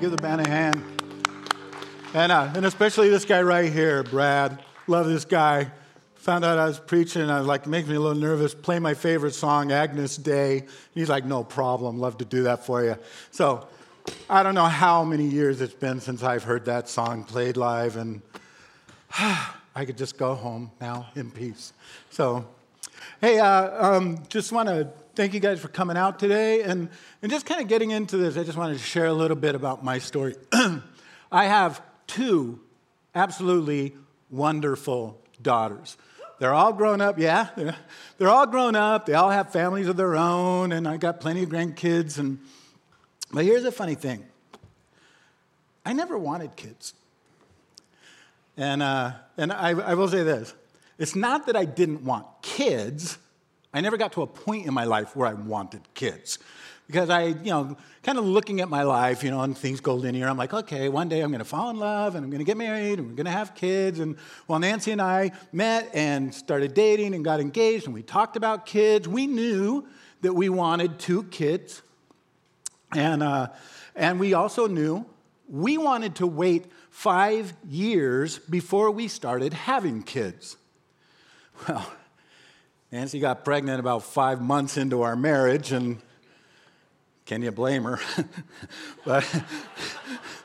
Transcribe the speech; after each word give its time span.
Give 0.00 0.12
the 0.12 0.16
band 0.16 0.46
a 0.46 0.48
hand. 0.48 0.80
And, 2.14 2.30
uh, 2.30 2.52
and 2.54 2.64
especially 2.64 3.08
this 3.08 3.24
guy 3.24 3.42
right 3.42 3.72
here, 3.72 4.04
Brad. 4.04 4.62
Love 4.86 5.08
this 5.08 5.24
guy. 5.24 5.72
Found 6.18 6.44
out 6.44 6.56
I 6.56 6.66
was 6.66 6.78
preaching, 6.78 7.22
and 7.22 7.32
I 7.32 7.38
was 7.38 7.48
like, 7.48 7.66
makes 7.66 7.88
me 7.88 7.96
a 7.96 8.00
little 8.00 8.16
nervous. 8.16 8.54
Play 8.54 8.78
my 8.78 8.94
favorite 8.94 9.34
song, 9.34 9.72
Agnus 9.72 10.16
Dei. 10.16 10.66
He's 10.94 11.08
like, 11.08 11.24
no 11.24 11.42
problem. 11.42 11.98
Love 11.98 12.18
to 12.18 12.24
do 12.24 12.44
that 12.44 12.64
for 12.64 12.84
you. 12.84 12.96
So 13.32 13.66
I 14.30 14.44
don't 14.44 14.54
know 14.54 14.66
how 14.66 15.02
many 15.02 15.26
years 15.26 15.60
it's 15.60 15.74
been 15.74 16.00
since 16.00 16.22
I've 16.22 16.44
heard 16.44 16.66
that 16.66 16.88
song 16.88 17.24
played 17.24 17.56
live, 17.56 17.96
and 17.96 18.22
I 19.18 19.84
could 19.84 19.98
just 19.98 20.16
go 20.16 20.36
home 20.36 20.70
now 20.80 21.08
in 21.16 21.32
peace. 21.32 21.72
So, 22.10 22.46
hey, 23.20 23.40
uh, 23.40 23.84
um, 23.84 24.22
just 24.28 24.52
want 24.52 24.68
to 24.68 24.90
thank 25.18 25.34
you 25.34 25.40
guys 25.40 25.58
for 25.58 25.66
coming 25.66 25.96
out 25.96 26.20
today. 26.20 26.62
And, 26.62 26.88
and 27.22 27.32
just 27.32 27.44
kind 27.44 27.60
of 27.60 27.66
getting 27.66 27.90
into 27.90 28.16
this, 28.16 28.36
I 28.36 28.44
just 28.44 28.56
wanted 28.56 28.74
to 28.74 28.84
share 28.84 29.06
a 29.06 29.12
little 29.12 29.36
bit 29.36 29.56
about 29.56 29.82
my 29.82 29.98
story. 29.98 30.36
I 31.32 31.46
have 31.46 31.82
two 32.06 32.60
absolutely 33.16 33.96
wonderful 34.30 35.20
daughters. 35.42 35.96
They're 36.38 36.54
all 36.54 36.72
grown 36.72 37.00
up, 37.00 37.18
yeah. 37.18 37.48
They're, 37.56 37.74
they're 38.16 38.28
all 38.28 38.46
grown 38.46 38.76
up. 38.76 39.06
They 39.06 39.14
all 39.14 39.30
have 39.30 39.50
families 39.50 39.88
of 39.88 39.96
their 39.96 40.14
own, 40.14 40.70
and 40.70 40.86
I 40.86 40.98
got 40.98 41.18
plenty 41.18 41.42
of 41.42 41.48
grandkids. 41.48 42.20
And, 42.20 42.38
but 43.32 43.44
here's 43.44 43.64
a 43.64 43.72
funny 43.72 43.96
thing 43.96 44.24
I 45.84 45.94
never 45.94 46.16
wanted 46.16 46.54
kids. 46.54 46.94
And, 48.56 48.84
uh, 48.84 49.14
and 49.36 49.50
I, 49.52 49.70
I 49.70 49.94
will 49.94 50.06
say 50.06 50.22
this 50.22 50.54
it's 50.96 51.16
not 51.16 51.46
that 51.46 51.56
I 51.56 51.64
didn't 51.64 52.04
want 52.04 52.24
kids, 52.40 53.18
I 53.72 53.80
never 53.80 53.96
got 53.96 54.12
to 54.12 54.22
a 54.22 54.26
point 54.26 54.66
in 54.66 54.74
my 54.74 54.84
life 54.84 55.14
where 55.14 55.28
I 55.28 55.34
wanted 55.34 55.82
kids. 55.94 56.38
Because 56.86 57.10
I, 57.10 57.24
you 57.26 57.50
know, 57.50 57.76
kind 58.02 58.16
of 58.16 58.24
looking 58.24 58.62
at 58.62 58.70
my 58.70 58.82
life, 58.82 59.22
you 59.22 59.30
know, 59.30 59.42
and 59.42 59.56
things 59.56 59.80
go 59.80 59.94
linear. 59.94 60.26
I'm 60.26 60.38
like, 60.38 60.54
okay, 60.54 60.88
one 60.88 61.10
day 61.10 61.20
I'm 61.20 61.30
going 61.30 61.40
to 61.40 61.44
fall 61.44 61.68
in 61.68 61.76
love 61.76 62.14
and 62.14 62.24
I'm 62.24 62.30
going 62.30 62.38
to 62.38 62.46
get 62.46 62.56
married 62.56 62.98
and 62.98 63.08
we're 63.08 63.14
going 63.14 63.26
to 63.26 63.30
have 63.30 63.54
kids. 63.54 63.98
And 63.98 64.16
while 64.46 64.58
Nancy 64.58 64.90
and 64.92 65.02
I 65.02 65.32
met 65.52 65.90
and 65.92 66.34
started 66.34 66.72
dating 66.72 67.14
and 67.14 67.22
got 67.22 67.40
engaged 67.40 67.84
and 67.84 67.92
we 67.92 68.02
talked 68.02 68.36
about 68.36 68.64
kids, 68.64 69.06
we 69.06 69.26
knew 69.26 69.86
that 70.22 70.32
we 70.32 70.48
wanted 70.48 70.98
two 70.98 71.24
kids. 71.24 71.82
And, 72.92 73.22
uh, 73.22 73.48
and 73.94 74.18
we 74.18 74.32
also 74.32 74.66
knew 74.66 75.04
we 75.46 75.76
wanted 75.76 76.14
to 76.16 76.26
wait 76.26 76.64
five 76.90 77.52
years 77.68 78.38
before 78.38 78.90
we 78.90 79.08
started 79.08 79.52
having 79.52 80.02
kids. 80.02 80.56
Well, 81.68 81.92
Nancy 82.90 83.20
got 83.20 83.44
pregnant 83.44 83.80
about 83.80 84.02
five 84.02 84.40
months 84.40 84.78
into 84.78 85.02
our 85.02 85.14
marriage, 85.14 85.72
and 85.72 85.98
can 87.26 87.42
you 87.42 87.52
blame 87.52 87.84
her? 87.84 88.00
but 89.04 89.26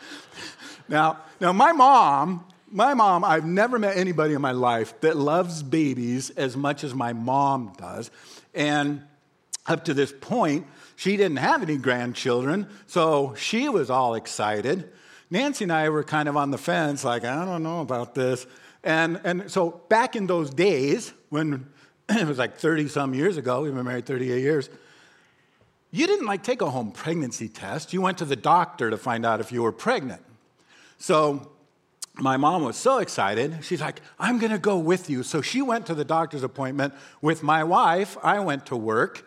now, 0.90 1.20
now 1.40 1.54
my 1.54 1.72
mom, 1.72 2.46
my 2.70 2.94
mom, 2.94 3.24
I've 3.24 3.46
never 3.46 3.80
met 3.80 3.96
anybody 3.96 4.34
in 4.34 4.42
my 4.42 4.52
life 4.52 5.00
that 5.02 5.16
loves 5.16 5.64
babies 5.64 6.32
as 6.32 6.58
much 6.58 6.84
as 6.84 6.94
my 6.94 7.14
mom 7.14 7.74
does. 7.78 8.12
And 8.54 9.04
up 9.66 9.86
to 9.86 9.94
this 9.94 10.12
point, 10.12 10.68
she 10.98 11.16
didn't 11.16 11.38
have 11.38 11.64
any 11.64 11.78
grandchildren, 11.78 12.68
so 12.88 13.36
she 13.38 13.70
was 13.70 13.90
all 13.90 14.16
excited. 14.16 14.92
Nancy 15.30 15.64
and 15.64 15.72
I 15.72 15.88
were 15.88 16.04
kind 16.04 16.28
of 16.28 16.36
on 16.36 16.52
the 16.52 16.58
fence, 16.58 17.06
like, 17.06 17.24
I 17.24 17.46
don't 17.46 17.64
know 17.64 17.80
about 17.80 18.16
this. 18.16 18.46
And, 18.84 19.22
and 19.24 19.50
so 19.50 19.82
back 19.88 20.18
in 20.18 20.28
those 20.28 20.50
days, 20.50 21.14
when 21.30 21.68
it 22.10 22.28
was 22.28 22.38
like 22.38 22.58
30 22.58 22.88
some 22.88 23.14
years 23.14 23.38
ago, 23.38 23.62
we've 23.62 23.74
been 23.74 23.86
married 23.86 24.06
38 24.06 24.42
years, 24.42 24.70
you 25.92 26.08
didn't 26.08 26.26
like 26.26 26.44
take 26.44 26.62
a 26.62 26.70
home 26.70 26.92
pregnancy 26.92 27.48
test. 27.48 27.94
You 27.94 28.02
went 28.02 28.18
to 28.18 28.26
the 28.26 28.36
doctor 28.36 28.90
to 28.90 28.98
find 28.98 29.26
out 29.26 29.40
if 29.40 29.52
you 29.52 29.62
were 29.62 29.72
pregnant. 29.72 30.24
So 30.98 31.52
my 32.16 32.38
mom 32.38 32.64
was 32.64 32.78
so 32.78 32.98
excited. 32.98 33.60
She's 33.62 33.82
like, 33.82 34.02
I'm 34.20 34.40
going 34.40 34.52
to 34.52 34.58
go 34.58 34.78
with 34.78 35.10
you. 35.10 35.22
So 35.22 35.42
she 35.42 35.62
went 35.62 35.86
to 35.88 35.94
the 35.94 36.04
doctor's 36.04 36.44
appointment 36.44 36.94
with 37.22 37.44
my 37.44 37.64
wife. 37.64 38.18
I 38.24 38.40
went 38.40 38.66
to 38.68 38.76
work. 38.76 39.24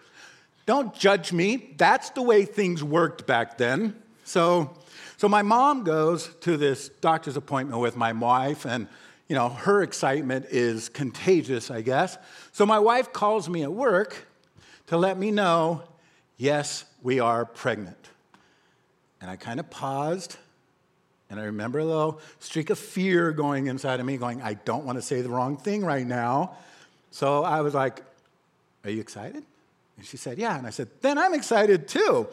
Don't 0.66 0.92
judge 0.94 1.32
me. 1.32 1.74
That's 1.76 2.10
the 2.10 2.22
way 2.22 2.44
things 2.44 2.82
worked 2.82 3.26
back 3.26 3.58
then. 3.58 3.94
So, 4.24 4.76
so 5.16 5.28
my 5.28 5.42
mom 5.42 5.84
goes 5.84 6.34
to 6.40 6.56
this 6.56 6.88
doctor's 6.88 7.36
appointment 7.36 7.80
with 7.80 7.96
my 7.96 8.12
wife, 8.12 8.64
and 8.64 8.88
you 9.28 9.34
know, 9.34 9.48
her 9.48 9.82
excitement 9.82 10.46
is 10.50 10.88
contagious, 10.88 11.70
I 11.70 11.82
guess. 11.82 12.16
So 12.52 12.64
my 12.64 12.78
wife 12.78 13.12
calls 13.12 13.48
me 13.48 13.62
at 13.62 13.72
work 13.72 14.26
to 14.86 14.96
let 14.96 15.18
me 15.18 15.30
know, 15.30 15.82
yes, 16.36 16.84
we 17.02 17.18
are 17.18 17.44
pregnant. 17.44 17.96
And 19.20 19.30
I 19.30 19.36
kind 19.36 19.58
of 19.58 19.68
paused, 19.70 20.36
and 21.28 21.40
I 21.40 21.44
remember 21.44 21.80
a 21.80 21.84
little 21.84 22.20
streak 22.38 22.70
of 22.70 22.78
fear 22.78 23.32
going 23.32 23.66
inside 23.66 23.98
of 23.98 24.06
me, 24.06 24.16
going, 24.16 24.42
I 24.42 24.54
don't 24.54 24.84
want 24.84 24.98
to 24.98 25.02
say 25.02 25.22
the 25.22 25.28
wrong 25.28 25.56
thing 25.56 25.84
right 25.84 26.06
now. 26.06 26.56
So 27.10 27.42
I 27.42 27.62
was 27.62 27.74
like, 27.74 28.02
Are 28.84 28.90
you 28.90 29.00
excited? 29.00 29.42
And 29.96 30.06
she 30.06 30.16
said, 30.16 30.38
Yeah. 30.38 30.56
And 30.56 30.66
I 30.66 30.70
said, 30.70 30.88
Then 31.00 31.18
I'm 31.18 31.34
excited 31.34 31.88
too. 31.88 32.28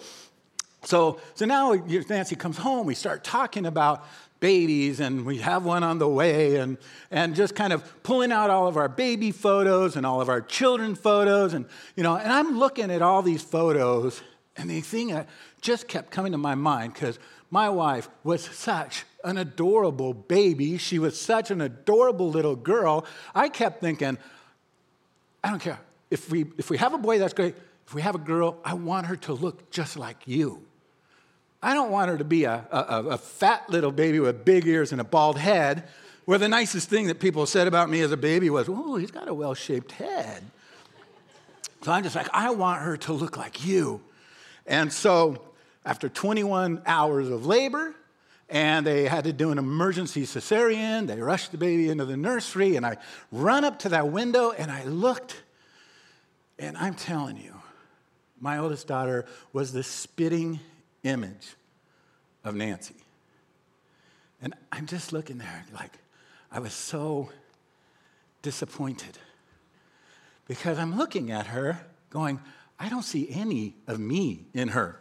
So, 0.83 1.19
so 1.33 1.45
now 1.45 1.73
Nancy 1.73 2.35
comes 2.35 2.57
home, 2.57 2.85
we 2.85 2.93
start 2.95 3.23
talking 3.23 3.65
about 3.65 4.05
babies 4.43 4.99
and 4.99 5.25
we 5.25 5.37
have 5.37 5.63
one 5.63 5.83
on 5.83 5.99
the 5.99 6.07
way 6.07 6.57
and, 6.57 6.77
and 7.11 7.33
just 7.33 7.55
kind 7.55 7.71
of 7.71 8.03
pulling 8.03 8.29
out 8.29 8.49
all 8.49 8.67
of 8.67 8.75
our 8.75 8.89
baby 8.89 9.31
photos 9.31 9.95
and 9.95 10.05
all 10.05 10.19
of 10.19 10.27
our 10.27 10.41
children 10.41 10.95
photos 10.95 11.53
and 11.53 11.65
you 11.95 12.03
know 12.03 12.17
and 12.17 12.29
i'm 12.29 12.59
looking 12.59 12.91
at 12.91 13.01
all 13.01 13.21
these 13.21 13.41
photos 13.41 14.21
and 14.57 14.69
the 14.69 14.81
thing 14.81 15.07
that 15.07 15.29
just 15.61 15.87
kept 15.87 16.11
coming 16.11 16.33
to 16.33 16.37
my 16.37 16.55
mind 16.55 16.93
because 16.93 17.17
my 17.49 17.69
wife 17.69 18.09
was 18.25 18.43
such 18.43 19.05
an 19.23 19.37
adorable 19.37 20.13
baby. 20.13 20.77
She 20.77 20.99
was 20.99 21.17
such 21.17 21.49
an 21.49 21.61
adorable 21.61 22.29
little 22.29 22.57
girl. 22.57 23.05
I 23.33 23.47
kept 23.47 23.79
thinking 23.79 24.17
i 25.41 25.49
don't 25.49 25.59
care. 25.59 25.79
If 26.11 26.29
we 26.29 26.47
if 26.57 26.69
we 26.69 26.77
have 26.79 26.93
a 26.93 26.97
boy 26.97 27.17
that's 27.17 27.33
great. 27.33 27.55
If 27.87 27.93
we 27.93 28.01
have 28.01 28.15
a 28.15 28.25
girl 28.33 28.57
i 28.65 28.73
want 28.73 29.07
her 29.07 29.15
to 29.15 29.33
look 29.33 29.71
just 29.71 29.95
like 29.95 30.17
you 30.25 30.65
I 31.63 31.74
don't 31.74 31.91
want 31.91 32.12
her 32.12 32.18
to 32.18 32.25
be 32.25 32.44
a, 32.44 32.66
a, 32.72 33.03
a, 33.12 33.18
fat 33.18 33.69
little 33.69 33.94
baby 33.94 34.19
with 34.19 34.44
big 34.44 34.68
ears 34.68 34.91
and 34.91 35.00
a 35.00 35.06
bald 35.06 35.38
head, 35.38 35.88
where 36.25 36.38
the 36.38 36.50
nicest 36.50 36.90
thing 36.90 37.07
that 37.07 37.22
people 37.22 37.46
said 37.46 37.68
about 37.68 37.90
me 37.90 38.01
as 38.01 38.12
a 38.12 38.18
baby 38.18 38.50
was, 38.50 38.68
oh, 38.69 38.97
he's 38.97 39.12
got 39.12 39.29
a 39.29 39.34
well 39.34 39.53
shaped 39.53 39.94
head. 39.94 40.44
So 41.81 41.94
I'm 41.94 42.03
just 42.03 42.18
like, 42.18 42.28
I 42.34 42.52
want 42.52 42.81
her 42.81 42.97
to 42.97 43.13
look 43.13 43.38
like 43.38 43.66
you. 43.66 44.02
And 44.68 44.91
so 44.91 45.41
after 45.85 46.09
21 46.09 46.81
hours 46.85 47.29
of 47.29 47.46
labor, 47.46 47.96
and 48.50 48.85
they 48.85 49.06
had 49.06 49.23
to 49.23 49.31
do 49.31 49.52
an 49.52 49.57
emergency 49.57 50.23
cesarean, 50.23 51.07
they 51.07 51.19
rushed 51.22 51.52
the 51.53 51.57
baby 51.57 51.90
into 51.90 52.03
the 52.03 52.18
nursery, 52.18 52.75
and 52.75 52.85
I 52.85 52.97
run 53.31 53.63
up 53.63 53.79
to 53.79 53.90
that 53.90 54.09
window 54.09 54.52
and 54.52 54.69
I 54.69 54.84
looked, 54.84 55.41
and 56.59 56.78
I'm 56.78 56.94
telling 56.94 57.38
you, 57.38 57.53
my 58.40 58.57
oldest 58.57 58.85
daughter 58.85 59.25
was 59.53 59.72
the 59.72 59.81
spitting 59.84 60.59
image 61.03 61.56
of 62.44 62.56
Nancy. 62.56 62.96
And 64.41 64.53
I'm 64.72 64.86
just 64.86 65.14
looking 65.14 65.38
there 65.38 65.66
like 65.74 65.91
I 66.52 66.59
was 66.59 66.74
so 66.74 67.30
disappointed 68.41 69.18
because 70.47 70.78
I'm 70.78 70.97
looking 70.97 71.31
at 71.31 71.47
her 71.47 71.80
going, 72.09 72.40
I 72.80 72.90
don't 72.90 73.03
see 73.03 73.30
any 73.31 73.75
of 73.88 74.00
me 74.00 74.46
in 74.53 74.69
her. 74.69 75.00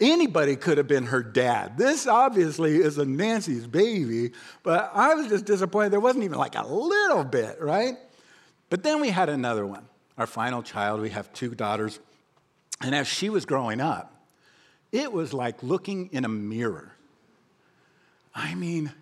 Anybody 0.00 0.56
could 0.56 0.78
have 0.78 0.86
been 0.86 1.06
her 1.06 1.22
dad. 1.22 1.78
This 1.78 2.06
obviously 2.06 2.76
is 2.76 2.98
a 2.98 3.04
Nancy's 3.04 3.66
baby, 3.66 4.32
but 4.62 4.90
I 4.94 5.14
was 5.14 5.28
just 5.28 5.46
disappointed. 5.46 5.90
There 5.90 6.00
wasn't 6.00 6.24
even 6.24 6.38
like 6.38 6.54
a 6.54 6.66
little 6.66 7.24
bit, 7.24 7.60
right? 7.60 7.96
But 8.68 8.82
then 8.82 9.00
we 9.00 9.08
had 9.08 9.28
another 9.28 9.66
one, 9.66 9.86
our 10.18 10.26
final 10.26 10.62
child. 10.62 11.00
We 11.00 11.10
have 11.10 11.32
two 11.32 11.54
daughters. 11.54 11.98
And 12.82 12.94
as 12.94 13.06
she 13.06 13.30
was 13.30 13.46
growing 13.46 13.80
up, 13.80 14.12
it 14.92 15.12
was 15.12 15.32
like 15.32 15.62
looking 15.62 16.08
in 16.12 16.24
a 16.24 16.28
mirror. 16.28 16.92
I 18.34 18.54
mean, 18.54 18.92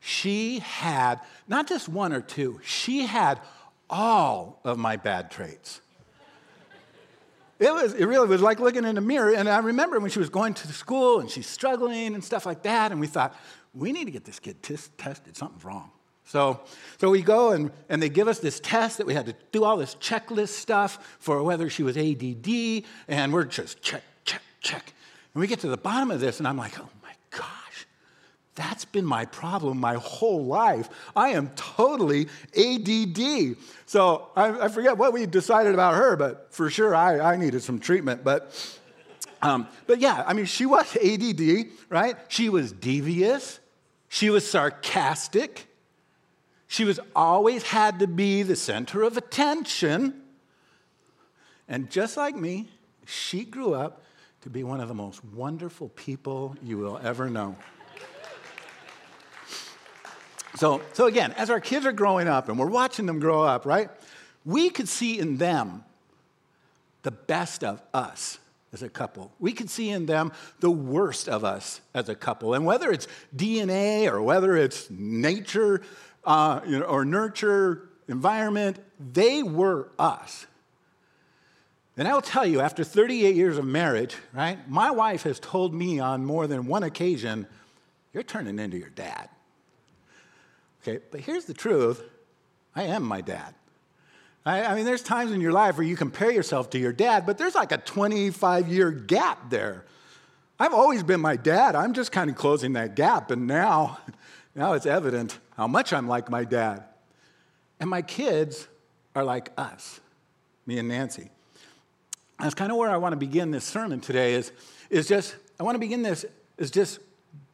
she 0.00 0.58
had 0.58 1.20
not 1.48 1.66
just 1.66 1.88
one 1.88 2.12
or 2.12 2.20
two, 2.20 2.60
she 2.62 3.06
had 3.06 3.40
all 3.88 4.60
of 4.64 4.78
my 4.78 4.96
bad 4.96 5.30
traits. 5.30 5.80
It, 7.58 7.72
was, 7.72 7.94
it 7.94 8.04
really 8.06 8.26
was 8.26 8.42
like 8.42 8.58
looking 8.58 8.84
in 8.84 8.98
a 8.98 9.00
mirror. 9.00 9.32
And 9.34 9.48
I 9.48 9.58
remember 9.58 10.00
when 10.00 10.10
she 10.10 10.18
was 10.18 10.28
going 10.28 10.54
to 10.54 10.68
school 10.68 11.20
and 11.20 11.30
she's 11.30 11.46
struggling 11.46 12.14
and 12.14 12.22
stuff 12.22 12.46
like 12.46 12.62
that, 12.62 12.90
and 12.90 13.00
we 13.00 13.06
thought, 13.06 13.34
we 13.74 13.92
need 13.92 14.04
to 14.04 14.10
get 14.10 14.24
this 14.24 14.38
kid 14.40 14.62
t- 14.62 14.76
tested. 14.98 15.36
Something's 15.36 15.64
wrong. 15.64 15.90
So, 16.26 16.60
so 16.98 17.10
we 17.10 17.22
go 17.22 17.52
and, 17.52 17.70
and 17.88 18.02
they 18.02 18.08
give 18.08 18.28
us 18.28 18.38
this 18.38 18.58
test 18.58 18.98
that 18.98 19.06
we 19.06 19.14
had 19.14 19.26
to 19.26 19.34
do 19.52 19.64
all 19.64 19.76
this 19.76 19.94
checklist 19.96 20.48
stuff 20.50 21.16
for 21.18 21.42
whether 21.42 21.68
she 21.70 21.82
was 21.82 21.96
ADD, 21.96 22.84
and 23.08 23.32
we're 23.32 23.44
just 23.44 23.82
check, 23.82 24.02
check, 24.24 24.42
check. 24.60 24.92
And 25.34 25.40
we 25.40 25.46
get 25.46 25.60
to 25.60 25.68
the 25.68 25.76
bottom 25.76 26.10
of 26.10 26.20
this, 26.20 26.38
and 26.38 26.48
I'm 26.48 26.56
like, 26.56 26.78
oh 26.78 26.88
my 27.02 27.12
gosh, 27.30 27.86
that's 28.54 28.84
been 28.84 29.04
my 29.04 29.24
problem 29.24 29.78
my 29.78 29.94
whole 29.94 30.44
life. 30.46 30.88
I 31.16 31.30
am 31.30 31.50
totally 31.56 32.28
ADD. 32.56 33.56
So 33.86 34.28
I, 34.36 34.66
I 34.66 34.68
forget 34.68 34.96
what 34.96 35.12
we 35.12 35.26
decided 35.26 35.74
about 35.74 35.94
her, 35.94 36.16
but 36.16 36.48
for 36.50 36.70
sure 36.70 36.94
I, 36.94 37.18
I 37.34 37.36
needed 37.36 37.62
some 37.62 37.80
treatment. 37.80 38.22
But 38.24 38.52
Um, 39.42 39.68
but 39.86 40.00
yeah, 40.00 40.24
I 40.26 40.32
mean, 40.32 40.46
she 40.46 40.64
was 40.64 40.96
ADD, 40.96 41.66
right? 41.90 42.16
She 42.28 42.48
was 42.48 42.72
devious. 42.72 43.60
She 44.08 44.30
was 44.30 44.48
sarcastic. 44.48 45.66
She 46.66 46.84
was 46.84 46.98
always 47.14 47.62
had 47.64 47.98
to 47.98 48.06
be 48.06 48.42
the 48.42 48.56
center 48.56 49.02
of 49.02 49.18
attention. 49.18 50.22
And 51.68 51.90
just 51.90 52.16
like 52.16 52.34
me, 52.34 52.68
she 53.04 53.44
grew 53.44 53.74
up 53.74 54.02
to 54.44 54.50
be 54.50 54.62
one 54.62 54.78
of 54.78 54.88
the 54.88 54.94
most 54.94 55.24
wonderful 55.24 55.88
people 55.88 56.54
you 56.62 56.76
will 56.76 57.00
ever 57.02 57.30
know. 57.30 57.56
So, 60.56 60.82
so 60.92 61.06
again, 61.06 61.32
as 61.32 61.48
our 61.48 61.60
kids 61.60 61.86
are 61.86 61.92
growing 61.92 62.28
up 62.28 62.50
and 62.50 62.58
we're 62.58 62.66
watching 62.66 63.06
them 63.06 63.20
grow 63.20 63.42
up, 63.42 63.64
right? 63.64 63.88
We 64.44 64.68
could 64.68 64.86
see 64.86 65.18
in 65.18 65.38
them 65.38 65.82
the 67.04 67.10
best 67.10 67.64
of 67.64 67.80
us 67.94 68.38
as 68.74 68.82
a 68.82 68.90
couple. 68.90 69.32
We 69.40 69.52
could 69.52 69.70
see 69.70 69.88
in 69.88 70.04
them 70.04 70.30
the 70.60 70.70
worst 70.70 71.26
of 71.26 71.42
us 71.42 71.80
as 71.94 72.10
a 72.10 72.14
couple. 72.14 72.52
And 72.52 72.66
whether 72.66 72.92
it's 72.92 73.08
DNA 73.34 74.12
or 74.12 74.20
whether 74.20 74.58
it's 74.58 74.90
nature 74.90 75.80
uh, 76.24 76.60
you 76.66 76.80
know, 76.80 76.84
or 76.84 77.06
nurture, 77.06 77.88
environment, 78.08 78.78
they 79.00 79.42
were 79.42 79.88
us. 79.98 80.46
And 81.96 82.08
I 82.08 82.14
will 82.14 82.22
tell 82.22 82.44
you, 82.44 82.60
after 82.60 82.82
38 82.82 83.36
years 83.36 83.56
of 83.56 83.64
marriage, 83.64 84.16
right, 84.32 84.58
my 84.68 84.90
wife 84.90 85.22
has 85.22 85.38
told 85.38 85.72
me 85.72 86.00
on 86.00 86.24
more 86.24 86.46
than 86.46 86.66
one 86.66 86.82
occasion, 86.82 87.46
you're 88.12 88.24
turning 88.24 88.58
into 88.58 88.76
your 88.76 88.88
dad. 88.90 89.28
Okay, 90.82 91.00
but 91.10 91.20
here's 91.20 91.44
the 91.44 91.54
truth 91.54 92.02
I 92.74 92.84
am 92.84 93.04
my 93.04 93.20
dad. 93.20 93.54
I, 94.44 94.64
I 94.64 94.74
mean, 94.74 94.84
there's 94.84 95.02
times 95.02 95.32
in 95.32 95.40
your 95.40 95.52
life 95.52 95.78
where 95.78 95.86
you 95.86 95.96
compare 95.96 96.30
yourself 96.30 96.70
to 96.70 96.78
your 96.78 96.92
dad, 96.92 97.26
but 97.26 97.38
there's 97.38 97.54
like 97.54 97.72
a 97.72 97.78
25 97.78 98.68
year 98.68 98.90
gap 98.90 99.50
there. 99.50 99.84
I've 100.58 100.74
always 100.74 101.02
been 101.02 101.20
my 101.20 101.36
dad. 101.36 101.74
I'm 101.74 101.94
just 101.94 102.12
kind 102.12 102.28
of 102.28 102.36
closing 102.36 102.74
that 102.74 102.94
gap, 102.94 103.30
and 103.30 103.46
now, 103.46 103.98
now 104.54 104.72
it's 104.72 104.86
evident 104.86 105.38
how 105.56 105.66
much 105.66 105.92
I'm 105.92 106.08
like 106.08 106.28
my 106.28 106.44
dad. 106.44 106.84
And 107.80 107.88
my 107.88 108.02
kids 108.02 108.68
are 109.14 109.24
like 109.24 109.50
us, 109.56 110.00
me 110.66 110.78
and 110.78 110.88
Nancy. 110.88 111.30
That's 112.40 112.54
kind 112.54 112.70
of 112.70 112.78
where 112.78 112.90
I 112.90 112.96
want 112.96 113.12
to 113.12 113.16
begin 113.16 113.50
this 113.50 113.64
sermon 113.64 114.00
today 114.00 114.34
is, 114.34 114.52
is 114.90 115.08
just, 115.08 115.36
I 115.58 115.62
want 115.62 115.76
to 115.76 115.80
begin 115.80 116.02
this 116.02 116.24
is 116.58 116.70
just 116.70 116.98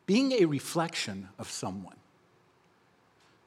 being 0.06 0.32
a 0.32 0.46
reflection 0.46 1.28
of 1.38 1.50
someone 1.50 1.96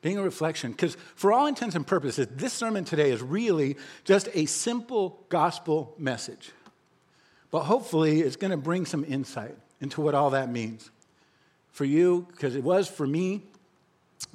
being 0.03 0.17
a 0.17 0.21
reflection. 0.21 0.71
Because 0.71 0.95
for 1.15 1.33
all 1.33 1.47
intents 1.47 1.75
and 1.75 1.87
purposes, 1.87 2.27
this 2.35 2.53
sermon 2.53 2.83
today 2.83 3.09
is 3.09 3.23
really 3.23 3.77
just 4.03 4.27
a 4.35 4.45
simple 4.45 5.25
gospel 5.29 5.95
message. 5.97 6.51
But 7.49 7.63
hopefully, 7.63 8.21
it's 8.21 8.35
going 8.35 8.51
to 8.51 8.57
bring 8.57 8.85
some 8.85 9.03
insight 9.05 9.55
into 9.81 10.01
what 10.01 10.13
all 10.13 10.31
that 10.31 10.51
means 10.51 10.91
for 11.71 11.85
you, 11.85 12.27
because 12.31 12.55
it 12.55 12.63
was 12.63 12.87
for 12.87 13.07
me. 13.07 13.41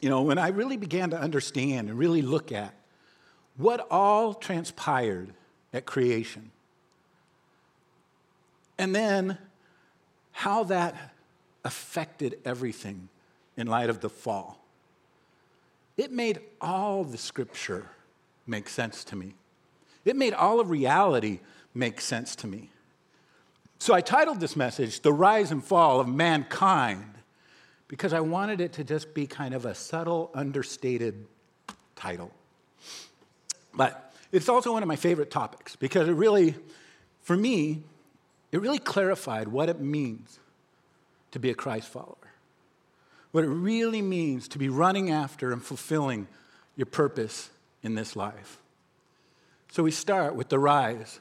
You 0.01 0.09
know, 0.09 0.23
when 0.23 0.39
I 0.39 0.49
really 0.49 0.77
began 0.77 1.11
to 1.11 1.21
understand 1.21 1.89
and 1.89 1.99
really 1.99 2.23
look 2.23 2.51
at 2.51 2.75
what 3.57 3.87
all 3.91 4.35
transpired 4.35 5.33
at 5.73 5.85
creation, 5.85 6.51
and 8.79 8.95
then 8.95 9.37
how 10.33 10.65
that 10.65 11.15
affected 11.65 12.39
everything 12.45 13.09
in 13.57 13.67
light 13.67 13.91
of 13.91 14.01
the 14.01 14.09
fall 14.09 14.59
it 15.99 16.13
made 16.13 16.39
all 16.61 17.03
the 17.03 17.19
scripture 17.19 17.91
make 18.47 18.69
sense 18.69 19.05
to 19.05 19.17
me. 19.17 19.35
It 20.05 20.17
made 20.17 20.33
all 20.33 20.61
of 20.61 20.71
reality 20.71 21.41
make 21.75 22.01
sense 22.01 22.37
to 22.37 22.47
me. 22.47 22.71
So 23.81 23.95
I 23.95 24.01
titled 24.01 24.41
this 24.41 24.57
message, 24.57 25.01
The 25.01 25.13
Rise 25.13 25.51
and 25.51 25.63
Fall 25.63 26.01
of 26.01 26.09
Mankind, 26.09 27.15
because 27.89 28.13
I 28.13 28.21
wanted 28.21 28.61
it 28.61 28.73
to 28.75 28.85
just 28.85 29.13
be 29.13 29.27
kind 29.27 29.55
of 29.55 29.67
a 29.67 29.75
subtle, 29.75 30.31
understated 30.35 31.27
title. 31.97 32.31
But 33.75 34.15
it's 34.31 34.49
also 34.49 34.73
one 34.73 34.83
of 34.83 34.89
my 34.89 34.97
favorite 34.97 35.33
topics 35.33 35.75
because 35.75 36.09
it 36.09 36.13
really, 36.13 36.55
for 37.23 37.37
me, 37.37 37.83
it 38.53 38.61
really 38.61 38.79
clarified 38.79 39.49
what 39.49 39.69
it 39.69 39.81
means 39.81 40.39
to 41.31 41.39
be 41.39 41.51
a 41.51 41.55
Christ 41.55 41.89
follower 41.89 42.17
what 43.33 43.45
it 43.45 43.49
really 43.49 44.03
means 44.03 44.49
to 44.49 44.59
be 44.59 44.69
running 44.69 45.11
after 45.11 45.53
and 45.53 45.63
fulfilling 45.63 46.27
your 46.77 46.87
purpose 46.87 47.51
in 47.83 47.95
this 47.95 48.17
life. 48.17 48.59
So 49.71 49.83
we 49.83 49.91
start 49.91 50.35
with 50.35 50.49
the 50.49 50.59
rise. 50.59 51.21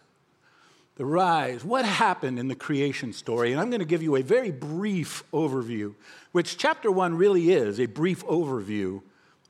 The 0.96 1.06
rise. 1.06 1.64
What 1.64 1.86
happened 1.86 2.40
in 2.40 2.48
the 2.48 2.56
creation 2.56 3.14
story? 3.14 3.52
And 3.52 3.60
I'm 3.60 3.70
going 3.70 3.82
to 3.82 3.86
give 3.86 4.02
you 4.02 4.16
a 4.16 4.22
very 4.22 4.52
brief 4.52 5.24
overview, 5.32 5.96
which 6.32 6.58
chapter 6.58 6.90
one 6.90 7.16
really 7.16 7.52
is 7.52 7.80
a 7.80 7.86
brief 7.86 8.26
overview 8.26 9.02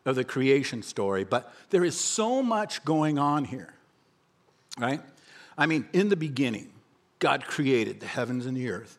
of 0.05 0.15
the 0.15 0.23
creation 0.23 0.81
story. 0.81 1.23
But 1.23 1.53
there 1.69 1.85
is 1.85 1.99
so 1.99 2.41
much 2.41 2.83
going 2.83 3.19
on 3.19 3.45
here, 3.45 3.73
right? 4.79 5.01
I 5.57 5.67
mean, 5.67 5.87
in 5.93 6.09
the 6.09 6.15
beginning, 6.15 6.69
God 7.19 7.45
created 7.45 7.99
the 7.99 8.07
heavens 8.07 8.45
and 8.45 8.55
the 8.55 8.69
earth. 8.69 8.97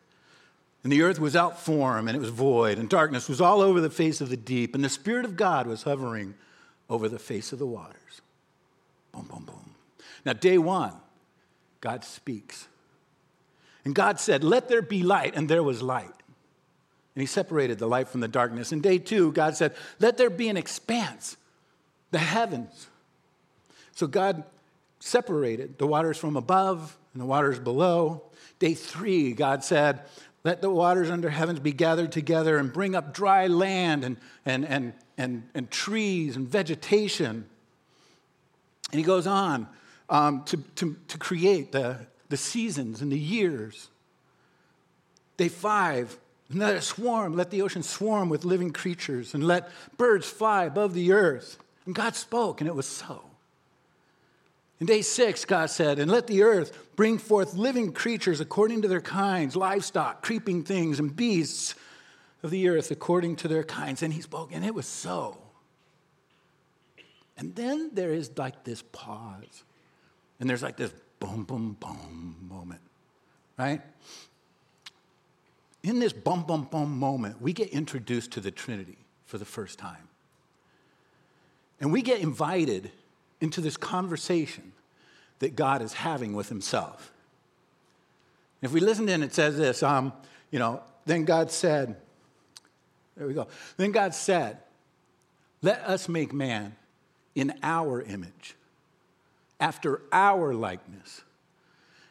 And 0.84 0.92
the 0.92 1.02
earth 1.02 1.18
was 1.18 1.36
out 1.36 1.60
form, 1.60 2.08
and 2.08 2.16
it 2.16 2.20
was 2.20 2.30
void, 2.30 2.78
and 2.78 2.88
darkness 2.88 3.28
was 3.28 3.40
all 3.40 3.60
over 3.60 3.80
the 3.80 3.90
face 3.90 4.20
of 4.20 4.28
the 4.28 4.36
deep, 4.36 4.74
and 4.74 4.84
the 4.84 4.88
Spirit 4.88 5.24
of 5.24 5.36
God 5.36 5.66
was 5.66 5.82
hovering 5.82 6.34
over 6.88 7.08
the 7.08 7.18
face 7.18 7.52
of 7.52 7.58
the 7.58 7.66
waters. 7.66 8.22
Boom, 9.12 9.26
boom, 9.28 9.44
boom. 9.44 9.74
Now, 10.24 10.32
day 10.32 10.58
one, 10.58 10.92
God 11.80 12.04
speaks. 12.04 12.68
And 13.84 13.94
God 13.94 14.20
said, 14.20 14.44
Let 14.44 14.68
there 14.68 14.82
be 14.82 15.02
light, 15.02 15.34
and 15.34 15.48
there 15.48 15.62
was 15.62 15.82
light. 15.82 16.06
And 16.06 17.22
He 17.22 17.26
separated 17.26 17.78
the 17.78 17.88
light 17.88 18.08
from 18.08 18.20
the 18.20 18.28
darkness. 18.28 18.70
And 18.70 18.82
day 18.82 18.98
two, 18.98 19.32
God 19.32 19.56
said, 19.56 19.74
Let 19.98 20.16
there 20.16 20.30
be 20.30 20.48
an 20.48 20.56
expanse, 20.56 21.36
the 22.10 22.18
heavens. 22.18 22.88
So 23.92 24.06
God 24.06 24.44
separated 25.00 25.78
the 25.78 25.86
waters 25.86 26.16
from 26.16 26.36
above 26.36 26.96
and 27.18 27.24
the 27.24 27.26
waters 27.26 27.58
below. 27.58 28.22
Day 28.60 28.74
three, 28.74 29.32
God 29.32 29.64
said, 29.64 30.02
let 30.44 30.62
the 30.62 30.70
waters 30.70 31.10
under 31.10 31.28
heavens 31.28 31.58
be 31.58 31.72
gathered 31.72 32.12
together 32.12 32.58
and 32.58 32.72
bring 32.72 32.94
up 32.94 33.12
dry 33.12 33.48
land 33.48 34.04
and, 34.04 34.16
and, 34.46 34.64
and, 34.64 34.92
and, 35.18 35.48
and 35.52 35.68
trees 35.68 36.36
and 36.36 36.46
vegetation. 36.46 37.44
And 38.92 38.98
he 38.98 39.02
goes 39.02 39.26
on 39.26 39.66
um, 40.08 40.44
to, 40.44 40.58
to, 40.76 40.96
to 41.08 41.18
create 41.18 41.72
the, 41.72 42.06
the 42.28 42.36
seasons 42.36 43.02
and 43.02 43.10
the 43.10 43.18
years. 43.18 43.88
Day 45.36 45.48
five, 45.48 46.16
let 46.54 46.76
it 46.76 46.82
swarm, 46.82 47.34
let 47.36 47.50
the 47.50 47.62
ocean 47.62 47.82
swarm 47.82 48.28
with 48.28 48.44
living 48.44 48.72
creatures, 48.72 49.34
and 49.34 49.44
let 49.44 49.70
birds 49.96 50.28
fly 50.28 50.66
above 50.66 50.94
the 50.94 51.10
earth. 51.12 51.58
And 51.84 51.96
God 51.96 52.14
spoke, 52.14 52.60
and 52.60 52.68
it 52.68 52.74
was 52.74 52.86
so. 52.86 53.24
In 54.80 54.86
day 54.86 55.02
six, 55.02 55.44
God 55.44 55.70
said, 55.70 55.98
And 55.98 56.10
let 56.10 56.26
the 56.26 56.42
earth 56.42 56.94
bring 56.94 57.18
forth 57.18 57.54
living 57.54 57.92
creatures 57.92 58.40
according 58.40 58.82
to 58.82 58.88
their 58.88 59.00
kinds, 59.00 59.56
livestock, 59.56 60.22
creeping 60.22 60.62
things, 60.62 61.00
and 61.00 61.14
beasts 61.14 61.74
of 62.42 62.50
the 62.50 62.68
earth 62.68 62.90
according 62.90 63.36
to 63.36 63.48
their 63.48 63.64
kinds. 63.64 64.02
And 64.02 64.12
he 64.12 64.20
spoke, 64.20 64.50
and 64.52 64.64
it 64.64 64.74
was 64.74 64.86
so. 64.86 65.38
And 67.36 67.54
then 67.54 67.90
there 67.92 68.12
is 68.12 68.30
like 68.36 68.64
this 68.64 68.82
pause, 68.92 69.64
and 70.38 70.48
there's 70.48 70.62
like 70.62 70.76
this 70.76 70.92
boom, 71.20 71.44
boom, 71.44 71.76
boom 71.78 72.36
moment, 72.48 72.80
right? 73.56 73.80
In 75.82 75.98
this 76.00 76.12
boom, 76.12 76.42
boom, 76.42 76.68
boom 76.70 76.98
moment, 76.98 77.40
we 77.40 77.52
get 77.52 77.70
introduced 77.70 78.32
to 78.32 78.40
the 78.40 78.50
Trinity 78.50 78.98
for 79.24 79.38
the 79.38 79.44
first 79.44 79.78
time. 79.78 80.08
And 81.80 81.92
we 81.92 82.02
get 82.02 82.20
invited 82.20 82.90
into 83.40 83.60
this 83.60 83.76
conversation 83.76 84.72
that 85.38 85.54
God 85.54 85.82
is 85.82 85.92
having 85.92 86.34
with 86.34 86.48
himself. 86.48 87.12
If 88.60 88.72
we 88.72 88.80
listen 88.80 89.08
in, 89.08 89.22
it 89.22 89.32
says 89.32 89.56
this, 89.56 89.82
um, 89.82 90.12
you 90.50 90.58
know, 90.58 90.82
then 91.06 91.24
God 91.24 91.50
said, 91.50 91.96
there 93.16 93.26
we 93.26 93.34
go. 93.34 93.46
Then 93.76 93.92
God 93.92 94.14
said, 94.14 94.58
let 95.62 95.80
us 95.80 96.08
make 96.08 96.32
man 96.32 96.74
in 97.34 97.54
our 97.62 98.02
image, 98.02 98.56
after 99.60 100.02
our 100.12 100.54
likeness. 100.54 101.22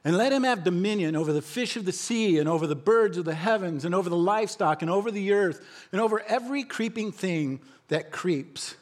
And 0.05 0.15
let 0.15 0.31
him 0.31 0.43
have 0.43 0.63
dominion 0.63 1.17
over 1.17 1.33
the 1.33 1.41
fish 1.41 1.75
of 1.75 1.83
the 1.83 1.91
sea, 1.91 2.39
and 2.39 2.47
over 2.47 2.65
the 2.65 2.75
birds 2.75 3.17
of 3.17 3.25
the 3.25 3.35
heavens, 3.35 3.83
and 3.83 3.93
over 3.93 4.09
the 4.09 4.15
livestock, 4.15 4.81
and 4.81 4.89
over 4.89 5.11
the 5.11 5.33
earth, 5.33 5.59
and 5.91 5.99
over 5.99 6.21
every 6.21 6.63
creeping 6.63 7.11
thing 7.11 7.59
that 7.89 8.11
creeps 8.11 8.75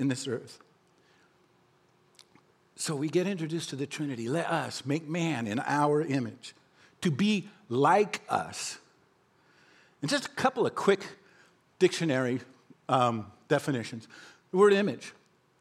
in 0.00 0.08
this 0.08 0.26
earth. 0.26 0.58
So 2.80 2.94
we 2.94 3.08
get 3.08 3.26
introduced 3.26 3.70
to 3.70 3.76
the 3.76 3.86
Trinity. 3.86 4.28
Let 4.28 4.46
us 4.46 4.86
make 4.86 5.08
man 5.08 5.48
in 5.48 5.58
our 5.66 6.00
image, 6.00 6.54
to 7.00 7.10
be 7.10 7.48
like 7.68 8.22
us. 8.28 8.78
And 10.00 10.08
just 10.08 10.26
a 10.26 10.30
couple 10.30 10.64
of 10.64 10.76
quick 10.76 11.04
dictionary 11.80 12.40
um, 12.88 13.26
definitions. 13.48 14.06
The 14.52 14.58
word 14.58 14.72
image, 14.72 15.12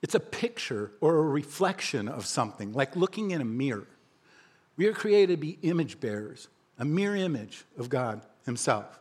it's 0.04 0.14
a 0.14 0.20
picture 0.20 0.92
or 1.02 1.18
a 1.18 1.24
reflection 1.24 2.08
of 2.08 2.28
something, 2.28 2.72
like 2.74 2.96
looking 2.96 3.32
in 3.32 3.42
a 3.42 3.46
mirror. 3.46 3.88
We 4.78 4.86
are 4.86 4.94
created 4.94 5.34
to 5.34 5.38
be 5.38 5.58
image 5.64 6.00
bearers 6.00 6.50
a 6.78 6.86
mere 6.86 7.16
image 7.16 7.66
of 7.80 7.90
God 7.90 8.22
Himself. 8.46 9.00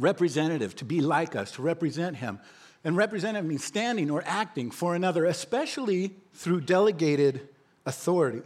Representative, 0.00 0.74
to 0.76 0.84
be 0.84 1.00
like 1.00 1.36
us, 1.36 1.52
to 1.52 1.62
represent 1.62 2.16
Him. 2.16 2.40
And 2.84 2.96
representative 2.96 3.46
means 3.46 3.64
standing 3.64 4.10
or 4.10 4.22
acting 4.26 4.70
for 4.70 4.94
another, 4.94 5.26
especially 5.26 6.14
through 6.34 6.62
delegated 6.62 7.48
authority. 7.84 8.42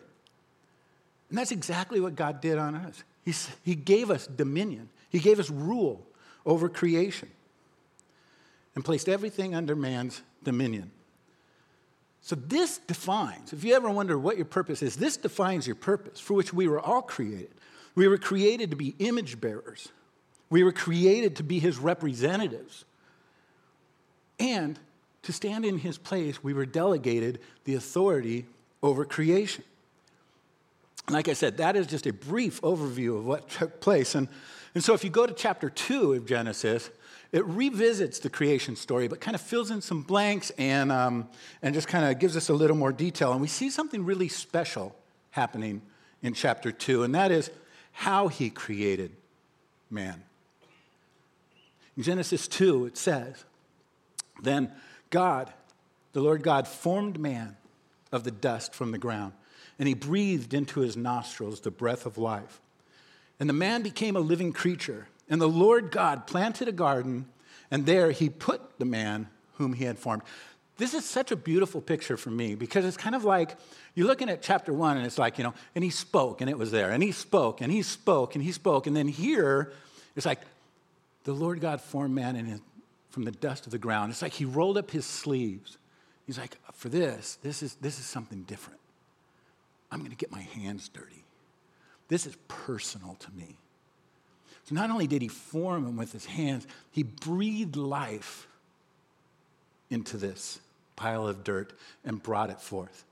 And 1.28 1.38
that's 1.38 1.52
exactly 1.52 2.00
what 2.00 2.16
God 2.16 2.40
did 2.40 2.58
on 2.58 2.74
us. 2.74 3.04
He, 3.24 3.32
he 3.64 3.74
gave 3.74 4.10
us 4.10 4.26
dominion, 4.26 4.88
He 5.10 5.18
gave 5.18 5.38
us 5.38 5.50
rule 5.50 6.06
over 6.44 6.68
creation 6.68 7.30
and 8.74 8.84
placed 8.84 9.08
everything 9.08 9.54
under 9.54 9.76
man's 9.76 10.22
dominion. 10.42 10.90
So, 12.20 12.36
this 12.36 12.78
defines, 12.78 13.52
if 13.52 13.64
you 13.64 13.74
ever 13.74 13.90
wonder 13.90 14.18
what 14.18 14.36
your 14.36 14.46
purpose 14.46 14.82
is, 14.82 14.96
this 14.96 15.16
defines 15.16 15.66
your 15.66 15.76
purpose 15.76 16.18
for 16.18 16.34
which 16.34 16.54
we 16.54 16.66
were 16.66 16.80
all 16.80 17.02
created. 17.02 17.50
We 17.94 18.08
were 18.08 18.18
created 18.18 18.70
to 18.70 18.76
be 18.76 18.94
image 18.98 19.40
bearers, 19.40 19.88
we 20.50 20.62
were 20.62 20.72
created 20.72 21.36
to 21.36 21.42
be 21.42 21.58
his 21.58 21.78
representatives. 21.78 22.84
And 24.38 24.78
to 25.22 25.32
stand 25.32 25.64
in 25.64 25.78
his 25.78 25.98
place, 25.98 26.42
we 26.42 26.52
were 26.52 26.66
delegated 26.66 27.40
the 27.64 27.74
authority 27.74 28.46
over 28.82 29.04
creation. 29.04 29.64
Like 31.08 31.28
I 31.28 31.34
said, 31.34 31.58
that 31.58 31.76
is 31.76 31.86
just 31.86 32.06
a 32.06 32.12
brief 32.12 32.60
overview 32.62 33.18
of 33.18 33.26
what 33.26 33.48
took 33.48 33.80
place. 33.80 34.14
And, 34.14 34.28
and 34.74 34.82
so, 34.82 34.94
if 34.94 35.04
you 35.04 35.10
go 35.10 35.26
to 35.26 35.34
chapter 35.34 35.68
2 35.68 36.14
of 36.14 36.26
Genesis, 36.26 36.90
it 37.30 37.44
revisits 37.46 38.20
the 38.20 38.30
creation 38.30 38.76
story, 38.76 39.08
but 39.08 39.20
kind 39.20 39.34
of 39.34 39.40
fills 39.40 39.70
in 39.70 39.80
some 39.80 40.02
blanks 40.02 40.50
and, 40.56 40.92
um, 40.92 41.28
and 41.62 41.74
just 41.74 41.88
kind 41.88 42.04
of 42.04 42.18
gives 42.18 42.36
us 42.36 42.48
a 42.48 42.54
little 42.54 42.76
more 42.76 42.92
detail. 42.92 43.32
And 43.32 43.40
we 43.40 43.48
see 43.48 43.70
something 43.70 44.04
really 44.04 44.28
special 44.28 44.94
happening 45.32 45.82
in 46.22 46.32
chapter 46.32 46.70
2, 46.70 47.02
and 47.02 47.14
that 47.14 47.30
is 47.30 47.50
how 47.92 48.28
he 48.28 48.50
created 48.50 49.10
man. 49.90 50.22
In 51.96 52.02
Genesis 52.02 52.48
2, 52.48 52.86
it 52.86 52.96
says, 52.96 53.44
Then 54.42 54.72
God, 55.10 55.52
the 56.12 56.20
Lord 56.20 56.42
God, 56.42 56.68
formed 56.68 57.18
man 57.18 57.56
of 58.12 58.24
the 58.24 58.30
dust 58.30 58.74
from 58.74 58.92
the 58.92 58.98
ground, 58.98 59.32
and 59.78 59.88
he 59.88 59.94
breathed 59.94 60.54
into 60.54 60.80
his 60.80 60.96
nostrils 60.96 61.60
the 61.60 61.70
breath 61.70 62.06
of 62.06 62.18
life. 62.18 62.60
And 63.40 63.48
the 63.48 63.54
man 63.54 63.82
became 63.82 64.16
a 64.16 64.20
living 64.20 64.52
creature. 64.52 65.08
And 65.28 65.40
the 65.40 65.48
Lord 65.48 65.90
God 65.90 66.26
planted 66.26 66.68
a 66.68 66.72
garden, 66.72 67.26
and 67.70 67.86
there 67.86 68.10
he 68.10 68.28
put 68.28 68.78
the 68.78 68.84
man 68.84 69.28
whom 69.54 69.72
he 69.72 69.84
had 69.84 69.98
formed. 69.98 70.22
This 70.76 70.92
is 70.92 71.04
such 71.04 71.30
a 71.30 71.36
beautiful 71.36 71.80
picture 71.80 72.16
for 72.16 72.30
me 72.30 72.56
because 72.56 72.84
it's 72.84 72.96
kind 72.96 73.14
of 73.14 73.24
like 73.24 73.56
you're 73.94 74.06
looking 74.06 74.28
at 74.28 74.42
chapter 74.42 74.72
one, 74.72 74.96
and 74.96 75.06
it's 75.06 75.18
like, 75.18 75.38
you 75.38 75.44
know, 75.44 75.54
and 75.74 75.84
he 75.84 75.90
spoke, 75.90 76.40
and 76.40 76.50
it 76.50 76.58
was 76.58 76.70
there, 76.70 76.90
and 76.90 77.02
he 77.02 77.12
spoke, 77.12 77.60
and 77.60 77.72
he 77.72 77.82
spoke, 77.82 78.34
and 78.34 78.44
he 78.44 78.52
spoke. 78.52 78.86
And 78.86 78.96
then 78.96 79.08
here, 79.08 79.72
it's 80.16 80.26
like 80.26 80.40
the 81.24 81.32
Lord 81.32 81.60
God 81.60 81.80
formed 81.80 82.14
man 82.14 82.36
in 82.36 82.46
his, 82.46 82.60
from 83.14 83.24
the 83.24 83.30
dust 83.30 83.64
of 83.64 83.72
the 83.72 83.78
ground. 83.78 84.10
It's 84.10 84.20
like 84.20 84.32
he 84.32 84.44
rolled 84.44 84.76
up 84.76 84.90
his 84.90 85.06
sleeves. 85.06 85.78
He's 86.26 86.36
like, 86.38 86.58
for 86.72 86.88
this, 86.88 87.38
this 87.42 87.62
is, 87.62 87.76
this 87.76 87.98
is 87.98 88.04
something 88.04 88.42
different. 88.42 88.80
I'm 89.90 90.00
going 90.00 90.10
to 90.10 90.16
get 90.16 90.32
my 90.32 90.42
hands 90.42 90.88
dirty. 90.88 91.24
This 92.08 92.26
is 92.26 92.36
personal 92.48 93.14
to 93.20 93.30
me. 93.30 93.56
So 94.64 94.74
not 94.74 94.90
only 94.90 95.06
did 95.06 95.22
he 95.22 95.28
form 95.28 95.86
him 95.86 95.96
with 95.96 96.12
his 96.12 96.24
hands, 96.24 96.66
he 96.90 97.02
breathed 97.02 97.76
life 97.76 98.48
into 99.90 100.16
this 100.16 100.58
pile 100.96 101.28
of 101.28 101.44
dirt 101.44 101.72
and 102.04 102.22
brought 102.22 102.50
it 102.50 102.60
forth. 102.60 103.04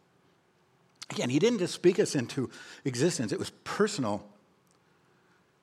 Again, 1.11 1.31
he 1.31 1.39
didn't 1.39 1.59
just 1.59 1.75
speak 1.75 2.01
us 2.01 2.15
into 2.15 2.51
existence, 2.85 3.33
it 3.33 3.39
was 3.39 3.51
personal. 3.65 4.27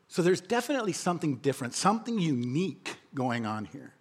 So 0.07 0.21
there's 0.21 0.41
definitely 0.41 0.93
something 0.93 1.35
different, 1.37 1.73
something 1.73 2.19
unique 2.19 2.95
going 3.13 3.45
on 3.45 3.65
here. 3.65 3.93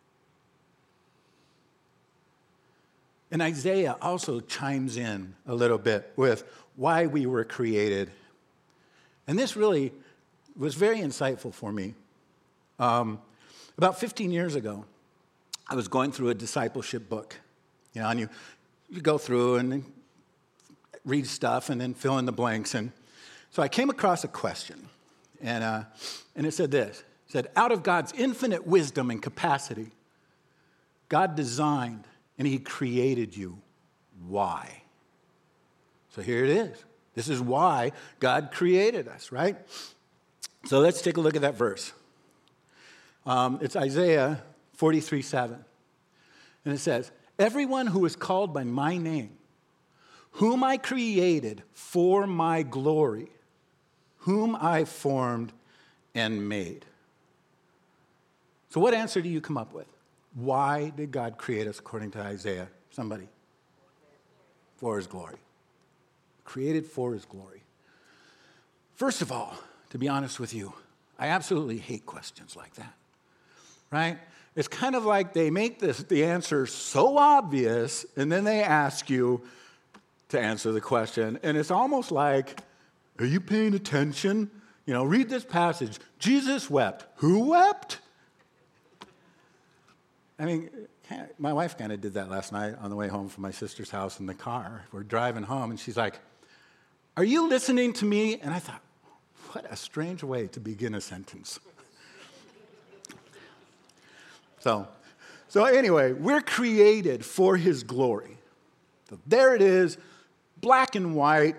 And 3.30 3.42
Isaiah 3.42 3.96
also 4.00 4.40
chimes 4.40 4.96
in 4.96 5.34
a 5.46 5.54
little 5.54 5.78
bit 5.78 6.12
with 6.16 6.44
why 6.76 7.06
we 7.06 7.26
were 7.26 7.44
created. 7.44 8.10
And 9.26 9.38
this 9.38 9.56
really 9.56 9.92
was 10.56 10.74
very 10.74 10.98
insightful 10.98 11.52
for 11.52 11.72
me. 11.72 11.94
Um, 12.78 13.20
about 13.76 13.98
15 14.00 14.30
years 14.30 14.54
ago, 14.54 14.84
I 15.68 15.74
was 15.74 15.88
going 15.88 16.12
through 16.12 16.30
a 16.30 16.34
discipleship 16.34 17.08
book. 17.08 17.36
You 17.92 18.02
know, 18.02 18.08
and 18.08 18.20
you, 18.20 18.28
you 18.88 19.00
go 19.00 19.18
through 19.18 19.56
and 19.56 19.84
read 21.04 21.26
stuff 21.26 21.68
and 21.68 21.80
then 21.80 21.94
fill 21.94 22.18
in 22.18 22.24
the 22.24 22.32
blanks. 22.32 22.74
And 22.74 22.92
so 23.50 23.62
I 23.62 23.68
came 23.68 23.90
across 23.90 24.24
a 24.24 24.28
question, 24.28 24.88
and, 25.40 25.64
uh, 25.64 25.84
and 26.36 26.46
it 26.46 26.52
said 26.52 26.70
this 26.70 27.00
it 27.00 27.32
said, 27.32 27.48
Out 27.56 27.72
of 27.72 27.82
God's 27.82 28.12
infinite 28.12 28.66
wisdom 28.66 29.10
and 29.10 29.22
capacity, 29.22 29.90
God 31.08 31.34
designed 31.34 32.04
and 32.38 32.46
He 32.46 32.58
created 32.58 33.36
you. 33.36 33.58
Why? 34.26 34.82
So 36.10 36.22
here 36.22 36.44
it 36.44 36.50
is. 36.50 36.84
This 37.14 37.28
is 37.28 37.40
why 37.40 37.92
God 38.20 38.50
created 38.52 39.08
us, 39.08 39.32
right? 39.32 39.56
So 40.64 40.80
let's 40.80 41.02
take 41.02 41.16
a 41.16 41.20
look 41.20 41.36
at 41.36 41.42
that 41.42 41.56
verse. 41.56 41.92
Um, 43.26 43.58
it's 43.60 43.76
Isaiah 43.76 44.42
43 44.74 45.22
7. 45.22 45.64
And 46.64 46.74
it 46.74 46.78
says, 46.78 47.10
Everyone 47.38 47.86
who 47.88 48.04
is 48.04 48.16
called 48.16 48.52
by 48.52 48.64
my 48.64 48.96
name, 48.96 49.30
whom 50.32 50.62
I 50.62 50.76
created 50.76 51.62
for 51.72 52.26
my 52.26 52.62
glory, 52.62 53.30
whom 54.18 54.56
I 54.56 54.84
formed 54.84 55.52
and 56.14 56.48
made. 56.48 56.84
So, 58.70 58.80
what 58.80 58.94
answer 58.94 59.20
do 59.20 59.28
you 59.28 59.40
come 59.40 59.56
up 59.56 59.72
with? 59.72 59.86
Why 60.38 60.92
did 60.94 61.10
God 61.10 61.36
create 61.36 61.66
us 61.66 61.80
according 61.80 62.12
to 62.12 62.20
Isaiah? 62.20 62.68
Somebody. 62.90 63.28
For 64.76 64.96
his 64.96 65.08
glory. 65.08 65.36
Created 66.44 66.86
for 66.86 67.12
his 67.12 67.24
glory. 67.24 67.62
First 68.94 69.20
of 69.20 69.32
all, 69.32 69.56
to 69.90 69.98
be 69.98 70.08
honest 70.08 70.38
with 70.38 70.54
you. 70.54 70.72
I 71.18 71.28
absolutely 71.28 71.78
hate 71.78 72.06
questions 72.06 72.54
like 72.54 72.74
that, 72.74 72.94
right? 73.90 74.18
It's 74.54 74.68
kind 74.68 74.94
of 74.94 75.04
like 75.04 75.32
they 75.32 75.50
make 75.50 75.80
this, 75.80 75.98
the 76.04 76.24
answer 76.24 76.66
so 76.66 77.18
obvious, 77.18 78.06
and 78.16 78.30
then 78.30 78.44
they 78.44 78.62
ask 78.62 79.10
you 79.10 79.42
to 80.28 80.38
answer 80.38 80.70
the 80.70 80.80
question. 80.80 81.40
And 81.42 81.56
it's 81.56 81.72
almost 81.72 82.12
like, 82.12 82.60
are 83.18 83.24
you 83.24 83.40
paying 83.40 83.74
attention? 83.74 84.50
You 84.86 84.94
know, 84.94 85.02
read 85.02 85.28
this 85.28 85.44
passage. 85.44 85.98
Jesus 86.20 86.70
wept. 86.70 87.06
Who 87.16 87.50
wept? 87.50 87.98
I 90.38 90.44
mean, 90.44 90.70
my 91.38 91.52
wife 91.52 91.76
kind 91.76 91.90
of 91.90 92.00
did 92.00 92.14
that 92.14 92.30
last 92.30 92.52
night 92.52 92.74
on 92.80 92.90
the 92.90 92.96
way 92.96 93.08
home 93.08 93.28
from 93.28 93.42
my 93.42 93.50
sister's 93.50 93.90
house 93.90 94.20
in 94.20 94.26
the 94.26 94.34
car. 94.34 94.84
We're 94.92 95.02
driving 95.02 95.42
home, 95.42 95.70
and 95.70 95.80
she's 95.80 95.96
like, 95.96 96.20
Are 97.16 97.24
you 97.24 97.48
listening 97.48 97.92
to 97.94 98.04
me? 98.04 98.38
And 98.38 98.54
I 98.54 98.60
thought, 98.60 98.82
what 99.52 99.66
a 99.70 99.76
strange 99.76 100.22
way 100.22 100.46
to 100.48 100.60
begin 100.60 100.94
a 100.94 101.00
sentence. 101.00 101.58
so, 104.60 104.86
so 105.48 105.64
anyway, 105.64 106.12
we're 106.12 106.42
created 106.42 107.24
for 107.24 107.56
his 107.56 107.82
glory. 107.82 108.36
So 109.08 109.18
there 109.26 109.54
it 109.54 109.62
is, 109.62 109.96
black 110.60 110.94
and 110.94 111.14
white. 111.14 111.56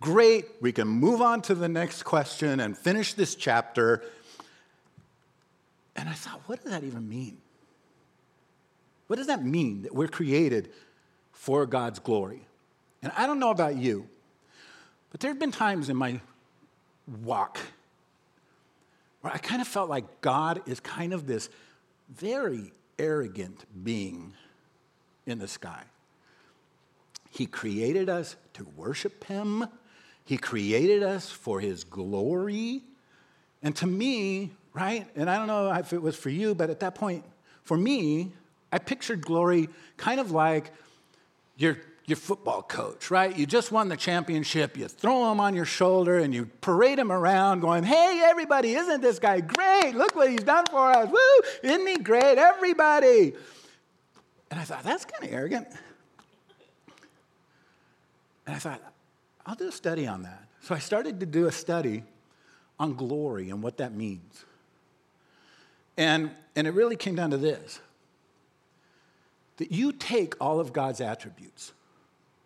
Great. 0.00 0.46
We 0.60 0.70
can 0.70 0.86
move 0.86 1.20
on 1.20 1.42
to 1.42 1.54
the 1.54 1.68
next 1.68 2.04
question 2.04 2.60
and 2.60 2.76
finish 2.76 3.14
this 3.14 3.34
chapter. 3.34 4.04
And 5.96 6.08
I 6.08 6.12
thought, 6.12 6.40
what 6.46 6.62
does 6.62 6.70
that 6.70 6.84
even 6.84 7.08
mean? 7.08 7.38
What 9.06 9.16
does 9.16 9.26
that 9.26 9.44
mean 9.44 9.82
that 9.82 9.94
we're 9.94 10.08
created 10.08 10.70
for 11.32 11.66
God's 11.66 11.98
glory? 11.98 12.46
And 13.02 13.12
I 13.16 13.26
don't 13.26 13.38
know 13.38 13.50
about 13.50 13.76
you, 13.76 14.08
but 15.10 15.20
there 15.20 15.30
have 15.30 15.38
been 15.38 15.52
times 15.52 15.88
in 15.90 15.96
my 15.96 16.20
walk 17.22 17.58
where 19.20 19.32
I 19.32 19.38
kind 19.38 19.60
of 19.60 19.68
felt 19.68 19.88
like 19.88 20.20
God 20.20 20.62
is 20.66 20.80
kind 20.80 21.12
of 21.12 21.26
this 21.26 21.48
very 22.08 22.72
arrogant 22.98 23.64
being 23.84 24.34
in 25.26 25.38
the 25.38 25.48
sky. 25.48 25.82
He 27.30 27.46
created 27.46 28.08
us 28.08 28.36
to 28.54 28.66
worship 28.76 29.24
Him, 29.24 29.66
He 30.24 30.36
created 30.36 31.02
us 31.02 31.30
for 31.30 31.60
His 31.60 31.84
glory. 31.84 32.82
And 33.62 33.74
to 33.76 33.86
me, 33.86 34.52
right, 34.74 35.06
and 35.16 35.30
I 35.30 35.38
don't 35.38 35.46
know 35.46 35.72
if 35.72 35.92
it 35.92 36.02
was 36.02 36.16
for 36.16 36.28
you, 36.28 36.54
but 36.54 36.68
at 36.68 36.80
that 36.80 36.94
point, 36.94 37.24
for 37.62 37.78
me, 37.78 38.32
I 38.74 38.78
pictured 38.78 39.24
glory 39.24 39.68
kind 39.96 40.18
of 40.18 40.32
like 40.32 40.72
you're 41.56 41.78
your 42.06 42.16
football 42.16 42.60
coach, 42.60 43.08
right? 43.08 43.34
You 43.38 43.46
just 43.46 43.70
won 43.70 43.88
the 43.88 43.96
championship. 43.96 44.76
You 44.76 44.88
throw 44.88 45.30
him 45.30 45.38
on 45.38 45.54
your 45.54 45.64
shoulder 45.64 46.18
and 46.18 46.34
you 46.34 46.46
parade 46.60 46.98
him 46.98 47.12
around, 47.12 47.60
going, 47.60 47.84
Hey, 47.84 48.20
everybody, 48.24 48.74
isn't 48.74 49.00
this 49.00 49.20
guy 49.20 49.38
great? 49.40 49.94
Look 49.94 50.16
what 50.16 50.28
he's 50.28 50.42
done 50.42 50.64
for 50.68 50.90
us. 50.90 51.08
Woo! 51.08 51.70
Isn't 51.70 51.86
he 51.86 51.98
great? 51.98 52.36
Everybody. 52.36 53.34
And 54.50 54.58
I 54.58 54.64
thought, 54.64 54.82
That's 54.82 55.04
kind 55.04 55.22
of 55.22 55.32
arrogant. 55.32 55.68
And 58.44 58.56
I 58.56 58.58
thought, 58.58 58.82
I'll 59.46 59.54
do 59.54 59.68
a 59.68 59.72
study 59.72 60.08
on 60.08 60.24
that. 60.24 60.48
So 60.62 60.74
I 60.74 60.80
started 60.80 61.20
to 61.20 61.26
do 61.26 61.46
a 61.46 61.52
study 61.52 62.02
on 62.80 62.96
glory 62.96 63.50
and 63.50 63.62
what 63.62 63.76
that 63.76 63.94
means. 63.94 64.44
And, 65.96 66.32
and 66.56 66.66
it 66.66 66.74
really 66.74 66.96
came 66.96 67.14
down 67.14 67.30
to 67.30 67.38
this 67.38 67.78
that 69.56 69.72
you 69.72 69.92
take 69.92 70.34
all 70.40 70.60
of 70.60 70.72
God's 70.72 71.00
attributes, 71.00 71.72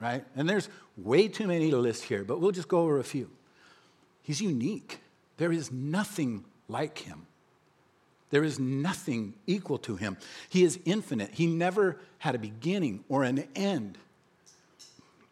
right? 0.00 0.25
And 0.37 0.49
there's 0.49 0.69
way 0.97 1.29
too 1.29 1.47
many 1.47 1.71
to 1.71 1.79
list 1.79 2.05
here, 2.05 2.25
but 2.25 2.41
we'll 2.41 2.53
just 2.53 2.69
go 2.69 2.81
over 2.81 2.99
a 2.99 3.05
few. 3.05 3.31
He's 4.23 4.41
unique, 4.41 5.00
there 5.38 5.53
is 5.53 5.73
nothing 5.73 6.45
like 6.69 6.99
him. 6.99 7.27
There 8.31 8.45
is 8.45 8.59
nothing 8.59 9.35
equal 9.47 9.79
to 9.79 9.97
him. 9.97 10.19
He 10.50 10.62
is 10.62 10.79
infinite. 10.85 11.31
He 11.33 11.47
never 11.47 11.97
had 12.19 12.35
a 12.35 12.38
beginning 12.38 13.05
or 13.09 13.23
an 13.23 13.49
end. 13.57 13.97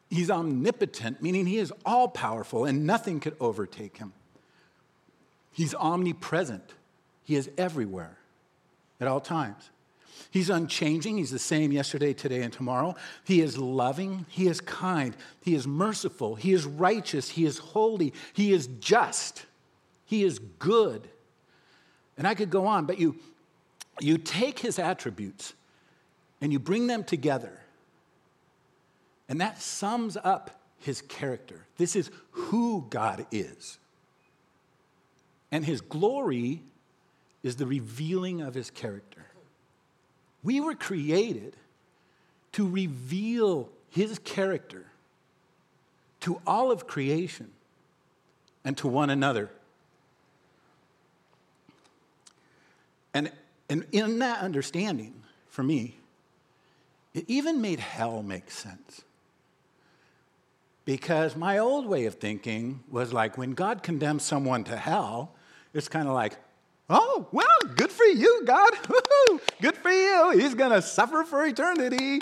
He's 0.08 0.30
omnipotent, 0.30 1.20
meaning 1.20 1.46
he 1.46 1.58
is 1.58 1.72
all 1.84 2.08
powerful 2.08 2.64
and 2.64 2.86
nothing 2.86 3.20
could 3.20 3.36
overtake 3.38 3.98
him. 3.98 4.12
He's 5.52 5.74
omnipresent. 5.74 6.74
He 7.24 7.34
is 7.34 7.50
everywhere 7.58 8.16
at 9.00 9.08
all 9.08 9.20
times. 9.20 9.70
He's 10.30 10.50
unchanging. 10.50 11.18
He's 11.18 11.30
the 11.30 11.38
same 11.38 11.72
yesterday, 11.72 12.12
today, 12.12 12.42
and 12.42 12.52
tomorrow. 12.52 12.94
He 13.24 13.40
is 13.40 13.56
loving. 13.56 14.26
He 14.28 14.48
is 14.48 14.60
kind. 14.60 15.16
He 15.42 15.54
is 15.54 15.66
merciful. 15.66 16.34
He 16.34 16.52
is 16.52 16.66
righteous. 16.66 17.30
He 17.30 17.44
is 17.44 17.58
holy. 17.58 18.12
He 18.32 18.52
is 18.52 18.66
just. 18.80 19.46
He 20.04 20.24
is 20.24 20.38
good. 20.38 21.08
And 22.18 22.26
I 22.26 22.34
could 22.34 22.50
go 22.50 22.66
on, 22.66 22.86
but 22.86 22.98
you, 22.98 23.16
you 24.00 24.18
take 24.18 24.58
his 24.58 24.78
attributes 24.78 25.54
and 26.40 26.52
you 26.52 26.58
bring 26.58 26.86
them 26.86 27.02
together, 27.02 27.58
and 29.28 29.40
that 29.40 29.60
sums 29.60 30.16
up 30.22 30.50
his 30.78 31.00
character. 31.02 31.66
This 31.78 31.96
is 31.96 32.10
who 32.30 32.86
God 32.90 33.26
is. 33.30 33.78
And 35.50 35.64
his 35.64 35.80
glory 35.80 36.62
is 37.42 37.56
the 37.56 37.66
revealing 37.66 38.42
of 38.42 38.54
his 38.54 38.70
character. 38.70 39.15
We 40.46 40.60
were 40.60 40.76
created 40.76 41.56
to 42.52 42.68
reveal 42.70 43.68
his 43.90 44.20
character 44.20 44.86
to 46.20 46.40
all 46.46 46.70
of 46.70 46.86
creation 46.86 47.50
and 48.64 48.78
to 48.78 48.86
one 48.86 49.10
another. 49.10 49.50
And, 53.12 53.32
and 53.68 53.86
in 53.90 54.20
that 54.20 54.38
understanding, 54.38 55.14
for 55.48 55.64
me, 55.64 55.96
it 57.12 57.24
even 57.26 57.60
made 57.60 57.80
hell 57.80 58.22
make 58.22 58.48
sense. 58.48 59.02
Because 60.84 61.34
my 61.34 61.58
old 61.58 61.86
way 61.86 62.04
of 62.04 62.14
thinking 62.14 62.84
was 62.88 63.12
like 63.12 63.36
when 63.36 63.54
God 63.54 63.82
condemns 63.82 64.22
someone 64.22 64.62
to 64.62 64.76
hell, 64.76 65.34
it's 65.74 65.88
kind 65.88 66.06
of 66.06 66.14
like, 66.14 66.36
oh, 66.88 67.28
well, 67.32 67.74
good 67.74 67.90
for 67.90 68.04
you, 68.04 68.42
God. 68.44 68.72
good 69.60 69.76
for 69.76 69.90
you. 69.90 70.30
He's 70.30 70.54
going 70.54 70.72
to 70.72 70.82
suffer 70.82 71.24
for 71.24 71.44
eternity. 71.44 72.20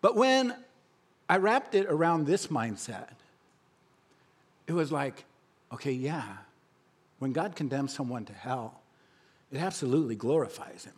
But 0.00 0.16
when 0.16 0.54
I 1.28 1.38
wrapped 1.38 1.74
it 1.74 1.86
around 1.86 2.26
this 2.26 2.48
mindset, 2.48 3.08
it 4.66 4.72
was 4.72 4.92
like, 4.92 5.24
okay, 5.72 5.92
yeah, 5.92 6.36
when 7.18 7.32
God 7.32 7.56
condemns 7.56 7.94
someone 7.94 8.24
to 8.26 8.32
hell, 8.32 8.80
it 9.50 9.58
absolutely 9.58 10.14
glorifies 10.14 10.84
him 10.84 10.94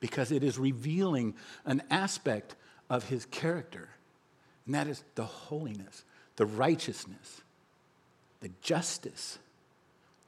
because 0.00 0.32
it 0.32 0.42
is 0.42 0.58
revealing 0.58 1.34
an 1.66 1.82
aspect 1.90 2.56
of 2.88 3.08
his 3.08 3.26
character, 3.26 3.90
and 4.64 4.74
that 4.74 4.86
is 4.86 5.04
the 5.14 5.24
holiness, 5.24 6.04
the 6.36 6.46
righteousness, 6.46 7.42
the 8.40 8.50
justice 8.62 9.38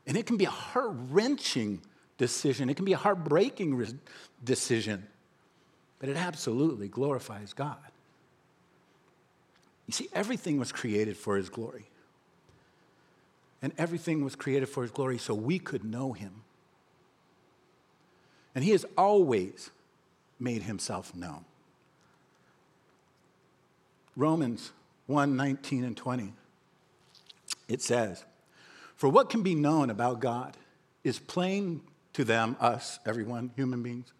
and 0.06 0.16
it 0.16 0.26
can 0.26 0.36
be 0.36 0.44
a 0.44 0.50
heart 0.50 0.90
wrenching 1.10 1.80
decision, 2.22 2.70
it 2.70 2.76
can 2.76 2.84
be 2.84 2.92
a 2.92 2.96
heartbreaking 2.96 3.74
re- 3.74 3.98
decision, 4.44 5.08
but 5.98 6.08
it 6.08 6.16
absolutely 6.16 6.86
glorifies 6.86 7.52
God. 7.52 7.76
You 9.88 9.92
see, 9.92 10.08
everything 10.12 10.56
was 10.56 10.70
created 10.70 11.16
for 11.16 11.36
His 11.36 11.48
glory. 11.48 11.86
And 13.60 13.72
everything 13.76 14.24
was 14.24 14.36
created 14.36 14.68
for 14.68 14.82
His 14.82 14.92
glory 14.92 15.18
so 15.18 15.34
we 15.34 15.58
could 15.58 15.84
know 15.84 16.12
Him. 16.12 16.42
And 18.54 18.62
He 18.62 18.70
has 18.70 18.86
always 18.96 19.70
made 20.38 20.62
Himself 20.62 21.16
known. 21.16 21.44
Romans 24.16 24.70
1 25.08 25.36
19 25.36 25.82
and 25.82 25.96
20. 25.96 26.32
It 27.66 27.82
says, 27.82 28.24
for 28.94 29.08
what 29.08 29.28
can 29.28 29.42
be 29.42 29.56
known 29.56 29.90
about 29.90 30.20
God 30.20 30.56
is 31.02 31.18
plain 31.18 31.80
to 32.14 32.24
them, 32.24 32.56
us, 32.60 32.98
everyone, 33.06 33.50
human 33.56 33.82
beings, 33.82 34.12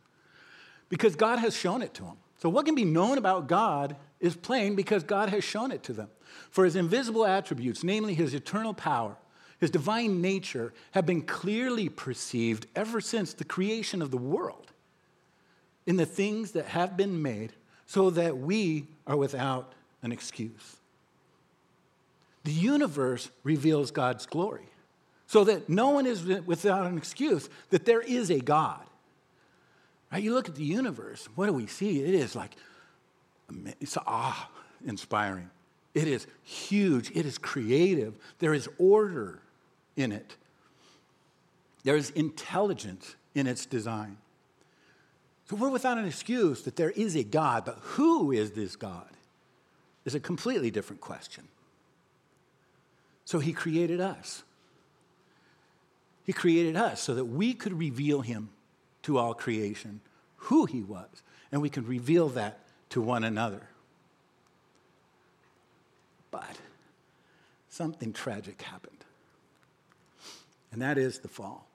because 0.88 1.16
God 1.16 1.38
has 1.38 1.56
shown 1.56 1.82
it 1.82 1.94
to 1.94 2.02
them. 2.02 2.16
So, 2.38 2.48
what 2.48 2.66
can 2.66 2.74
be 2.74 2.84
known 2.84 3.18
about 3.18 3.46
God 3.46 3.96
is 4.18 4.34
plain 4.34 4.74
because 4.74 5.04
God 5.04 5.28
has 5.28 5.44
shown 5.44 5.70
it 5.70 5.82
to 5.84 5.92
them. 5.92 6.08
For 6.50 6.64
his 6.64 6.76
invisible 6.76 7.24
attributes, 7.24 7.84
namely 7.84 8.14
his 8.14 8.34
eternal 8.34 8.74
power, 8.74 9.16
his 9.60 9.70
divine 9.70 10.20
nature, 10.20 10.72
have 10.92 11.06
been 11.06 11.22
clearly 11.22 11.88
perceived 11.88 12.66
ever 12.74 13.00
since 13.00 13.32
the 13.32 13.44
creation 13.44 14.02
of 14.02 14.10
the 14.10 14.18
world 14.18 14.72
in 15.86 15.96
the 15.96 16.06
things 16.06 16.52
that 16.52 16.66
have 16.66 16.96
been 16.96 17.22
made, 17.22 17.52
so 17.86 18.10
that 18.10 18.38
we 18.38 18.86
are 19.06 19.16
without 19.16 19.72
an 20.02 20.12
excuse. 20.12 20.76
The 22.44 22.52
universe 22.52 23.30
reveals 23.44 23.90
God's 23.90 24.26
glory 24.26 24.71
so 25.26 25.44
that 25.44 25.68
no 25.68 25.90
one 25.90 26.06
is 26.06 26.24
without 26.24 26.86
an 26.86 26.98
excuse 26.98 27.48
that 27.70 27.84
there 27.84 28.00
is 28.00 28.30
a 28.30 28.40
God. 28.40 28.82
Right? 30.12 30.22
You 30.22 30.34
look 30.34 30.48
at 30.48 30.54
the 30.54 30.64
universe, 30.64 31.28
what 31.34 31.46
do 31.46 31.52
we 31.52 31.66
see? 31.66 32.02
It 32.02 32.14
is 32.14 32.36
like, 32.36 32.52
it's 33.80 33.96
awe 34.06 34.50
inspiring. 34.86 35.50
It 35.94 36.08
is 36.08 36.26
huge. 36.42 37.10
It 37.14 37.26
is 37.26 37.38
creative. 37.38 38.14
There 38.38 38.54
is 38.54 38.68
order 38.78 39.40
in 39.96 40.12
it. 40.12 40.36
There 41.84 41.96
is 41.96 42.10
intelligence 42.10 43.16
in 43.34 43.46
its 43.46 43.66
design. 43.66 44.18
So 45.48 45.56
we're 45.56 45.70
without 45.70 45.98
an 45.98 46.06
excuse 46.06 46.62
that 46.62 46.76
there 46.76 46.90
is 46.90 47.14
a 47.16 47.24
God, 47.24 47.64
but 47.64 47.78
who 47.80 48.32
is 48.32 48.52
this 48.52 48.76
God 48.76 49.08
is 50.04 50.14
a 50.14 50.20
completely 50.20 50.70
different 50.70 51.00
question. 51.00 51.48
So 53.24 53.38
he 53.38 53.52
created 53.52 54.00
us. 54.00 54.44
He 56.24 56.32
created 56.32 56.76
us 56.76 57.02
so 57.02 57.14
that 57.14 57.24
we 57.24 57.54
could 57.54 57.78
reveal 57.78 58.20
him 58.20 58.50
to 59.02 59.18
all 59.18 59.34
creation, 59.34 60.00
who 60.36 60.66
he 60.66 60.82
was, 60.82 61.22
and 61.50 61.60
we 61.60 61.68
could 61.68 61.88
reveal 61.88 62.28
that 62.30 62.60
to 62.90 63.00
one 63.00 63.24
another. 63.24 63.68
But 66.30 66.58
something 67.68 68.12
tragic 68.12 68.62
happened, 68.62 69.04
and 70.70 70.80
that 70.80 70.96
is 70.98 71.18
the 71.18 71.28
fall. 71.28 71.66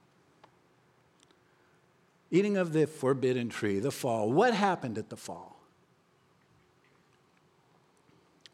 Eating 2.31 2.57
of 2.57 2.73
the 2.73 2.87
forbidden 2.87 3.49
tree, 3.49 3.79
the 3.79 3.91
fall. 3.91 4.31
What 4.31 4.53
happened 4.53 4.97
at 4.97 5.09
the 5.09 5.15
fall? 5.15 5.57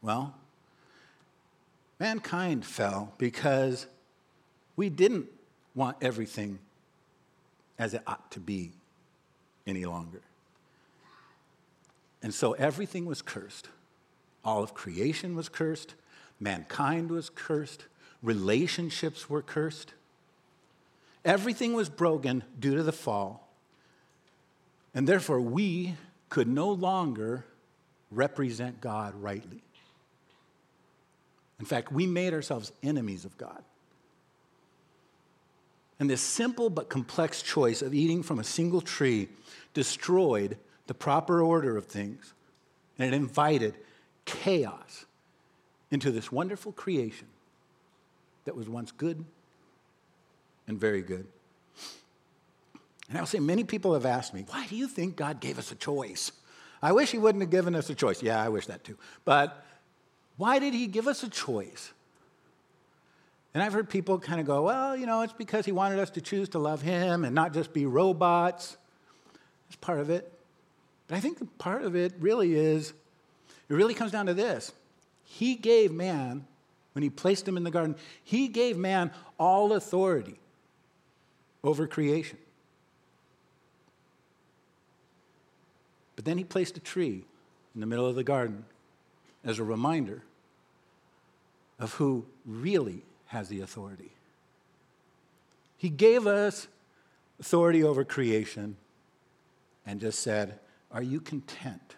Well, 0.02 0.36
mankind 2.00 2.66
fell 2.66 3.14
because 3.18 3.88
we 4.76 4.90
didn't 4.90 5.28
want 5.76 5.98
everything 6.02 6.60
as 7.80 7.94
it 7.94 8.02
ought 8.06 8.32
to 8.32 8.40
be 8.40 8.72
any 9.66 9.86
longer. 9.86 10.22
And 12.22 12.34
so 12.34 12.54
everything 12.54 13.06
was 13.06 13.22
cursed. 13.22 13.68
All 14.46 14.64
of 14.64 14.74
creation 14.74 15.36
was 15.36 15.50
cursed. 15.50 15.96
Mankind 16.40 17.10
was 17.10 17.30
cursed. 17.30 17.86
Relationships 18.22 19.30
were 19.30 19.42
cursed. 19.42 19.94
Everything 21.26 21.74
was 21.74 21.90
broken 21.90 22.44
due 22.60 22.76
to 22.76 22.84
the 22.84 22.92
fall. 22.92 23.48
And 24.94 25.08
therefore, 25.08 25.42
we 25.42 25.96
could 26.30 26.48
no 26.48 26.72
longer 26.72 27.46
represent 28.12 28.80
God 28.80 29.16
rightly. 29.16 29.62
In 31.60 31.66
fact, 31.66 31.92
we 31.92 32.06
made 32.06 32.34
ourselves 32.34 32.72
enemies 32.82 33.26
of 33.26 33.38
God. 33.38 33.64
And 36.04 36.10
this 36.10 36.20
simple 36.20 36.70
but 36.70 36.90
complex 36.90 37.42
choice 37.42 37.82
of 37.82 37.94
eating 37.94 38.24
from 38.24 38.38
a 38.38 38.44
single 38.44 38.82
tree 38.82 39.30
destroyed 39.74 40.58
the 40.86 40.94
proper 40.94 41.42
order 41.42 41.78
of 41.78 41.86
things. 41.86 42.34
And 43.00 43.08
it 43.08 43.16
invited 43.16 43.76
chaos 44.26 45.06
into 45.92 46.12
this 46.12 46.30
wonderful 46.30 46.74
creation 46.74 47.28
that 48.44 48.54
was 48.54 48.68
once 48.68 48.92
good 48.92 49.24
and 50.68 50.78
very 50.78 51.02
good. 51.02 51.26
And 53.08 53.18
I'll 53.18 53.26
say, 53.26 53.40
many 53.40 53.64
people 53.64 53.94
have 53.94 54.06
asked 54.06 54.34
me, 54.34 54.44
why 54.50 54.68
do 54.68 54.76
you 54.76 54.90
think 54.90 55.16
God 55.16 55.40
gave 55.40 55.58
us 55.58 55.72
a 55.72 55.76
choice? 55.76 56.34
I 56.82 56.92
wish 56.92 57.12
He 57.12 57.18
wouldn't 57.18 57.44
have 57.44 57.50
given 57.50 57.76
us 57.76 57.90
a 57.90 57.96
choice. 57.96 58.22
Yeah, 58.22 58.44
I 58.44 58.50
wish 58.50 58.66
that 58.66 58.84
too. 58.84 58.98
But 59.24 59.66
why 60.36 60.60
did 60.60 60.74
He 60.74 60.88
give 60.88 61.08
us 61.08 61.24
a 61.24 61.30
choice? 61.30 61.94
And 63.54 63.62
I've 63.62 63.74
heard 63.74 63.90
people 63.90 64.18
kind 64.18 64.40
of 64.40 64.48
go, 64.48 64.64
well, 64.64 64.98
you 64.98 65.06
know, 65.06 65.22
it's 65.22 65.34
because 65.34 65.66
he 65.66 65.72
wanted 65.72 66.00
us 66.00 66.10
to 66.12 66.22
choose 66.22 66.50
to 66.50 66.60
love 66.60 66.82
him 66.82 67.24
and 67.24 67.36
not 67.36 67.54
just 67.54 67.72
be 67.72 67.86
robots. 67.86 68.78
That's 69.68 69.76
part 69.76 70.00
of 70.00 70.10
it. 70.10 70.32
But 71.08 71.18
I 71.18 71.20
think 71.20 71.58
part 71.60 71.84
of 71.84 71.96
it 71.96 72.14
really 72.20 72.56
is, 72.56 72.94
it 73.70 73.74
really 73.74 73.94
comes 73.94 74.12
down 74.12 74.26
to 74.26 74.34
this. 74.34 74.72
He 75.24 75.56
gave 75.56 75.92
man, 75.92 76.46
when 76.94 77.04
he 77.04 77.10
placed 77.10 77.48
him 77.48 77.58
in 77.58 77.64
the 77.64 77.72
garden, 77.72 77.96
he 78.24 78.48
gave 78.48 78.78
man 78.78 79.12
all 79.38 79.74
authority 79.74 80.40
over 81.64 81.86
creation. 81.88 82.38
But 86.16 86.26
then 86.26 86.38
he 86.38 86.44
placed 86.44 86.78
a 86.78 86.80
tree 86.80 87.26
in 87.76 87.82
the 87.82 87.88
middle 87.88 88.06
of 88.06 88.16
the 88.16 88.24
garden 88.24 88.66
as 89.44 89.60
a 89.60 89.64
reminder 89.64 90.24
of 91.80 91.94
who 91.96 92.26
really 92.46 93.04
has 93.34 93.50
the 93.50 93.62
authority. 93.62 94.12
He 95.76 95.90
gave 95.90 96.28
us 96.28 96.68
authority 97.40 97.84
over 97.84 98.04
creation 98.04 98.78
and 99.88 100.00
just 100.00 100.20
said, 100.20 100.60
Are 100.92 101.02
you 101.02 101.20
content 101.20 101.96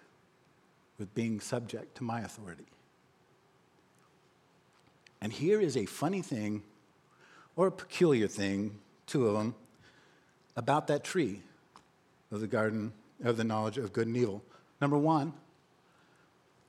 with 0.97 1.13
being 1.13 1.41
subject 1.41 1.97
to 1.97 2.05
my 2.05 2.21
authority? 2.21 2.65
And 5.19 5.33
here 5.33 5.59
is 5.59 5.75
a 5.75 5.85
funny 5.85 6.21
thing 6.21 6.63
or 7.57 7.67
a 7.67 7.71
peculiar 7.71 8.27
thing, 8.27 8.79
two 9.05 9.27
of 9.27 9.33
them, 9.33 9.55
about 10.55 10.87
that 10.87 11.03
tree 11.03 11.41
of 12.31 12.39
the 12.39 12.47
garden 12.47 12.93
of 13.25 13.35
the 13.35 13.43
knowledge 13.43 13.77
of 13.77 13.91
good 13.91 14.07
and 14.07 14.15
evil. 14.15 14.41
Number 14.79 14.97
one, 14.97 15.33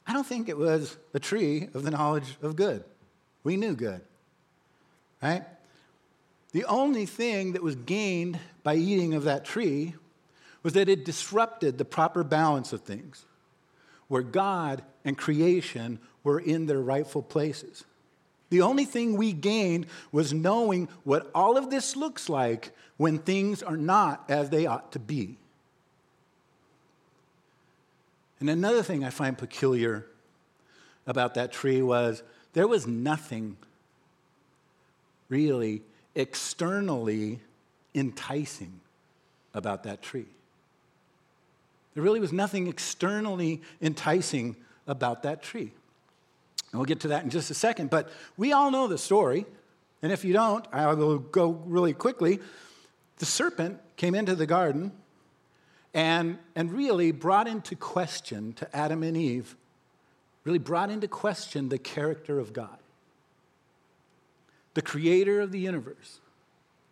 I 0.09 0.13
don't 0.13 0.27
think 0.27 0.49
it 0.49 0.59
was 0.59 0.97
a 1.15 1.21
tree 1.21 1.69
of 1.73 1.85
the 1.85 1.93
knowledge 1.93 2.37
of 2.43 2.57
good. 2.57 2.83
We 3.45 3.57
knew 3.57 3.77
good, 3.77 4.01
right? 5.27 5.45
The 6.53 6.65
only 6.65 7.07
thing 7.07 7.53
that 7.53 7.62
was 7.62 7.77
gained 7.77 8.39
by 8.62 8.77
eating 8.77 9.15
of 9.15 9.25
that 9.25 9.45
tree 9.45 9.95
was 10.62 10.73
that 10.75 10.89
it 10.89 11.05
disrupted 11.05 11.79
the 11.79 11.85
proper 11.85 12.25
balance 12.25 12.73
of 12.73 12.83
things, 12.83 13.25
where 14.09 14.23
God 14.23 14.83
and 15.05 15.19
creation 15.19 15.99
were 16.23 16.41
in 16.41 16.67
their 16.67 16.81
rightful 16.81 17.23
places. 17.23 17.85
The 18.51 18.62
only 18.62 18.85
thing 18.85 19.17
we 19.17 19.33
gained 19.33 19.87
was 20.12 20.33
knowing 20.33 20.89
what 21.03 21.31
all 21.35 21.57
of 21.57 21.71
this 21.71 21.97
looks 21.97 22.29
like 22.29 22.71
when 22.97 23.19
things 23.19 23.62
are 23.62 23.77
not 23.77 24.25
as 24.29 24.51
they 24.51 24.67
ought 24.67 24.93
to 24.93 24.99
be. 24.99 25.37
And 28.39 28.49
another 28.49 28.83
thing 28.83 29.05
I 29.05 29.11
find 29.11 29.37
peculiar 29.37 30.07
about 31.07 31.35
that 31.35 31.53
tree 31.53 31.83
was 31.83 32.23
there 32.53 32.69
was 32.69 32.87
nothing 32.87 33.57
really 35.29 35.83
externally 36.15 37.41
enticing 37.95 38.81
about 39.55 39.85
that 39.85 40.03
tree. 40.03 40.27
There 41.95 42.03
really 42.03 42.21
was 42.21 42.33
nothing 42.33 42.67
externally 42.67 43.62
enticing 43.81 44.57
about 44.87 45.23
that 45.23 45.43
tree. 45.43 45.73
And 46.73 46.81
we'll 46.81 46.85
get 46.85 47.01
to 47.01 47.09
that 47.09 47.25
in 47.25 47.31
just 47.31 47.51
a 47.51 47.55
second, 47.55 47.91
but 47.91 48.11
we 48.37 48.53
all 48.53 48.71
know 48.71 48.87
the 48.87 48.99
story. 48.99 49.47
And 50.03 50.12
if 50.12 50.25
you 50.25 50.33
don't, 50.33 50.67
I 50.73 50.93
will 50.93 51.19
go 51.19 51.51
really 51.67 51.95
quickly. 51.95 52.39
The 53.17 53.25
serpent 53.25 53.81
came 53.97 54.15
into 54.15 54.35
the 54.35 54.47
garden 54.47 54.93
and, 55.95 56.39
and 56.55 56.71
really 56.71 57.12
brought 57.12 57.49
into 57.49 57.75
question 57.75 58.53
to 58.55 58.77
Adam 58.77 59.03
and 59.03 59.17
Eve, 59.17 59.57
really 60.45 60.59
brought 60.59 60.91
into 60.91 61.09
question 61.09 61.71
the 61.71 61.79
character 61.79 62.39
of 62.39 62.53
God, 62.53 62.77
the 64.77 64.83
creator 64.83 65.41
of 65.41 65.53
the 65.53 65.59
universe, 65.59 66.21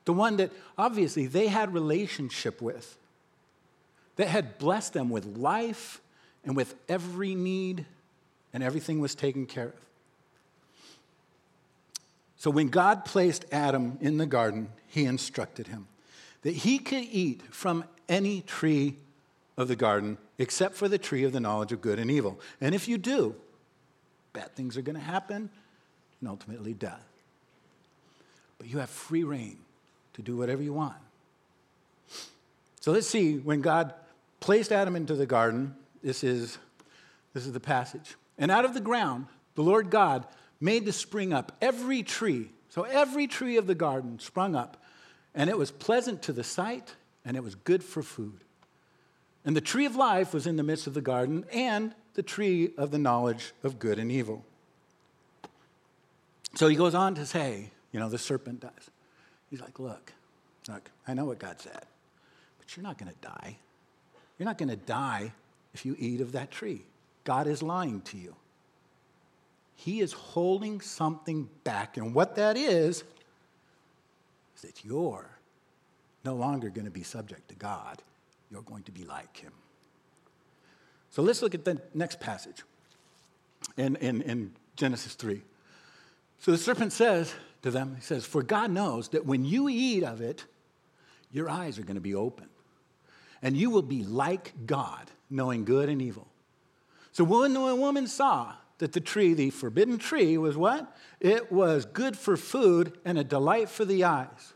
the 0.06 0.12
one 0.14 0.38
that 0.38 0.50
obviously 0.78 1.26
they 1.26 1.48
had 1.48 1.74
relationship 1.74 2.62
with, 2.62 2.96
that 4.16 4.28
had 4.28 4.58
blessed 4.58 4.94
them 4.94 5.10
with 5.10 5.36
life 5.36 6.00
and 6.46 6.56
with 6.56 6.74
every 6.88 7.34
need, 7.34 7.84
and 8.54 8.62
everything 8.62 9.00
was 9.00 9.14
taken 9.14 9.44
care 9.44 9.66
of. 9.66 9.86
So 12.38 12.50
when 12.50 12.68
God 12.68 13.04
placed 13.04 13.44
Adam 13.52 13.98
in 14.00 14.16
the 14.16 14.24
garden, 14.24 14.70
he 14.86 15.04
instructed 15.04 15.66
him 15.66 15.86
that 16.40 16.54
he 16.54 16.78
could 16.78 17.04
eat 17.10 17.42
from 17.50 17.84
any 18.08 18.40
tree 18.40 18.96
of 19.58 19.68
the 19.68 19.76
garden 19.76 20.16
except 20.38 20.74
for 20.74 20.88
the 20.88 20.98
tree 20.98 21.24
of 21.24 21.32
the 21.32 21.40
knowledge 21.40 21.72
of 21.72 21.82
good 21.82 21.98
and 21.98 22.10
evil. 22.10 22.40
And 22.62 22.74
if 22.74 22.88
you 22.88 22.96
do, 22.96 23.34
bad 24.32 24.54
things 24.56 24.78
are 24.78 24.82
going 24.82 24.96
to 24.96 25.02
happen 25.02 25.50
and 26.20 26.30
ultimately 26.30 26.72
death. 26.72 27.13
But 28.64 28.70
you 28.70 28.78
have 28.78 28.88
free 28.88 29.24
rein 29.24 29.58
to 30.14 30.22
do 30.22 30.38
whatever 30.38 30.62
you 30.62 30.72
want. 30.72 30.96
So 32.80 32.92
let's 32.92 33.06
see 33.06 33.36
when 33.36 33.60
God 33.60 33.92
placed 34.40 34.72
Adam 34.72 34.96
into 34.96 35.14
the 35.14 35.26
garden, 35.26 35.74
this 36.02 36.24
is 36.24 36.56
this 37.34 37.44
is 37.44 37.52
the 37.52 37.60
passage. 37.60 38.14
And 38.38 38.50
out 38.50 38.64
of 38.64 38.72
the 38.72 38.80
ground, 38.80 39.26
the 39.54 39.62
Lord 39.62 39.90
God 39.90 40.24
made 40.62 40.86
to 40.86 40.92
spring 40.92 41.34
up 41.34 41.52
every 41.60 42.02
tree. 42.02 42.48
So 42.70 42.84
every 42.84 43.26
tree 43.26 43.58
of 43.58 43.66
the 43.66 43.74
garden 43.74 44.18
sprung 44.18 44.56
up, 44.56 44.82
and 45.34 45.50
it 45.50 45.58
was 45.58 45.70
pleasant 45.70 46.22
to 46.22 46.32
the 46.32 46.42
sight, 46.42 46.94
and 47.22 47.36
it 47.36 47.44
was 47.44 47.56
good 47.56 47.84
for 47.84 48.02
food. 48.02 48.40
And 49.44 49.54
the 49.54 49.60
tree 49.60 49.84
of 49.84 49.94
life 49.94 50.32
was 50.32 50.46
in 50.46 50.56
the 50.56 50.62
midst 50.62 50.86
of 50.86 50.94
the 50.94 51.02
garden, 51.02 51.44
and 51.52 51.94
the 52.14 52.22
tree 52.22 52.70
of 52.78 52.92
the 52.92 52.98
knowledge 52.98 53.52
of 53.62 53.78
good 53.78 53.98
and 53.98 54.10
evil. 54.10 54.42
So 56.54 56.66
he 56.68 56.76
goes 56.76 56.94
on 56.94 57.14
to 57.16 57.26
say, 57.26 57.68
you 57.94 58.00
know, 58.00 58.08
the 58.08 58.18
serpent 58.18 58.60
does. 58.60 58.90
He's 59.48 59.60
like, 59.60 59.78
look, 59.78 60.12
look, 60.68 60.90
I 61.06 61.14
know 61.14 61.24
what 61.24 61.38
God 61.38 61.60
said, 61.60 61.86
but 62.58 62.76
you're 62.76 62.82
not 62.82 62.98
going 62.98 63.10
to 63.10 63.18
die. 63.26 63.56
You're 64.36 64.46
not 64.46 64.58
going 64.58 64.68
to 64.68 64.76
die 64.76 65.32
if 65.72 65.86
you 65.86 65.94
eat 65.98 66.20
of 66.20 66.32
that 66.32 66.50
tree. 66.50 66.82
God 67.22 67.46
is 67.46 67.62
lying 67.62 68.00
to 68.02 68.18
you. 68.18 68.34
He 69.76 70.00
is 70.00 70.12
holding 70.12 70.80
something 70.80 71.48
back. 71.62 71.96
And 71.96 72.12
what 72.12 72.34
that 72.34 72.56
is, 72.56 73.04
is 74.56 74.62
that 74.62 74.84
you're 74.84 75.30
no 76.24 76.34
longer 76.34 76.70
going 76.70 76.86
to 76.86 76.90
be 76.90 77.04
subject 77.04 77.48
to 77.48 77.54
God 77.54 78.02
you're 78.50 78.62
going 78.62 78.82
to 78.84 78.92
be 78.92 79.04
like 79.04 79.36
him. 79.36 79.52
So 81.10 81.22
let's 81.22 81.42
look 81.42 81.54
at 81.54 81.64
the 81.64 81.80
next 81.92 82.20
passage 82.20 82.62
in, 83.76 83.96
in, 83.96 84.22
in 84.22 84.52
Genesis 84.76 85.14
3. 85.14 85.42
So 86.38 86.52
the 86.52 86.58
serpent 86.58 86.92
says 86.92 87.34
to 87.64 87.70
them, 87.70 87.96
He 87.96 88.02
says, 88.02 88.26
For 88.26 88.42
God 88.42 88.70
knows 88.70 89.08
that 89.08 89.24
when 89.24 89.44
you 89.44 89.70
eat 89.70 90.04
of 90.04 90.20
it, 90.20 90.44
your 91.32 91.48
eyes 91.48 91.78
are 91.78 91.82
going 91.82 91.96
to 91.96 92.00
be 92.00 92.14
open, 92.14 92.46
and 93.42 93.56
you 93.56 93.70
will 93.70 93.82
be 93.82 94.04
like 94.04 94.52
God, 94.66 95.10
knowing 95.30 95.64
good 95.64 95.88
and 95.88 96.00
evil. 96.00 96.28
So 97.12 97.24
when 97.24 97.54
the 97.54 97.60
woman 97.74 98.06
saw 98.06 98.52
that 98.78 98.92
the 98.92 99.00
tree, 99.00 99.32
the 99.32 99.48
forbidden 99.48 99.96
tree, 99.96 100.36
was 100.36 100.58
what? 100.58 100.94
It 101.20 101.50
was 101.50 101.86
good 101.86 102.18
for 102.18 102.36
food 102.36 102.98
and 103.04 103.18
a 103.18 103.24
delight 103.24 103.70
for 103.70 103.86
the 103.86 104.04
eyes. 104.04 104.52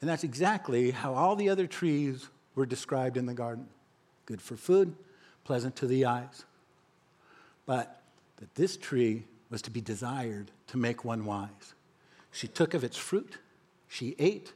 And 0.00 0.08
that's 0.08 0.22
exactly 0.22 0.92
how 0.92 1.14
all 1.14 1.34
the 1.34 1.48
other 1.48 1.66
trees 1.66 2.28
were 2.54 2.66
described 2.66 3.16
in 3.16 3.26
the 3.26 3.34
garden 3.34 3.66
good 4.26 4.40
for 4.40 4.56
food, 4.56 4.94
pleasant 5.42 5.74
to 5.76 5.86
the 5.86 6.04
eyes. 6.04 6.44
But 7.66 8.00
that 8.36 8.54
this 8.54 8.76
tree 8.76 9.24
was 9.54 9.62
to 9.62 9.70
be 9.70 9.80
desired 9.80 10.50
to 10.66 10.76
make 10.76 11.04
one 11.04 11.24
wise. 11.24 11.74
She 12.32 12.48
took 12.48 12.74
of 12.74 12.82
its 12.82 12.96
fruit, 12.96 13.38
she 13.86 14.16
ate, 14.18 14.52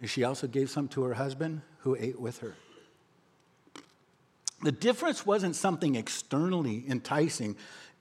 and 0.00 0.10
she 0.10 0.24
also 0.24 0.48
gave 0.48 0.68
some 0.68 0.88
to 0.88 1.04
her 1.04 1.14
husband 1.14 1.60
who 1.78 1.94
ate 1.94 2.20
with 2.20 2.38
her. 2.38 2.56
The 4.64 4.72
difference 4.72 5.24
wasn't 5.24 5.54
something 5.54 5.94
externally 5.94 6.84
enticing, 6.88 7.54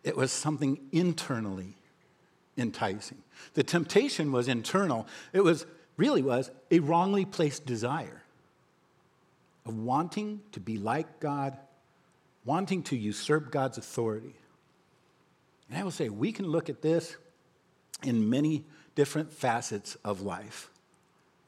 it 0.03 0.17
was 0.17 0.31
something 0.31 0.79
internally 0.91 1.75
enticing. 2.57 3.19
The 3.53 3.61
temptation 3.61 4.31
was 4.31 4.47
internal. 4.47 5.05
It 5.31 5.41
was 5.41 5.67
really 5.95 6.23
was 6.23 6.49
a 6.71 6.79
wrongly 6.79 7.23
placed 7.23 7.67
desire 7.67 8.23
of 9.67 9.77
wanting 9.77 10.41
to 10.53 10.59
be 10.59 10.79
like 10.79 11.19
God, 11.19 11.55
wanting 12.45 12.81
to 12.81 12.97
usurp 12.97 13.51
God's 13.51 13.77
authority. 13.77 14.33
And 15.73 15.81
I 15.81 15.83
will 15.83 15.89
say, 15.89 16.07
we 16.07 16.31
can 16.31 16.45
look 16.45 16.69
at 16.69 16.83
this 16.83 17.17
in 18.03 18.29
many 18.29 18.63
different 18.93 19.33
facets 19.33 19.97
of 20.05 20.21
life, 20.21 20.69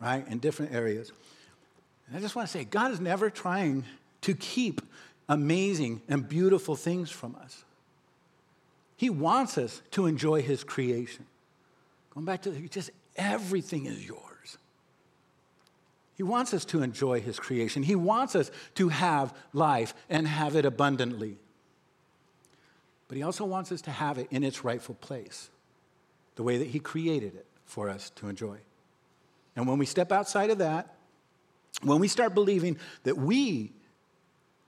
right? 0.01 0.27
In 0.27 0.39
different 0.39 0.73
areas. 0.73 1.11
And 2.07 2.17
I 2.17 2.21
just 2.21 2.35
want 2.35 2.47
to 2.47 2.51
say, 2.51 2.63
God 2.63 2.89
is 2.89 2.99
never 2.99 3.29
trying 3.29 3.83
to 4.21 4.33
keep 4.33 4.81
amazing 5.29 6.01
and 6.09 6.27
beautiful 6.27 6.75
things 6.75 7.11
from 7.11 7.35
us. 7.35 7.65
He 8.97 9.11
wants 9.11 9.59
us 9.59 9.83
to 9.91 10.07
enjoy 10.07 10.41
His 10.41 10.63
creation. 10.63 11.27
Going 12.11 12.25
back 12.25 12.41
to 12.43 12.67
just 12.67 12.89
everything 13.15 13.85
is 13.85 14.07
yours. 14.07 14.57
He 16.17 16.23
wants 16.23 16.51
us 16.51 16.65
to 16.65 16.81
enjoy 16.81 17.21
His 17.21 17.37
creation. 17.37 17.83
He 17.83 17.95
wants 17.95 18.35
us 18.35 18.49
to 18.73 18.89
have 18.89 19.35
life 19.53 19.93
and 20.09 20.27
have 20.27 20.55
it 20.55 20.65
abundantly. 20.65 21.37
But 23.15 23.19
He 23.19 23.23
also 23.23 23.45
wants 23.45 23.71
us 23.71 23.79
to 23.83 23.91
have 23.91 24.17
it 24.17 24.27
in 24.29 24.43
its 24.43 24.65
rightful 24.65 24.95
place. 24.95 25.49
the 26.35 26.43
way 26.43 26.57
that 26.57 26.67
He 26.67 26.79
created 26.79 27.33
it 27.33 27.45
for 27.63 27.87
us 27.87 28.09
to 28.17 28.27
enjoy. 28.27 28.57
And 29.55 29.65
when 29.65 29.77
we 29.77 29.85
step 29.85 30.11
outside 30.11 30.49
of 30.49 30.57
that, 30.57 30.97
when 31.81 31.99
we 31.99 32.09
start 32.09 32.33
believing 32.33 32.77
that 33.03 33.17
we 33.17 33.71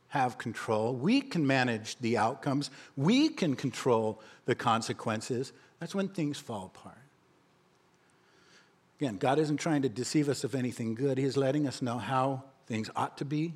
have 0.07 0.37
control, 0.37 0.95
we 0.95 1.19
can 1.19 1.45
manage 1.45 1.97
the 1.97 2.15
outcomes, 2.15 2.71
we 2.95 3.27
can 3.27 3.57
control 3.57 4.21
the 4.45 4.55
consequences, 4.55 5.51
that's 5.81 5.93
when 5.93 6.07
things 6.07 6.39
fall 6.39 6.71
apart. 6.73 6.95
Again, 9.01 9.17
God 9.17 9.39
isn't 9.39 9.57
trying 9.57 9.81
to 9.81 9.89
deceive 9.89 10.29
us 10.29 10.45
of 10.45 10.55
anything 10.55 10.95
good. 10.95 11.17
He 11.17 11.25
is 11.25 11.35
letting 11.35 11.67
us 11.67 11.81
know 11.81 11.97
how 11.97 12.43
things 12.65 12.89
ought 12.95 13.17
to 13.17 13.25
be 13.25 13.55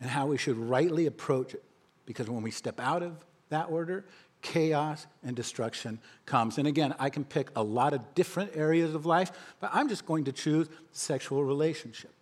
and 0.00 0.08
how 0.08 0.28
we 0.28 0.38
should 0.38 0.56
rightly 0.56 1.04
approach 1.04 1.52
it. 1.52 1.62
Because 2.06 2.30
when 2.30 2.42
we 2.42 2.50
step 2.50 2.80
out 2.80 3.02
of 3.02 3.22
that 3.48 3.70
order, 3.70 4.04
chaos 4.42 5.06
and 5.24 5.34
destruction 5.34 5.98
comes. 6.24 6.58
And 6.58 6.68
again, 6.68 6.94
I 6.98 7.10
can 7.10 7.24
pick 7.24 7.50
a 7.56 7.62
lot 7.62 7.92
of 7.92 8.14
different 8.14 8.52
areas 8.54 8.94
of 8.94 9.06
life, 9.06 9.32
but 9.60 9.70
I'm 9.72 9.88
just 9.88 10.06
going 10.06 10.24
to 10.24 10.32
choose 10.32 10.68
sexual 10.92 11.44
relationship. 11.44 12.12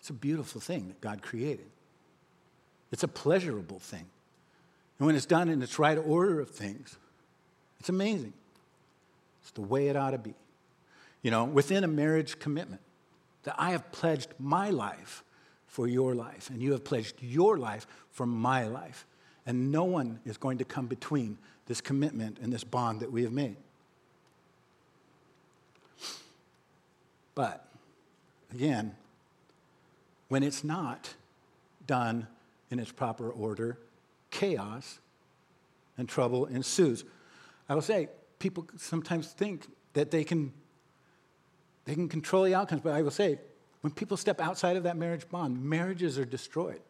It's 0.00 0.10
a 0.10 0.14
beautiful 0.14 0.60
thing 0.60 0.88
that 0.88 1.00
God 1.00 1.22
created. 1.22 1.66
It's 2.90 3.04
a 3.04 3.08
pleasurable 3.08 3.78
thing. 3.78 4.06
And 4.98 5.06
when 5.06 5.16
it's 5.16 5.26
done 5.26 5.48
in 5.48 5.62
its 5.62 5.78
right 5.78 5.96
order 5.96 6.40
of 6.40 6.50
things, 6.50 6.96
it's 7.80 7.88
amazing. 7.88 8.32
It's 9.40 9.52
the 9.52 9.62
way 9.62 9.88
it 9.88 9.96
ought 9.96 10.10
to 10.10 10.18
be. 10.18 10.34
You 11.22 11.30
know, 11.30 11.44
within 11.44 11.84
a 11.84 11.88
marriage 11.88 12.38
commitment, 12.38 12.80
that 13.44 13.54
I 13.58 13.70
have 13.70 13.90
pledged 13.92 14.28
my 14.38 14.70
life 14.70 15.24
for 15.72 15.88
your 15.88 16.14
life, 16.14 16.50
and 16.50 16.60
you 16.60 16.72
have 16.72 16.84
pledged 16.84 17.14
your 17.22 17.56
life 17.56 17.86
for 18.10 18.26
my 18.26 18.66
life. 18.66 19.06
And 19.46 19.72
no 19.72 19.84
one 19.84 20.20
is 20.26 20.36
going 20.36 20.58
to 20.58 20.66
come 20.66 20.86
between 20.86 21.38
this 21.66 21.80
commitment 21.80 22.38
and 22.42 22.52
this 22.52 22.62
bond 22.62 23.00
that 23.00 23.10
we 23.10 23.22
have 23.22 23.32
made. 23.32 23.56
But, 27.34 27.66
again, 28.52 28.94
when 30.28 30.42
it's 30.42 30.62
not 30.62 31.14
done 31.86 32.26
in 32.70 32.78
its 32.78 32.92
proper 32.92 33.30
order, 33.30 33.78
chaos 34.30 34.98
and 35.96 36.06
trouble 36.06 36.44
ensues. 36.44 37.02
I 37.66 37.74
will 37.74 37.80
say, 37.80 38.10
people 38.38 38.66
sometimes 38.76 39.28
think 39.28 39.68
that 39.94 40.10
they 40.10 40.22
can, 40.22 40.52
they 41.86 41.94
can 41.94 42.10
control 42.10 42.44
the 42.44 42.54
outcomes, 42.54 42.82
but 42.82 42.92
I 42.92 43.00
will 43.00 43.10
say, 43.10 43.38
when 43.82 43.92
people 43.92 44.16
step 44.16 44.40
outside 44.40 44.76
of 44.76 44.84
that 44.84 44.96
marriage 44.96 45.28
bond, 45.28 45.62
marriages 45.62 46.18
are 46.18 46.24
destroyed, 46.24 46.80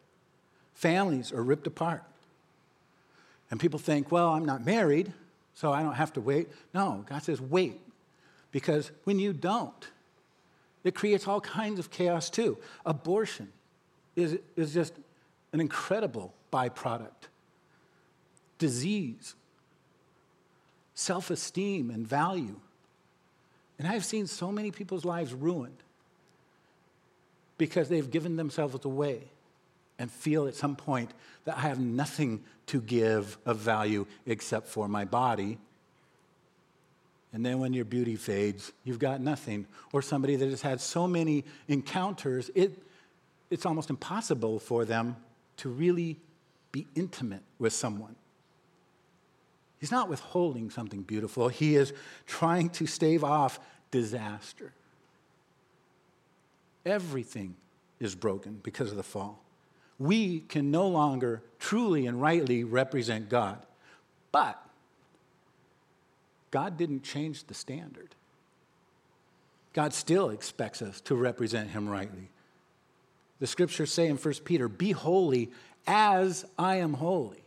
families 0.73 1.33
are 1.33 1.43
ripped 1.43 1.67
apart. 1.67 2.03
And 3.51 3.59
people 3.59 3.79
think, 3.79 4.11
well, 4.11 4.29
I'm 4.29 4.45
not 4.45 4.65
married, 4.65 5.13
so 5.53 5.71
I 5.71 5.83
don't 5.83 5.93
have 5.93 6.13
to 6.13 6.21
wait. 6.21 6.47
No, 6.73 7.05
God 7.07 7.21
says, 7.21 7.39
wait. 7.39 7.79
Because 8.51 8.91
when 9.03 9.19
you 9.19 9.33
don't, 9.33 9.87
it 10.83 10.95
creates 10.95 11.27
all 11.27 11.41
kinds 11.41 11.79
of 11.79 11.91
chaos 11.91 12.29
too. 12.29 12.57
Abortion 12.85 13.51
is, 14.15 14.37
is 14.55 14.73
just 14.73 14.93
an 15.51 15.59
incredible 15.59 16.33
byproduct. 16.51 17.29
Disease, 18.57 19.35
self 20.93 21.29
esteem, 21.29 21.89
and 21.89 22.07
value. 22.07 22.59
And 23.79 23.87
I've 23.87 24.05
seen 24.05 24.27
so 24.27 24.51
many 24.51 24.71
people's 24.71 25.05
lives 25.05 25.33
ruined 25.33 25.77
because 27.57 27.89
they've 27.89 28.09
given 28.09 28.35
themselves 28.35 28.83
away 28.85 29.21
and 29.99 30.11
feel 30.11 30.47
at 30.47 30.55
some 30.55 30.75
point 30.75 31.11
that 31.45 31.57
I 31.57 31.61
have 31.61 31.79
nothing 31.79 32.43
to 32.67 32.81
give 32.81 33.37
of 33.45 33.57
value 33.57 34.05
except 34.25 34.67
for 34.67 34.87
my 34.87 35.05
body. 35.05 35.57
And 37.31 37.45
then 37.45 37.59
when 37.59 37.73
your 37.73 37.85
beauty 37.85 38.15
fades, 38.15 38.71
you've 38.83 38.99
got 38.99 39.21
nothing. 39.21 39.65
Or 39.91 40.01
somebody 40.01 40.35
that 40.35 40.49
has 40.49 40.61
had 40.61 40.81
so 40.81 41.07
many 41.07 41.43
encounters, 41.67 42.49
it, 42.55 42.71
it's 43.49 43.65
almost 43.65 43.89
impossible 43.89 44.59
for 44.59 44.85
them 44.85 45.15
to 45.57 45.69
really 45.69 46.19
be 46.71 46.87
intimate 46.95 47.43
with 47.59 47.73
someone. 47.73 48.15
He's 49.79 49.91
not 49.91 50.09
withholding 50.09 50.69
something 50.69 51.01
beautiful, 51.01 51.49
he 51.49 51.75
is 51.75 51.93
trying 52.25 52.69
to 52.71 52.87
stave 52.87 53.23
off 53.23 53.59
disaster. 53.91 54.73
Everything 56.85 57.55
is 57.99 58.15
broken 58.15 58.59
because 58.63 58.91
of 58.91 58.97
the 58.97 59.03
fall 59.03 59.43
we 59.99 60.41
can 60.41 60.71
no 60.71 60.87
longer 60.87 61.41
truly 61.59 62.07
and 62.07 62.21
rightly 62.21 62.63
represent 62.63 63.29
God. 63.29 63.65
But 64.31 64.61
God 66.51 66.77
didn't 66.77 67.03
change 67.03 67.45
the 67.45 67.53
standard. 67.53 68.09
God 69.73 69.93
still 69.93 70.29
expects 70.29 70.81
us 70.81 71.01
to 71.01 71.15
represent 71.15 71.69
Him 71.69 71.89
rightly. 71.89 72.29
The 73.39 73.47
scriptures 73.47 73.91
say 73.91 74.07
in 74.07 74.17
1 74.17 74.33
Peter, 74.45 74.67
Be 74.67 74.91
holy 74.91 75.51
as 75.87 76.45
I 76.57 76.75
am 76.75 76.93
holy. 76.93 77.43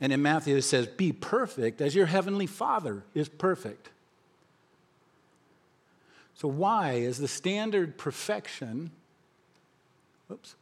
And 0.00 0.12
in 0.12 0.22
Matthew 0.22 0.56
it 0.56 0.62
says, 0.62 0.86
Be 0.86 1.12
perfect 1.12 1.80
as 1.80 1.94
your 1.94 2.06
heavenly 2.06 2.46
Father 2.46 3.04
is 3.14 3.28
perfect. 3.28 3.90
So, 6.38 6.46
why 6.46 6.92
is 6.92 7.18
the 7.18 7.26
standard 7.26 7.98
perfection? 7.98 8.92
Oops. 10.30 10.54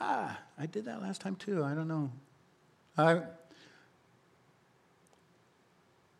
Ah, 0.00 0.38
I 0.58 0.64
did 0.64 0.86
that 0.86 1.02
last 1.02 1.20
time 1.20 1.36
too. 1.36 1.62
I 1.62 1.74
don't 1.74 1.86
know. 1.86 2.10
I, 2.96 3.20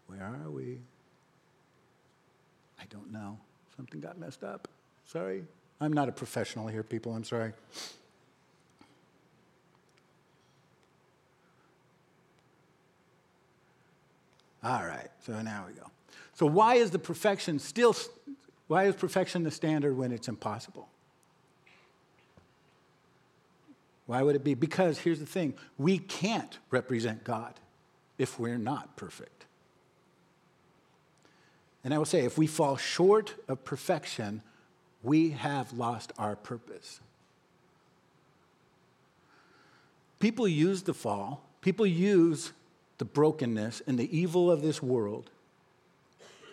where 0.08 0.20
are 0.20 0.50
we? 0.50 0.76
I 2.78 2.84
don't 2.90 3.10
know. 3.10 3.38
Something 3.74 3.98
got 3.98 4.18
messed 4.18 4.44
up. 4.44 4.68
Sorry. 5.06 5.42
I'm 5.80 5.94
not 5.94 6.10
a 6.10 6.12
professional 6.12 6.66
here, 6.66 6.82
people. 6.82 7.14
I'm 7.14 7.24
sorry. 7.24 7.54
All 14.62 14.84
right, 14.84 15.08
so 15.24 15.40
now 15.40 15.64
we 15.66 15.72
go. 15.72 15.86
So, 16.34 16.44
why 16.44 16.74
is 16.74 16.90
the 16.90 16.98
perfection 16.98 17.58
still, 17.58 17.96
why 18.68 18.85
is 18.85 18.94
perfection 18.94 19.42
the 19.42 19.50
standard 19.50 19.96
when 19.96 20.12
it's 20.12 20.28
impossible? 20.28 20.88
Why 24.07 24.22
would 24.22 24.37
it 24.37 24.44
be? 24.44 24.54
Because 24.54 24.98
here's 24.98 25.18
the 25.18 25.26
thing 25.26 25.54
we 25.76 25.98
can't 25.98 26.59
represent 26.70 27.24
God 27.24 27.54
if 28.18 28.38
we're 28.38 28.59
not 28.59 28.96
perfect. 28.96 29.46
And 31.85 31.94
I 31.94 31.98
will 31.98 32.04
say, 32.04 32.24
if 32.24 32.37
we 32.37 32.46
fall 32.46 32.76
short 32.76 33.35
of 33.48 33.64
perfection, 33.64 34.42
we 35.02 35.31
have 35.31 35.72
lost 35.72 36.12
our 36.18 36.37
purpose. 36.37 37.00
People 40.18 40.48
use 40.48 40.83
the 40.83 40.94
fall, 40.94 41.42
people 41.61 41.87
use 41.87 42.52
the 42.98 43.04
brokenness 43.04 43.81
and 43.87 43.98
the 43.98 44.16
evil 44.16 44.50
of 44.50 44.61
this 44.61 44.83
world 44.83 45.31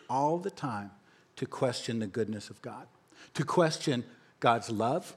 all 0.10 0.38
the 0.38 0.52
time 0.52 0.92
to 1.36 1.46
question 1.46 2.00
the 2.00 2.08
goodness 2.08 2.50
of 2.50 2.62
God, 2.62 2.88
to 3.34 3.44
question 3.44 4.04
God's 4.40 4.70
love, 4.70 5.16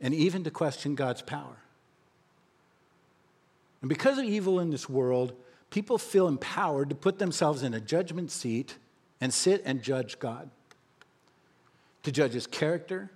and 0.00 0.14
even 0.14 0.44
to 0.44 0.50
question 0.50 0.94
God's 0.94 1.22
power. 1.22 1.56
And 3.80 3.88
because 3.88 4.18
of 4.18 4.24
evil 4.24 4.60
in 4.60 4.70
this 4.70 4.88
world, 4.88 5.34
people 5.70 5.98
feel 5.98 6.26
empowered 6.26 6.88
to 6.88 6.94
put 6.94 7.18
themselves 7.18 7.62
in 7.62 7.74
a 7.74 7.80
judgment 7.80 8.30
seat 8.30 8.76
and 9.20 9.32
sit 9.32 9.62
and 9.64 9.82
judge 9.82 10.18
God. 10.18 10.50
To 12.04 12.12
judge 12.12 12.32
his 12.32 12.46
character, 12.46 13.10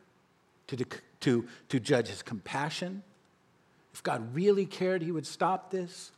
to, 0.67 0.85
to, 1.21 1.47
to 1.69 1.81
judge 1.81 2.09
his 2.09 2.23
compassion. 2.23 3.03
If 3.93 4.03
God 4.03 4.35
really 4.35 4.67
cared, 4.67 5.03
he 5.03 5.13
would 5.13 5.27
stop 5.27 5.71
this. 5.71 6.13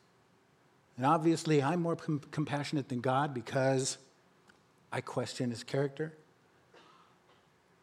And 0.96 1.06
obviously, 1.06 1.62
I'm 1.62 1.80
more 1.80 1.96
com- 1.96 2.20
compassionate 2.30 2.88
than 2.88 3.00
God 3.00 3.32
because 3.32 3.98
I 4.92 5.00
question 5.00 5.50
his 5.50 5.64
character. 5.64 6.12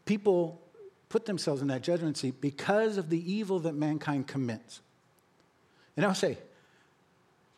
People 0.05 0.61
put 1.09 1.25
themselves 1.25 1.61
in 1.61 1.67
that 1.69 1.81
judgment 1.81 2.17
seat 2.17 2.41
because 2.41 2.97
of 2.97 3.09
the 3.09 3.31
evil 3.31 3.59
that 3.59 3.73
mankind 3.73 4.27
commits. 4.27 4.81
And 5.95 6.05
I'll 6.05 6.15
say, 6.15 6.37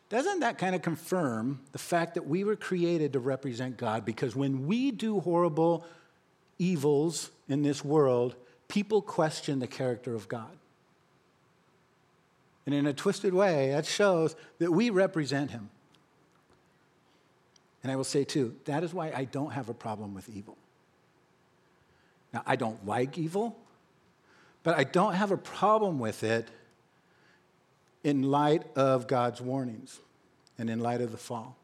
doesn't 0.08 0.40
that 0.40 0.58
kind 0.58 0.74
of 0.74 0.82
confirm 0.82 1.60
the 1.72 1.78
fact 1.78 2.14
that 2.14 2.26
we 2.26 2.42
were 2.42 2.56
created 2.56 3.12
to 3.12 3.20
represent 3.20 3.76
God? 3.76 4.04
Because 4.04 4.34
when 4.34 4.66
we 4.66 4.90
do 4.90 5.20
horrible 5.20 5.84
evils 6.58 7.30
in 7.48 7.62
this 7.62 7.84
world, 7.84 8.34
people 8.68 9.02
question 9.02 9.60
the 9.60 9.66
character 9.66 10.14
of 10.14 10.28
God. 10.28 10.50
And 12.66 12.74
in 12.74 12.86
a 12.86 12.92
twisted 12.92 13.34
way, 13.34 13.70
that 13.70 13.86
shows 13.86 14.36
that 14.58 14.72
we 14.72 14.90
represent 14.90 15.50
Him. 15.50 15.70
And 17.82 17.90
I 17.90 17.96
will 17.96 18.04
say, 18.04 18.24
too, 18.24 18.54
that 18.66 18.84
is 18.84 18.92
why 18.92 19.12
I 19.14 19.24
don't 19.24 19.52
have 19.52 19.68
a 19.68 19.74
problem 19.74 20.14
with 20.14 20.28
evil. 20.28 20.56
Now, 22.32 22.42
I 22.46 22.56
don't 22.56 22.86
like 22.86 23.18
evil, 23.18 23.56
but 24.62 24.76
I 24.76 24.84
don't 24.84 25.14
have 25.14 25.30
a 25.30 25.36
problem 25.36 25.98
with 25.98 26.22
it 26.22 26.48
in 28.04 28.22
light 28.22 28.64
of 28.76 29.06
God's 29.06 29.40
warnings 29.40 29.98
and 30.58 30.70
in 30.70 30.80
light 30.80 31.00
of 31.00 31.10
the 31.10 31.18
fall. 31.18 31.56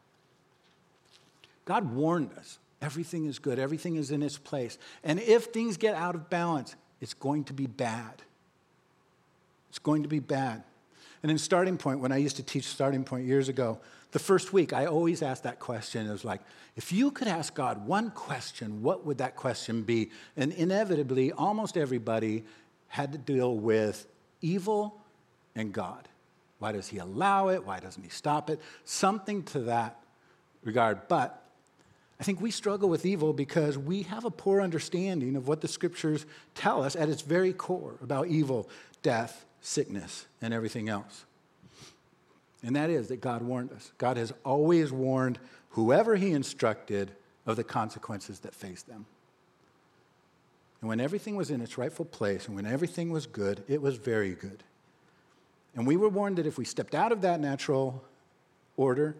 God 1.65 1.93
warned 1.93 2.31
us. 2.37 2.59
Everything 2.81 3.25
is 3.25 3.39
good, 3.39 3.57
everything 3.57 3.95
is 3.95 4.11
in 4.11 4.21
its 4.21 4.37
place. 4.37 4.77
And 5.03 5.19
if 5.19 5.45
things 5.45 5.77
get 5.77 5.95
out 5.95 6.13
of 6.13 6.29
balance, 6.29 6.75
it's 7.01 7.13
going 7.13 7.43
to 7.45 7.53
be 7.53 7.65
bad. 7.65 8.21
It's 9.69 9.79
going 9.79 10.03
to 10.03 10.09
be 10.09 10.19
bad. 10.19 10.63
And 11.23 11.31
in 11.31 11.39
Starting 11.39 11.77
Point, 11.77 11.99
when 11.99 12.11
I 12.11 12.17
used 12.17 12.35
to 12.35 12.43
teach 12.43 12.65
Starting 12.65 13.03
Point 13.03 13.25
years 13.25 13.49
ago, 13.49 13.79
the 14.11 14.19
first 14.19 14.53
week 14.53 14.73
I 14.73 14.85
always 14.85 15.21
asked 15.21 15.43
that 15.43 15.59
question. 15.59 16.07
It 16.07 16.11
was 16.11 16.25
like, 16.25 16.41
if 16.75 16.91
you 16.91 17.11
could 17.11 17.27
ask 17.27 17.53
God 17.53 17.85
one 17.85 18.11
question, 18.11 18.81
what 18.81 19.05
would 19.05 19.17
that 19.17 19.35
question 19.35 19.83
be? 19.83 20.11
And 20.35 20.51
inevitably, 20.53 21.31
almost 21.31 21.77
everybody 21.77 22.45
had 22.87 23.11
to 23.11 23.17
deal 23.17 23.55
with 23.55 24.07
evil 24.41 25.01
and 25.55 25.73
God. 25.73 26.07
Why 26.59 26.71
does 26.71 26.87
he 26.87 26.97
allow 26.97 27.49
it? 27.49 27.65
Why 27.65 27.79
doesn't 27.79 28.01
he 28.01 28.09
stop 28.09 28.49
it? 28.49 28.59
Something 28.83 29.43
to 29.43 29.59
that 29.61 29.99
regard. 30.63 31.07
But 31.07 31.43
I 32.19 32.23
think 32.23 32.41
we 32.41 32.49
struggle 32.49 32.89
with 32.89 33.05
evil 33.05 33.33
because 33.33 33.77
we 33.77 34.03
have 34.03 34.25
a 34.25 34.31
poor 34.31 34.61
understanding 34.61 35.35
of 35.35 35.47
what 35.47 35.61
the 35.61 35.67
scriptures 35.67 36.25
tell 36.55 36.83
us 36.83 36.95
at 36.95 37.09
its 37.09 37.21
very 37.21 37.53
core 37.53 37.95
about 38.01 38.27
evil, 38.27 38.69
death, 39.03 39.45
sickness, 39.61 40.25
and 40.41 40.53
everything 40.53 40.89
else. 40.89 41.25
And 42.67 42.75
that 42.75 42.89
is 42.89 43.07
that 43.07 43.21
God 43.21 43.43
warned 43.43 43.71
us. 43.71 43.93
God 43.97 44.17
has 44.17 44.33
always 44.43 44.91
warned 44.91 45.39
whoever 45.69 46.17
he 46.17 46.31
instructed 46.31 47.13
of 47.45 47.55
the 47.55 47.63
consequences 47.63 48.41
that 48.41 48.53
face 48.53 48.81
them. 48.81 49.05
And 50.81 50.89
when 50.89 50.99
everything 50.99 51.37
was 51.37 51.49
in 51.49 51.61
its 51.61 51.77
rightful 51.77 52.03
place 52.03 52.45
and 52.45 52.57
when 52.57 52.65
everything 52.65 53.09
was 53.09 53.25
good, 53.25 53.63
it 53.69 53.81
was 53.81 53.95
very 53.95 54.31
good. 54.31 54.63
And 55.75 55.87
we 55.87 55.95
were 55.95 56.09
warned 56.09 56.39
that 56.39 56.45
if 56.45 56.57
we 56.57 56.65
stepped 56.65 56.93
out 56.93 57.13
of 57.13 57.21
that 57.21 57.39
natural 57.39 58.03
order 58.75 59.15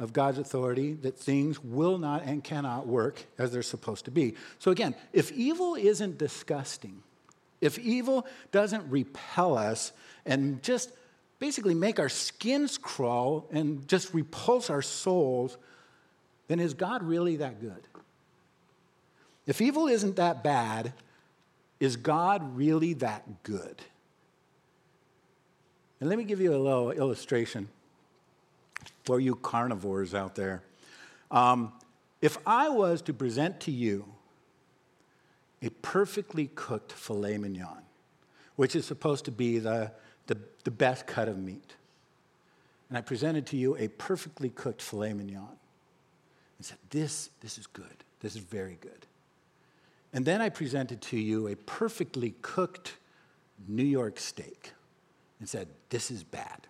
of 0.00 0.12
God's 0.12 0.38
authority, 0.38 0.94
that 0.94 1.16
things 1.16 1.62
will 1.62 1.98
not 1.98 2.24
and 2.24 2.42
cannot 2.42 2.88
work 2.88 3.26
as 3.38 3.52
they're 3.52 3.62
supposed 3.62 4.06
to 4.06 4.10
be. 4.10 4.34
So 4.58 4.72
again, 4.72 4.96
if 5.12 5.30
evil 5.30 5.76
isn't 5.76 6.18
disgusting, 6.18 7.04
if 7.60 7.78
evil 7.78 8.26
doesn't 8.50 8.90
repel 8.90 9.56
us 9.56 9.92
and 10.26 10.60
just 10.64 10.90
basically 11.38 11.74
make 11.74 11.98
our 11.98 12.08
skins 12.08 12.78
crawl 12.78 13.48
and 13.50 13.86
just 13.88 14.14
repulse 14.14 14.70
our 14.70 14.82
souls, 14.82 15.56
then 16.48 16.60
is 16.60 16.74
God 16.74 17.02
really 17.02 17.36
that 17.36 17.60
good? 17.60 17.88
If 19.46 19.60
evil 19.60 19.86
isn't 19.88 20.16
that 20.16 20.42
bad, 20.42 20.92
is 21.80 21.96
God 21.96 22.56
really 22.56 22.94
that 22.94 23.42
good? 23.42 23.82
And 26.00 26.08
let 26.08 26.18
me 26.18 26.24
give 26.24 26.40
you 26.40 26.54
a 26.54 26.58
little 26.58 26.90
illustration 26.90 27.68
for 29.04 29.20
you 29.20 29.34
carnivores 29.36 30.14
out 30.14 30.34
there. 30.34 30.62
Um, 31.30 31.72
if 32.20 32.38
I 32.46 32.68
was 32.68 33.02
to 33.02 33.12
present 33.12 33.60
to 33.60 33.70
you 33.70 34.06
a 35.62 35.70
perfectly 35.70 36.50
cooked 36.54 36.92
filet 36.92 37.38
mignon, 37.38 37.82
which 38.56 38.76
is 38.76 38.86
supposed 38.86 39.24
to 39.26 39.30
be 39.30 39.58
the, 39.58 39.92
the, 40.26 40.38
the 40.64 40.70
best 40.70 41.06
cut 41.06 41.28
of 41.28 41.38
meat, 41.38 41.74
and 42.88 42.98
I 42.98 43.00
presented 43.00 43.46
to 43.46 43.56
you 43.56 43.76
a 43.76 43.88
perfectly 43.88 44.50
cooked 44.50 44.82
filet 44.82 45.12
mignon 45.12 45.48
and 46.58 46.66
said, 46.66 46.78
This, 46.90 47.30
this 47.40 47.58
is 47.58 47.66
good. 47.66 48.04
This 48.20 48.36
is 48.36 48.42
very 48.42 48.78
good. 48.80 49.06
And 50.12 50.24
then 50.24 50.40
I 50.40 50.48
presented 50.48 51.00
to 51.02 51.18
you 51.18 51.48
a 51.48 51.56
perfectly 51.56 52.34
cooked 52.40 52.96
New 53.66 53.84
York 53.84 54.18
steak 54.18 54.72
and 55.40 55.48
said, 55.48 55.68
This 55.90 56.10
is 56.10 56.22
bad. 56.22 56.66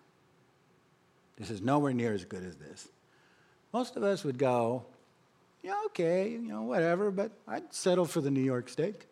This 1.37 1.51
is 1.51 1.61
nowhere 1.61 1.93
near 1.93 2.15
as 2.15 2.25
good 2.25 2.45
as 2.45 2.57
this. 2.57 2.89
Most 3.73 3.97
of 3.97 4.03
us 4.03 4.25
would 4.25 4.39
go, 4.39 4.85
Yeah, 5.63 5.79
okay, 5.87 6.31
you 6.31 6.39
know, 6.39 6.63
whatever, 6.63 7.11
but 7.11 7.33
I'd 7.47 7.75
settle 7.75 8.07
for 8.07 8.21
the 8.21 8.31
New 8.31 8.43
York 8.43 8.69
steak. 8.69 9.07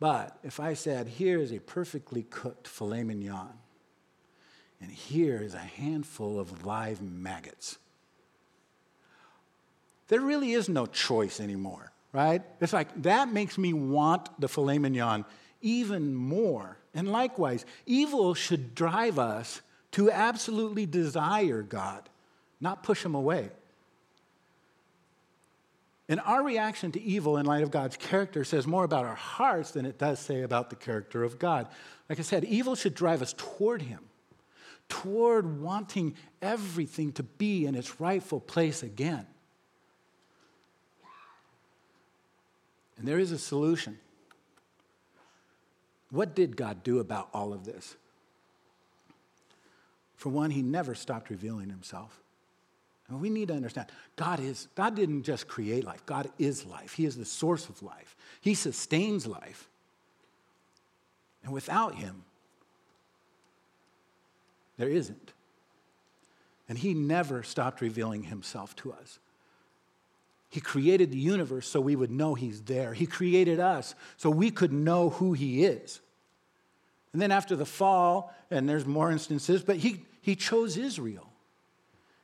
But 0.00 0.38
if 0.42 0.60
I 0.60 0.74
said, 0.74 1.08
Here 1.08 1.38
is 1.38 1.52
a 1.52 1.58
perfectly 1.58 2.22
cooked 2.22 2.68
filet 2.68 3.04
mignon, 3.04 3.54
and 4.80 4.90
here 4.90 5.42
is 5.42 5.54
a 5.54 5.58
handful 5.58 6.38
of 6.38 6.64
live 6.64 7.02
maggots, 7.02 7.78
there 10.08 10.20
really 10.20 10.52
is 10.52 10.68
no 10.68 10.86
choice 10.86 11.40
anymore 11.40 11.92
right? 12.12 12.42
It's 12.60 12.72
like 12.72 13.02
that 13.02 13.32
makes 13.32 13.58
me 13.58 13.72
want 13.72 14.28
the 14.40 14.48
filet 14.48 14.78
mignon 14.78 15.24
even 15.60 16.14
more. 16.14 16.78
And 16.94 17.10
likewise, 17.10 17.64
evil 17.86 18.34
should 18.34 18.74
drive 18.74 19.18
us 19.18 19.60
to 19.92 20.10
absolutely 20.10 20.86
desire 20.86 21.62
God, 21.62 22.08
not 22.60 22.82
push 22.82 23.04
him 23.04 23.14
away. 23.14 23.50
And 26.08 26.20
our 26.20 26.42
reaction 26.42 26.90
to 26.92 27.02
evil 27.02 27.36
in 27.36 27.44
light 27.44 27.62
of 27.62 27.70
God's 27.70 27.96
character 27.96 28.42
says 28.42 28.66
more 28.66 28.84
about 28.84 29.04
our 29.04 29.14
hearts 29.14 29.72
than 29.72 29.84
it 29.84 29.98
does 29.98 30.18
say 30.18 30.40
about 30.40 30.70
the 30.70 30.76
character 30.76 31.22
of 31.22 31.38
God. 31.38 31.68
Like 32.08 32.18
I 32.18 32.22
said, 32.22 32.44
evil 32.44 32.74
should 32.74 32.94
drive 32.94 33.20
us 33.20 33.34
toward 33.36 33.82
him, 33.82 34.00
toward 34.88 35.60
wanting 35.60 36.14
everything 36.40 37.12
to 37.12 37.22
be 37.22 37.66
in 37.66 37.74
its 37.74 38.00
rightful 38.00 38.40
place 38.40 38.82
again. 38.82 39.26
And 42.96 43.06
there 43.06 43.18
is 43.18 43.30
a 43.30 43.38
solution. 43.38 43.98
What 46.10 46.34
did 46.34 46.56
God 46.56 46.82
do 46.82 47.00
about 47.00 47.28
all 47.34 47.52
of 47.52 47.64
this? 47.64 47.96
For 50.16 50.30
one, 50.30 50.50
he 50.50 50.62
never 50.62 50.94
stopped 50.94 51.28
revealing 51.28 51.68
himself. 51.68 52.22
And 53.08 53.20
we 53.20 53.30
need 53.30 53.48
to 53.48 53.54
understand 53.54 53.88
God 54.16 54.40
is 54.40 54.68
God 54.74 54.94
didn't 54.94 55.22
just 55.22 55.48
create 55.48 55.84
life. 55.84 56.04
God 56.04 56.30
is 56.38 56.66
life. 56.66 56.92
He 56.94 57.04
is 57.06 57.16
the 57.16 57.24
source 57.24 57.68
of 57.68 57.82
life. 57.82 58.16
He 58.40 58.54
sustains 58.54 59.26
life. 59.26 59.68
And 61.42 61.52
without 61.52 61.94
him 61.94 62.24
there 64.76 64.88
isn't. 64.88 65.32
And 66.68 66.78
he 66.78 66.94
never 66.94 67.42
stopped 67.42 67.80
revealing 67.80 68.24
himself 68.24 68.76
to 68.76 68.92
us. 68.92 69.18
He 70.50 70.60
created 70.60 71.10
the 71.10 71.18
universe 71.18 71.68
so 71.68 71.80
we 71.80 71.96
would 71.96 72.10
know 72.10 72.34
He's 72.34 72.62
there. 72.62 72.94
He 72.94 73.06
created 73.06 73.60
us 73.60 73.94
so 74.16 74.30
we 74.30 74.50
could 74.50 74.72
know 74.72 75.10
who 75.10 75.34
He 75.34 75.64
is. 75.64 76.00
And 77.12 77.20
then 77.20 77.32
after 77.32 77.54
the 77.54 77.66
fall, 77.66 78.34
and 78.50 78.68
there's 78.68 78.86
more 78.86 79.10
instances, 79.10 79.62
but 79.62 79.76
He, 79.76 80.04
he 80.22 80.36
chose 80.36 80.76
Israel. 80.76 81.27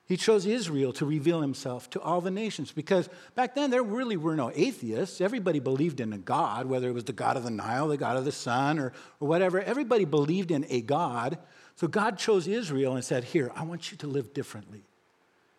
He 0.07 0.19
chose 0.19 0.45
Israel 0.45 0.93
to 0.95 1.07
reveal 1.07 1.41
himself 1.41 1.89
to 1.91 2.01
all 2.01 2.21
the 2.21 2.31
nations 2.31 2.71
because 2.73 3.09
back 3.35 3.55
then 3.55 3.71
there 3.71 3.83
really 3.83 4.19
were 4.19 4.37
no 4.37 4.51
atheists. 4.55 5.21
Everybody 5.21 5.61
believed 5.61 5.99
in 5.99 6.13
a 6.13 6.19
God, 6.19 6.67
whether 6.67 6.89
it 6.89 6.93
was 6.93 7.05
the 7.05 7.15
God 7.15 7.39
of 7.39 7.45
the 7.45 7.51
Nile, 7.51 7.89
the 7.89 7.97
God 7.97 8.19
of 8.19 8.27
the 8.27 8.33
sun, 8.33 8.79
or, 8.79 8.93
or 9.19 9.29
whatever. 9.29 9.63
Everybody 9.63 10.05
believed 10.05 10.51
in 10.51 10.67
a 10.69 10.83
God. 10.83 11.39
So 11.77 11.89
God 11.89 12.19
chose 12.19 12.47
Israel 12.47 12.95
and 12.95 13.05
said, 13.05 13.25
Here, 13.25 13.51
I 13.57 13.63
want 13.65 13.93
you 13.93 13.99
to 13.99 14.07
live 14.07 14.35
differently. 14.35 14.85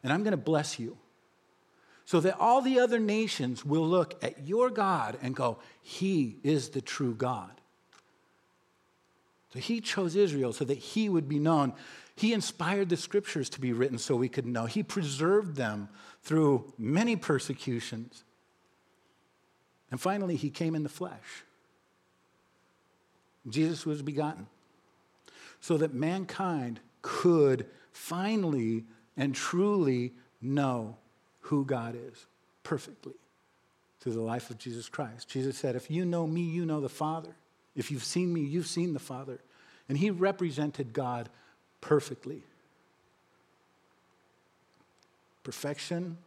And 0.04 0.14
I'm 0.14 0.22
going 0.22 0.32
to 0.32 0.38
bless 0.38 0.78
you 0.78 0.98
so 2.06 2.20
that 2.20 2.40
all 2.40 2.62
the 2.62 2.80
other 2.80 3.00
nations 3.00 3.66
will 3.66 3.88
look 3.88 4.24
at 4.24 4.46
your 4.46 4.70
God 4.70 5.18
and 5.24 5.36
go, 5.36 5.58
He 5.82 6.38
is 6.44 6.70
the 6.70 6.82
true 6.82 7.16
God. 7.16 7.50
So 9.56 9.62
he 9.62 9.80
chose 9.80 10.18
Israel 10.18 10.52
so 10.52 10.66
that 10.66 10.78
he 10.78 11.08
would 11.08 11.30
be 11.30 11.40
known. 11.40 11.72
He 12.16 12.34
inspired 12.34 12.90
the 12.90 12.98
scriptures 12.98 13.50
to 13.52 13.62
be 13.62 13.74
written 13.74 13.98
so 13.98 14.16
we 14.16 14.30
could 14.30 14.46
know. 14.46 14.66
He 14.66 14.84
preserved 14.84 15.56
them 15.56 15.90
through 16.22 16.74
many 16.78 17.16
persecutions. 17.16 18.24
And 19.92 20.00
finally, 20.00 20.36
he 20.36 20.50
came 20.50 20.76
in 20.76 20.84
the 20.84 20.90
flesh. 20.90 21.44
Jesus 23.48 23.86
was 23.86 24.02
begotten 24.02 24.48
so 25.60 25.78
that 25.78 25.94
mankind 25.94 26.80
could 27.02 27.68
finally 27.92 28.86
and 29.18 29.36
truly 29.36 30.14
know 30.42 30.98
who 31.42 31.66
God 31.66 31.96
is 31.96 32.26
perfectly 32.64 33.14
through 34.00 34.14
the 34.14 34.22
life 34.22 34.50
of 34.50 34.58
Jesus 34.58 34.90
Christ. 34.90 35.28
Jesus 35.28 35.58
said, 35.58 35.76
If 35.76 35.92
you 35.92 36.06
know 36.06 36.26
me, 36.26 36.42
you 36.42 36.66
know 36.66 36.82
the 36.82 36.90
Father. 36.90 37.36
If 37.76 37.92
you've 37.92 38.04
seen 38.04 38.34
me, 38.34 38.42
you've 38.42 38.68
seen 38.68 38.94
the 38.94 39.00
Father. 39.00 39.40
And 39.88 39.98
he 39.98 40.10
represented 40.10 40.94
God 40.94 41.30
perfectly. 41.86 42.42
Perfection 45.44 46.18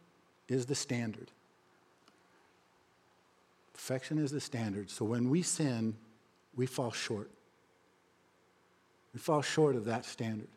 is 0.47 0.65
the 0.65 0.73
standard. 0.73 1.29
Perfection 3.73 4.17
is 4.17 4.31
the 4.31 4.39
standard. 4.39 4.89
So 4.89 5.03
when 5.03 5.29
we 5.29 5.41
sin, 5.41 5.95
we 6.55 6.65
fall 6.65 6.91
short. 6.91 7.29
We 9.13 9.19
fall 9.19 9.41
short 9.41 9.75
of 9.75 9.83
that 9.85 10.05
standard. 10.05 10.47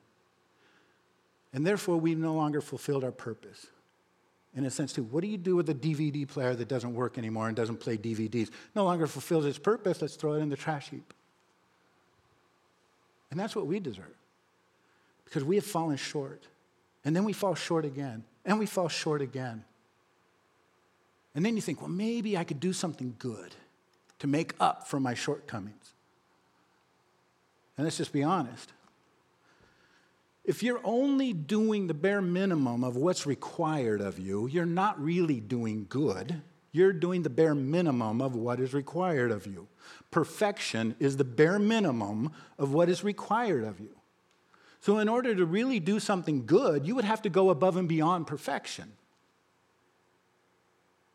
And 1.53 1.67
therefore, 1.67 1.97
we 1.97 2.15
no 2.15 2.35
longer 2.35 2.61
fulfilled 2.61 3.03
our 3.03 3.11
purpose 3.11 3.67
in 4.55 4.65
a 4.67 4.71
sense 4.71 4.93
too. 4.93 5.03
What 5.03 5.23
do 5.23 5.27
you 5.27 5.37
do 5.37 5.57
with 5.57 5.69
a 5.69 5.75
DVD 5.75 6.29
player 6.29 6.55
that 6.55 6.69
doesn't 6.69 6.95
work 6.95 7.19
anymore 7.19 7.49
and 7.49 7.57
doesn't 7.57 7.79
play 7.81 7.97
DVDs? 7.97 8.51
No 8.77 8.85
longer 8.85 9.09
fulfills 9.09 9.47
its 9.47 9.59
purpose, 9.59 10.01
let's 10.01 10.15
throw 10.15 10.35
it 10.35 10.39
in 10.39 10.49
the 10.49 10.57
trash 10.57 10.91
heap. 10.91 11.13
And 13.33 13.41
that's 13.41 13.57
what 13.57 13.67
we 13.67 13.81
deserve 13.81 14.15
because 15.33 15.45
we 15.45 15.57
have 15.57 15.65
fallen 15.65 15.97
short. 15.97 16.47
And 17.07 17.17
then 17.17 17.25
we 17.25 17.33
fall 17.33 17.55
short 17.55 17.87
again. 17.87 18.25
and 18.45 18.59
we 18.59 18.67
fall 18.67 18.89
short 18.89 19.23
again. 19.23 19.65
And 21.35 21.43
then 21.43 21.57
you 21.57 21.63
think, 21.63 21.81
well, 21.81 21.89
maybe 21.89 22.37
I 22.37 22.45
could 22.45 22.61
do 22.61 22.75
something 22.75 23.15
good 23.19 23.55
to 24.19 24.27
make 24.27 24.53
up 24.61 24.89
for 24.89 25.01
my 25.01 25.15
shortcomings. 25.15 25.95
And 27.79 27.87
let's 27.87 27.97
just 27.97 28.13
be 28.13 28.23
honest. 28.23 28.75
If 30.45 30.63
you're 30.63 30.83
only 30.85 31.33
doing 31.33 31.87
the 31.87 31.95
bare 31.95 32.21
minimum 32.21 32.85
of 32.85 32.97
what's 32.97 33.25
required 33.27 34.03
of 34.03 34.19
you, 34.19 34.49
you're 34.49 34.67
not 34.67 35.03
really 35.03 35.41
doing 35.41 35.87
good. 35.89 36.43
You're 36.73 36.93
doing 36.93 37.23
the 37.23 37.31
bare 37.31 37.55
minimum 37.55 38.21
of 38.21 38.37
what 38.37 38.61
is 38.61 38.75
required 38.75 39.31
of 39.31 39.47
you. 39.47 39.67
Perfection 40.11 40.95
is 40.99 41.17
the 41.17 41.25
bare 41.25 41.59
minimum 41.59 42.33
of 42.59 42.75
what 42.75 42.91
is 42.91 43.03
required 43.03 43.65
of 43.65 43.81
you. 43.81 43.97
So, 44.83 44.99
in 44.99 45.09
order 45.09 45.33
to 45.33 45.47
really 45.47 45.79
do 45.79 46.01
something 46.01 46.45
good, 46.45 46.85
you 46.85 46.97
would 46.97 47.05
have 47.05 47.23
to 47.23 47.29
go 47.29 47.51
above 47.51 47.77
and 47.77 47.89
beyond 47.89 48.27
perfection. 48.27 48.93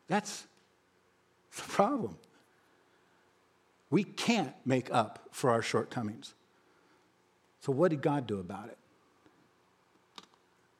That's 0.06 0.46
the 1.54 1.62
problem. 1.62 2.16
We 3.90 4.04
can't 4.04 4.54
make 4.64 4.90
up 4.90 5.28
for 5.32 5.50
our 5.50 5.60
shortcomings. 5.60 6.32
So, 7.60 7.70
what 7.70 7.90
did 7.90 8.00
God 8.00 8.26
do 8.26 8.40
about 8.40 8.68
it? 8.68 8.78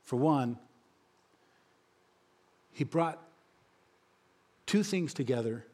For 0.02 0.16
one, 0.16 0.58
He 2.72 2.84
brought 2.84 3.22
two 4.64 4.82
things 4.82 5.12
together 5.12 5.66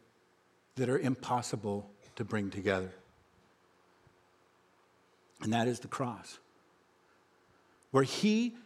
that 0.74 0.88
are 0.88 0.98
impossible 0.98 1.88
to 2.16 2.24
bring 2.24 2.50
together. 2.50 2.90
And 5.42 5.52
that 5.52 5.68
is 5.68 5.78
the 5.78 5.86
cross, 5.86 6.40
where 7.94 8.02
He 8.02 8.56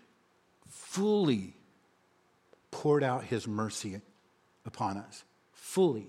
fully 0.70 1.52
poured 2.70 3.04
out 3.04 3.24
His 3.24 3.46
mercy 3.46 4.00
upon 4.64 4.96
us, 4.96 5.22
fully. 5.52 6.06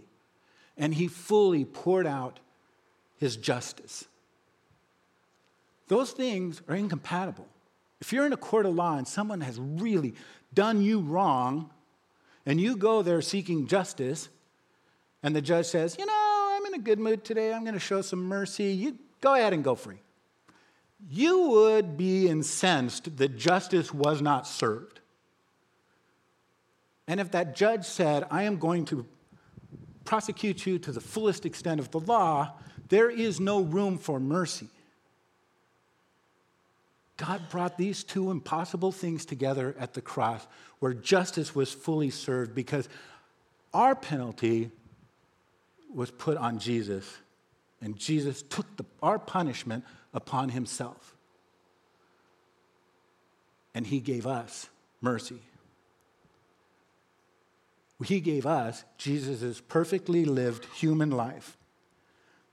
And 0.77 0.93
He 0.93 1.09
fully 1.09 1.65
poured 1.65 2.07
out 2.07 2.39
His 3.17 3.35
justice. 3.35 4.05
Those 5.89 6.11
things 6.11 6.61
are 6.69 6.75
incompatible. 6.75 7.45
If 7.99 8.13
you're 8.13 8.25
in 8.25 8.31
a 8.31 8.37
court 8.37 8.65
of 8.65 8.73
law 8.73 8.97
and 8.97 9.05
someone 9.05 9.41
has 9.41 9.59
really 9.59 10.13
done 10.53 10.81
you 10.81 11.01
wrong, 11.01 11.71
and 12.45 12.61
you 12.61 12.77
go 12.77 13.01
there 13.01 13.21
seeking 13.21 13.67
justice, 13.67 14.29
and 15.23 15.35
the 15.35 15.41
judge 15.41 15.65
says, 15.65 15.97
You 15.99 16.05
know, 16.05 16.55
I'm 16.55 16.65
in 16.67 16.79
a 16.79 16.83
good 16.83 16.99
mood 16.99 17.25
today, 17.25 17.53
I'm 17.53 17.65
going 17.65 17.73
to 17.73 17.81
show 17.81 18.01
some 18.01 18.23
mercy, 18.23 18.71
you 18.71 18.97
go 19.19 19.35
ahead 19.35 19.51
and 19.51 19.61
go 19.61 19.75
free. 19.75 19.99
You 21.07 21.49
would 21.49 21.97
be 21.97 22.27
incensed 22.27 23.17
that 23.17 23.37
justice 23.37 23.93
was 23.93 24.21
not 24.21 24.47
served. 24.47 24.99
And 27.07 27.19
if 27.19 27.31
that 27.31 27.55
judge 27.55 27.85
said, 27.85 28.25
I 28.29 28.43
am 28.43 28.57
going 28.57 28.85
to 28.85 29.05
prosecute 30.05 30.65
you 30.65 30.77
to 30.79 30.91
the 30.91 31.01
fullest 31.01 31.45
extent 31.45 31.79
of 31.79 31.91
the 31.91 31.99
law, 31.99 32.53
there 32.89 33.09
is 33.09 33.39
no 33.39 33.61
room 33.61 33.97
for 33.97 34.19
mercy. 34.19 34.67
God 37.17 37.49
brought 37.49 37.77
these 37.77 38.03
two 38.03 38.31
impossible 38.31 38.91
things 38.91 39.25
together 39.25 39.75
at 39.77 39.93
the 39.93 40.01
cross 40.01 40.47
where 40.79 40.93
justice 40.93 41.53
was 41.53 41.71
fully 41.71 42.09
served 42.09 42.55
because 42.55 42.87
our 43.73 43.93
penalty 43.93 44.71
was 45.93 46.11
put 46.11 46.37
on 46.37 46.59
Jesus, 46.59 47.17
and 47.81 47.97
Jesus 47.97 48.41
took 48.43 48.65
the, 48.77 48.85
our 49.01 49.19
punishment 49.19 49.83
upon 50.13 50.49
himself. 50.49 51.15
And 53.73 53.85
he 53.85 53.99
gave 53.99 54.25
us 54.25 54.67
mercy. 55.01 55.39
He 58.03 58.21
gave 58.21 58.45
us 58.45 58.83
Jesus' 58.97 59.61
perfectly 59.61 60.25
lived 60.25 60.65
human 60.75 61.11
life 61.11 61.57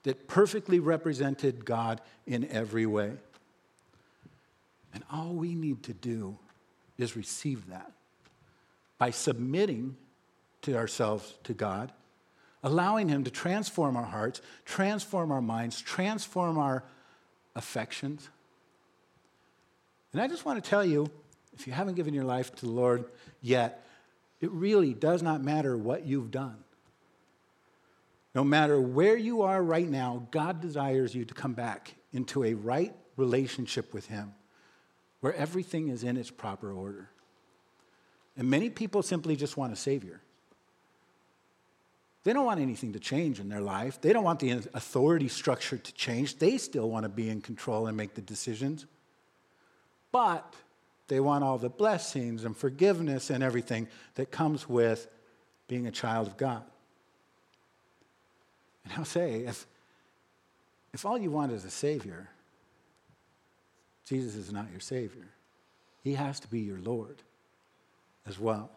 that 0.02 0.28
perfectly 0.28 0.78
represented 0.78 1.64
God 1.64 2.00
in 2.26 2.48
every 2.48 2.86
way. 2.86 3.12
And 4.94 5.04
all 5.12 5.32
we 5.32 5.54
need 5.54 5.82
to 5.84 5.92
do 5.92 6.38
is 6.96 7.16
receive 7.16 7.68
that 7.68 7.92
by 8.98 9.10
submitting 9.10 9.96
to 10.62 10.76
ourselves 10.76 11.34
to 11.44 11.54
God, 11.54 11.92
allowing 12.62 13.08
Him 13.08 13.24
to 13.24 13.30
transform 13.30 13.96
our 13.96 14.04
hearts, 14.04 14.40
transform 14.64 15.30
our 15.30 15.42
minds, 15.42 15.80
transform 15.80 16.58
our 16.58 16.82
affections. 17.56 18.28
And 20.12 20.22
I 20.22 20.28
just 20.28 20.44
want 20.44 20.62
to 20.62 20.70
tell 20.70 20.84
you 20.84 21.10
if 21.54 21.66
you 21.66 21.72
haven't 21.72 21.94
given 21.94 22.14
your 22.14 22.24
life 22.24 22.54
to 22.56 22.66
the 22.66 22.70
Lord 22.70 23.06
yet, 23.40 23.84
it 24.40 24.50
really 24.52 24.94
does 24.94 25.22
not 25.22 25.42
matter 25.42 25.76
what 25.76 26.06
you've 26.06 26.30
done. 26.30 26.56
No 28.34 28.44
matter 28.44 28.78
where 28.78 29.16
you 29.16 29.42
are 29.42 29.62
right 29.62 29.88
now, 29.88 30.28
God 30.30 30.60
desires 30.60 31.14
you 31.14 31.24
to 31.24 31.34
come 31.34 31.54
back 31.54 31.94
into 32.12 32.44
a 32.44 32.52
right 32.52 32.94
relationship 33.16 33.94
with 33.94 34.06
Him 34.06 34.34
where 35.20 35.34
everything 35.34 35.88
is 35.88 36.04
in 36.04 36.18
its 36.18 36.30
proper 36.30 36.70
order. 36.70 37.08
And 38.36 38.50
many 38.50 38.68
people 38.68 39.02
simply 39.02 39.36
just 39.36 39.56
want 39.56 39.72
a 39.72 39.76
Savior. 39.76 40.20
They 42.26 42.32
don't 42.32 42.44
want 42.44 42.58
anything 42.58 42.92
to 42.94 42.98
change 42.98 43.38
in 43.38 43.48
their 43.48 43.60
life. 43.60 44.00
They 44.00 44.12
don't 44.12 44.24
want 44.24 44.40
the 44.40 44.50
authority 44.50 45.28
structure 45.28 45.78
to 45.78 45.94
change. 45.94 46.38
They 46.38 46.58
still 46.58 46.90
want 46.90 47.04
to 47.04 47.08
be 47.08 47.30
in 47.30 47.40
control 47.40 47.86
and 47.86 47.96
make 47.96 48.14
the 48.14 48.20
decisions. 48.20 48.84
But 50.10 50.56
they 51.06 51.20
want 51.20 51.44
all 51.44 51.56
the 51.56 51.68
blessings 51.68 52.44
and 52.44 52.56
forgiveness 52.56 53.30
and 53.30 53.44
everything 53.44 53.86
that 54.16 54.32
comes 54.32 54.68
with 54.68 55.06
being 55.68 55.86
a 55.86 55.92
child 55.92 56.26
of 56.26 56.36
God. 56.36 56.64
And 58.82 58.94
I'll 58.94 59.04
say, 59.04 59.42
if, 59.42 59.64
if 60.92 61.06
all 61.06 61.16
you 61.16 61.30
want 61.30 61.52
is 61.52 61.64
a 61.64 61.70
Savior, 61.70 62.28
Jesus 64.04 64.34
is 64.34 64.52
not 64.52 64.66
your 64.72 64.80
Savior. 64.80 65.28
He 66.02 66.14
has 66.14 66.40
to 66.40 66.48
be 66.48 66.58
your 66.58 66.80
Lord 66.80 67.22
as 68.26 68.36
well. 68.36 68.75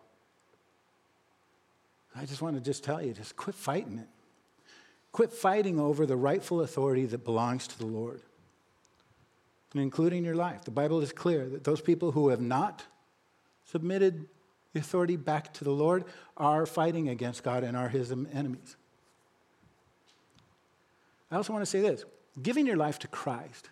I 2.20 2.26
just 2.26 2.42
want 2.42 2.58
to 2.58 2.62
just 2.62 2.84
tell 2.84 3.02
you, 3.02 3.14
just 3.14 3.38
quit 3.38 3.56
fighting 3.56 3.98
it. 3.98 4.08
Quit 5.14 5.32
fighting 5.32 5.80
over 5.80 6.06
the 6.06 6.18
rightful 6.18 6.62
authority 6.62 7.06
that 7.06 7.24
belongs 7.24 7.66
to 7.68 7.78
the 7.78 7.86
Lord, 7.86 8.22
and 9.74 9.82
including 9.82 10.26
your 10.26 10.36
life. 10.36 10.66
The 10.66 10.72
Bible 10.72 11.02
is 11.02 11.14
clear 11.14 11.48
that 11.48 11.64
those 11.64 11.80
people 11.80 12.12
who 12.12 12.30
have 12.30 12.42
not 12.42 12.84
submitted 13.66 14.28
the 14.74 14.82
authority 14.82 15.16
back 15.16 15.54
to 15.56 15.64
the 15.64 15.72
Lord 15.72 16.04
are 16.36 16.66
fighting 16.66 17.08
against 17.08 17.42
God 17.42 17.64
and 17.64 17.78
are 17.78 17.90
his 17.90 18.12
enemies. 18.12 18.76
I 21.32 21.38
also 21.38 21.54
want 21.54 21.64
to 21.64 21.70
say 21.72 21.80
this 21.80 22.04
giving 22.42 22.68
your 22.68 22.78
life 22.78 23.00
to 23.00 23.08
Christ 23.08 23.70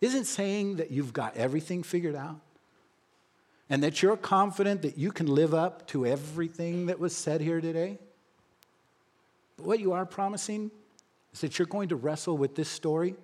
isn't 0.00 0.24
saying 0.24 0.76
that 0.76 0.90
you've 0.90 1.12
got 1.12 1.36
everything 1.36 1.82
figured 1.82 2.16
out 2.16 2.40
and 3.70 3.82
that 3.82 4.02
you're 4.02 4.16
confident 4.16 4.82
that 4.82 4.96
you 4.96 5.12
can 5.12 5.26
live 5.26 5.54
up 5.54 5.86
to 5.88 6.06
everything 6.06 6.86
that 6.86 6.98
was 6.98 7.14
said 7.14 7.40
here 7.40 7.60
today. 7.60 7.98
But 9.56 9.66
what 9.66 9.80
you 9.80 9.92
are 9.92 10.06
promising 10.06 10.70
is 11.32 11.40
that 11.40 11.58
you're 11.58 11.66
going 11.66 11.90
to 11.90 11.96
wrestle 11.96 12.36
with 12.36 12.54
this 12.54 12.68
story 12.68 13.14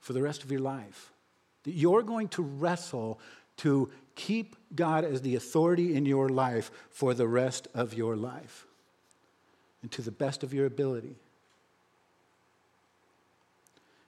for 0.00 0.12
the 0.12 0.22
rest 0.22 0.44
of 0.44 0.50
your 0.50 0.60
life. 0.60 1.12
That 1.64 1.72
you're 1.72 2.02
going 2.02 2.28
to 2.28 2.42
wrestle 2.42 3.18
to 3.58 3.90
keep 4.14 4.56
God 4.74 5.04
as 5.04 5.22
the 5.22 5.36
authority 5.36 5.94
in 5.94 6.04
your 6.04 6.28
life 6.28 6.70
for 6.90 7.14
the 7.14 7.26
rest 7.26 7.68
of 7.74 7.94
your 7.94 8.16
life 8.16 8.66
and 9.82 9.90
to 9.92 10.02
the 10.02 10.10
best 10.10 10.42
of 10.42 10.52
your 10.52 10.66
ability. 10.66 11.16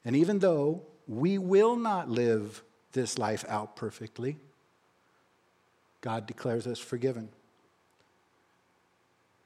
And 0.04 0.14
even 0.14 0.40
though 0.40 0.82
we 1.08 1.38
will 1.38 1.76
not 1.76 2.10
live 2.10 2.62
this 2.92 3.18
life 3.18 3.44
out 3.48 3.76
perfectly. 3.76 4.38
God 6.06 6.24
declares 6.24 6.68
us 6.68 6.78
forgiven 6.78 7.30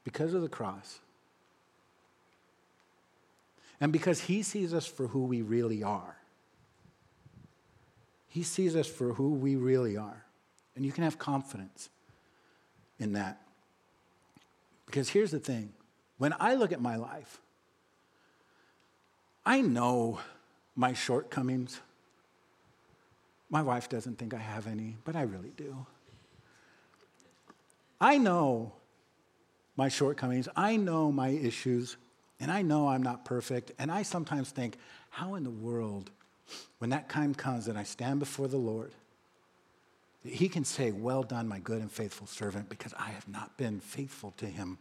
because 0.05 0.35
of 0.35 0.43
the 0.43 0.49
cross. 0.51 0.99
And 3.81 3.91
because 3.91 4.21
He 4.21 4.43
sees 4.43 4.75
us 4.75 4.85
for 4.85 5.07
who 5.07 5.25
we 5.25 5.41
really 5.41 5.83
are. 5.83 6.19
He 8.29 8.43
sees 8.43 8.77
us 8.77 8.87
for 8.87 9.15
who 9.15 9.31
we 9.31 9.57
really 9.57 9.97
are. 9.97 10.27
And 10.77 10.85
you 10.85 10.93
can 10.93 11.03
have 11.03 11.19
confidence 11.19 11.89
in 12.99 13.15
that. 13.15 13.41
Because 14.85 15.09
here's 15.09 15.31
the 15.31 15.41
thing 15.41 15.73
when 16.19 16.35
I 16.39 16.57
look 16.57 16.73
at 16.73 16.83
my 16.83 16.97
life, 16.97 17.41
I 19.47 19.63
know 19.63 20.21
my 20.77 20.93
shortcomings. 20.93 21.81
My 23.49 23.63
wife 23.63 23.89
doesn't 23.89 24.19
think 24.19 24.35
I 24.35 24.39
have 24.39 24.67
any, 24.67 24.99
but 25.07 25.17
I 25.17 25.23
really 25.23 25.53
do. 25.57 25.87
I 28.01 28.17
know 28.17 28.73
my 29.77 29.89
shortcomings, 29.89 30.49
I 30.57 30.77
know 30.77 31.13
my 31.13 31.29
issues, 31.29 31.97
and 32.39 32.51
I 32.51 32.63
know 32.63 32.89
I'm 32.89 33.03
not 33.03 33.25
perfect. 33.25 33.73
And 33.79 33.91
I 33.91 34.03
sometimes 34.03 34.51
think, 34.51 34.77
how 35.11 35.35
in 35.35 35.45
the 35.45 35.51
world, 35.51 36.11
when 36.79 36.91
that 36.91 37.09
time 37.09 37.35
comes 37.35 37.69
and 37.69 37.79
I 37.79 37.83
stand 37.83 38.19
before 38.19 38.49
the 38.49 38.57
Lord, 38.57 38.93
he 40.25 40.49
can 40.49 40.65
say, 40.65 40.91
Well 40.91 41.23
done, 41.23 41.49
my 41.49 41.59
good 41.59 41.81
and 41.81 41.91
faithful 41.91 42.27
servant, 42.27 42.69
because 42.69 42.95
I 42.99 43.11
have 43.11 43.29
not 43.29 43.57
been 43.57 43.81
faithful 43.81 44.33
to 44.39 44.47
him 44.47 44.79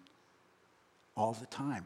all 1.16 1.34
the 1.34 1.46
time. 1.48 1.86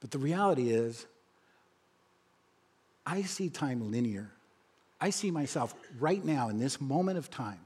But 0.00 0.10
the 0.10 0.18
reality 0.18 0.70
is, 0.70 1.06
I 3.04 3.22
see 3.22 3.48
time 3.48 3.90
linear. 3.90 4.30
I 5.00 5.10
see 5.10 5.30
myself 5.30 5.74
right 5.98 6.24
now 6.24 6.48
in 6.48 6.58
this 6.58 6.80
moment 6.80 7.18
of 7.18 7.30
time 7.30 7.60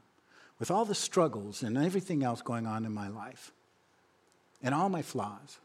with 0.58 0.70
all 0.70 0.84
the 0.84 0.94
struggles 0.94 1.62
and 1.62 1.76
everything 1.76 2.22
else 2.22 2.42
going 2.42 2.66
on 2.66 2.84
in 2.84 2.92
my 2.92 3.08
life 3.08 3.52
and 4.62 4.74
all 4.74 4.88
my 4.88 5.02
flaws. 5.02 5.58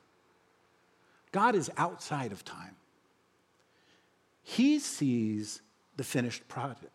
God 1.31 1.55
is 1.55 1.69
outside 1.77 2.31
of 2.31 2.43
time. 2.43 2.75
He 4.43 4.79
sees 4.79 5.61
the 5.95 6.03
finished 6.03 6.47
product. 6.47 6.91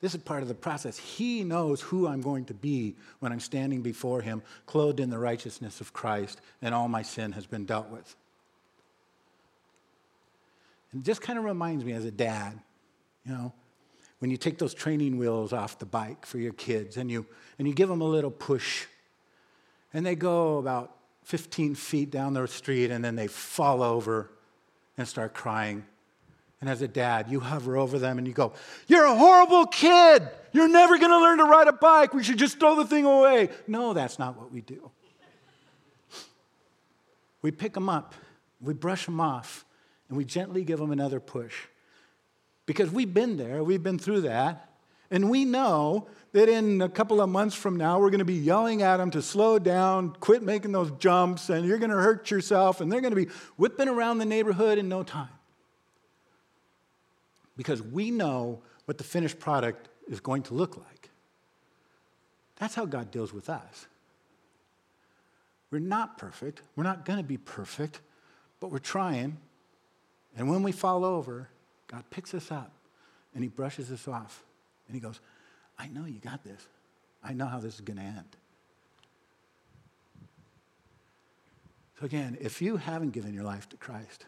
This 0.00 0.16
is 0.16 0.20
part 0.20 0.42
of 0.42 0.48
the 0.48 0.54
process. 0.54 0.98
He 0.98 1.44
knows 1.44 1.80
who 1.80 2.08
I'm 2.08 2.20
going 2.20 2.44
to 2.46 2.54
be 2.54 2.96
when 3.20 3.30
I'm 3.30 3.38
standing 3.38 3.82
before 3.82 4.20
Him, 4.20 4.42
clothed 4.66 4.98
in 4.98 5.10
the 5.10 5.18
righteousness 5.18 5.80
of 5.80 5.92
Christ, 5.92 6.40
and 6.60 6.74
all 6.74 6.88
my 6.88 7.02
sin 7.02 7.30
has 7.32 7.46
been 7.46 7.64
dealt 7.64 7.88
with. 7.88 8.16
And 10.90 11.02
it 11.02 11.06
just 11.06 11.22
kind 11.22 11.38
of 11.38 11.44
reminds 11.44 11.84
me 11.84 11.92
as 11.92 12.04
a 12.04 12.10
dad, 12.10 12.58
you 13.24 13.32
know, 13.32 13.52
when 14.22 14.30
you 14.30 14.36
take 14.36 14.56
those 14.56 14.72
training 14.72 15.18
wheels 15.18 15.52
off 15.52 15.80
the 15.80 15.84
bike 15.84 16.24
for 16.24 16.38
your 16.38 16.52
kids 16.52 16.96
and 16.96 17.10
you, 17.10 17.26
and 17.58 17.66
you 17.66 17.74
give 17.74 17.88
them 17.88 18.00
a 18.00 18.06
little 18.06 18.30
push, 18.30 18.86
and 19.92 20.06
they 20.06 20.14
go 20.14 20.58
about 20.58 20.94
15 21.24 21.74
feet 21.74 22.12
down 22.12 22.32
the 22.32 22.46
street 22.46 22.92
and 22.92 23.04
then 23.04 23.16
they 23.16 23.26
fall 23.26 23.82
over 23.82 24.30
and 24.96 25.08
start 25.08 25.34
crying. 25.34 25.84
And 26.60 26.70
as 26.70 26.82
a 26.82 26.86
dad, 26.86 27.32
you 27.32 27.40
hover 27.40 27.76
over 27.76 27.98
them 27.98 28.16
and 28.16 28.24
you 28.24 28.32
go, 28.32 28.52
You're 28.86 29.06
a 29.06 29.14
horrible 29.16 29.66
kid. 29.66 30.22
You're 30.52 30.68
never 30.68 30.98
going 30.98 31.10
to 31.10 31.18
learn 31.18 31.38
to 31.38 31.44
ride 31.44 31.66
a 31.66 31.72
bike. 31.72 32.14
We 32.14 32.22
should 32.22 32.38
just 32.38 32.60
throw 32.60 32.76
the 32.76 32.84
thing 32.84 33.04
away. 33.04 33.48
No, 33.66 33.92
that's 33.92 34.20
not 34.20 34.38
what 34.38 34.52
we 34.52 34.60
do. 34.60 34.92
We 37.42 37.50
pick 37.50 37.72
them 37.72 37.88
up, 37.88 38.14
we 38.60 38.72
brush 38.72 39.06
them 39.06 39.20
off, 39.20 39.64
and 40.08 40.16
we 40.16 40.24
gently 40.24 40.62
give 40.62 40.78
them 40.78 40.92
another 40.92 41.18
push. 41.18 41.66
Because 42.66 42.90
we've 42.90 43.12
been 43.12 43.36
there, 43.36 43.64
we've 43.64 43.82
been 43.82 43.98
through 43.98 44.22
that, 44.22 44.70
and 45.10 45.28
we 45.28 45.44
know 45.44 46.08
that 46.32 46.48
in 46.48 46.80
a 46.80 46.88
couple 46.88 47.20
of 47.20 47.28
months 47.28 47.54
from 47.54 47.76
now, 47.76 48.00
we're 48.00 48.10
going 48.10 48.20
to 48.20 48.24
be 48.24 48.34
yelling 48.34 48.82
at 48.82 48.96
them 48.96 49.10
to 49.10 49.20
slow 49.20 49.58
down, 49.58 50.16
quit 50.20 50.42
making 50.42 50.72
those 50.72 50.90
jumps, 50.92 51.50
and 51.50 51.66
you're 51.66 51.78
going 51.78 51.90
to 51.90 51.96
hurt 51.96 52.30
yourself, 52.30 52.80
and 52.80 52.90
they're 52.90 53.02
going 53.02 53.14
to 53.14 53.26
be 53.26 53.30
whipping 53.56 53.88
around 53.88 54.18
the 54.18 54.24
neighborhood 54.24 54.78
in 54.78 54.88
no 54.88 55.02
time 55.02 55.28
because 57.56 57.82
we 57.82 58.10
know 58.10 58.62
what 58.86 58.98
the 58.98 59.04
finished 59.04 59.38
product 59.38 59.88
is 60.08 60.20
going 60.20 60.42
to 60.42 60.54
look 60.54 60.76
like. 60.76 61.10
That's 62.56 62.74
how 62.74 62.86
God 62.86 63.10
deals 63.10 63.32
with 63.32 63.50
us. 63.50 63.86
We're 65.70 65.78
not 65.78 66.18
perfect. 66.18 66.62
We're 66.76 66.84
not 66.84 67.04
going 67.04 67.18
to 67.18 67.24
be 67.24 67.38
perfect, 67.38 68.00
but 68.60 68.70
we're 68.70 68.78
trying. 68.78 69.38
And 70.36 70.48
when 70.48 70.62
we 70.62 70.72
fall 70.72 71.04
over, 71.04 71.48
God 71.92 72.04
picks 72.10 72.34
us 72.34 72.50
up 72.50 72.72
and 73.34 73.44
He 73.44 73.48
brushes 73.48 73.92
us 73.92 74.08
off. 74.08 74.42
And 74.88 74.94
He 74.94 75.00
goes, 75.00 75.20
I 75.78 75.86
know 75.88 76.06
you 76.06 76.18
got 76.18 76.42
this. 76.42 76.66
I 77.22 77.34
know 77.34 77.46
how 77.46 77.60
this 77.60 77.74
is 77.74 77.80
going 77.82 77.98
to 77.98 78.02
end. 78.02 78.36
So, 82.00 82.06
again, 82.06 82.36
if 82.40 82.60
you 82.60 82.78
haven't 82.78 83.10
given 83.10 83.32
your 83.32 83.44
life 83.44 83.68
to 83.68 83.76
Christ, 83.76 84.26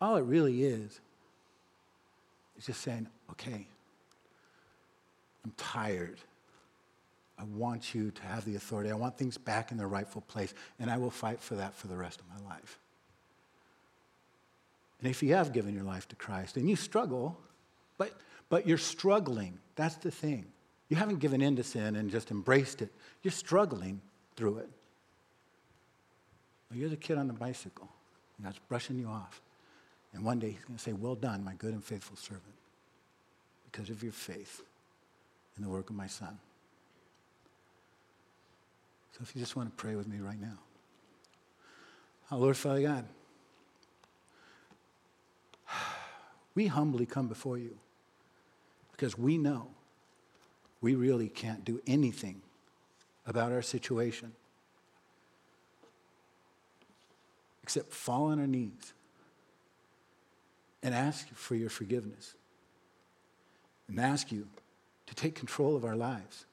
all 0.00 0.16
it 0.16 0.24
really 0.24 0.64
is 0.64 1.00
is 2.58 2.66
just 2.66 2.82
saying, 2.82 3.06
okay, 3.30 3.66
I'm 5.44 5.52
tired. 5.56 6.18
I 7.38 7.44
want 7.44 7.94
you 7.94 8.10
to 8.10 8.22
have 8.22 8.44
the 8.44 8.56
authority. 8.56 8.90
I 8.90 8.94
want 8.96 9.16
things 9.16 9.38
back 9.38 9.70
in 9.72 9.78
their 9.78 9.88
rightful 9.88 10.20
place, 10.22 10.52
and 10.78 10.90
I 10.90 10.98
will 10.98 11.10
fight 11.10 11.40
for 11.40 11.54
that 11.54 11.74
for 11.74 11.86
the 11.86 11.96
rest 11.96 12.20
of 12.20 12.26
my 12.28 12.50
life. 12.50 12.78
And 15.00 15.10
if 15.10 15.22
you 15.22 15.34
have 15.34 15.52
given 15.52 15.74
your 15.74 15.84
life 15.84 16.06
to 16.08 16.16
Christ 16.16 16.56
and 16.56 16.68
you 16.68 16.76
struggle, 16.76 17.38
but, 17.96 18.12
but 18.48 18.66
you're 18.66 18.78
struggling, 18.78 19.58
that's 19.74 19.96
the 19.96 20.10
thing. 20.10 20.46
You 20.88 20.96
haven't 20.96 21.20
given 21.20 21.40
in 21.40 21.56
to 21.56 21.62
sin 21.62 21.96
and 21.96 22.10
just 22.10 22.30
embraced 22.30 22.82
it, 22.82 22.92
you're 23.22 23.32
struggling 23.32 24.00
through 24.36 24.58
it. 24.58 24.68
Well, 26.70 26.78
you're 26.78 26.88
the 26.88 26.96
kid 26.96 27.16
on 27.16 27.26
the 27.26 27.32
bicycle, 27.32 27.88
and 28.36 28.46
that's 28.46 28.58
brushing 28.68 28.98
you 28.98 29.06
off. 29.06 29.40
And 30.12 30.24
one 30.24 30.38
day 30.38 30.50
he's 30.50 30.64
going 30.64 30.76
to 30.76 30.82
say, 30.82 30.92
Well 30.92 31.14
done, 31.14 31.44
my 31.44 31.54
good 31.54 31.72
and 31.72 31.82
faithful 31.82 32.16
servant, 32.16 32.54
because 33.70 33.90
of 33.90 34.02
your 34.02 34.12
faith 34.12 34.62
in 35.56 35.62
the 35.62 35.68
work 35.68 35.90
of 35.90 35.96
my 35.96 36.06
son. 36.06 36.38
So 39.12 39.20
if 39.22 39.34
you 39.34 39.40
just 39.40 39.56
want 39.56 39.68
to 39.70 39.76
pray 39.76 39.94
with 39.94 40.08
me 40.08 40.18
right 40.18 40.40
now. 40.40 40.58
Oh, 42.32 42.38
Lord 42.38 42.56
Father 42.56 42.82
God, 42.82 43.04
we 46.54 46.66
humbly 46.66 47.06
come 47.06 47.28
before 47.28 47.58
you 47.58 47.76
because 48.92 49.16
we 49.16 49.38
know 49.38 49.68
we 50.80 50.94
really 50.94 51.28
can't 51.28 51.64
do 51.64 51.80
anything 51.86 52.40
about 53.26 53.52
our 53.52 53.62
situation 53.62 54.32
except 57.62 57.92
fall 57.92 58.26
on 58.26 58.40
our 58.40 58.46
knees 58.46 58.92
and 60.82 60.94
ask 60.94 61.28
for 61.34 61.54
your 61.54 61.70
forgiveness 61.70 62.34
and 63.88 64.00
ask 64.00 64.32
you 64.32 64.48
to 65.06 65.14
take 65.14 65.34
control 65.34 65.76
of 65.76 65.84
our 65.84 65.96
lives 65.96 66.46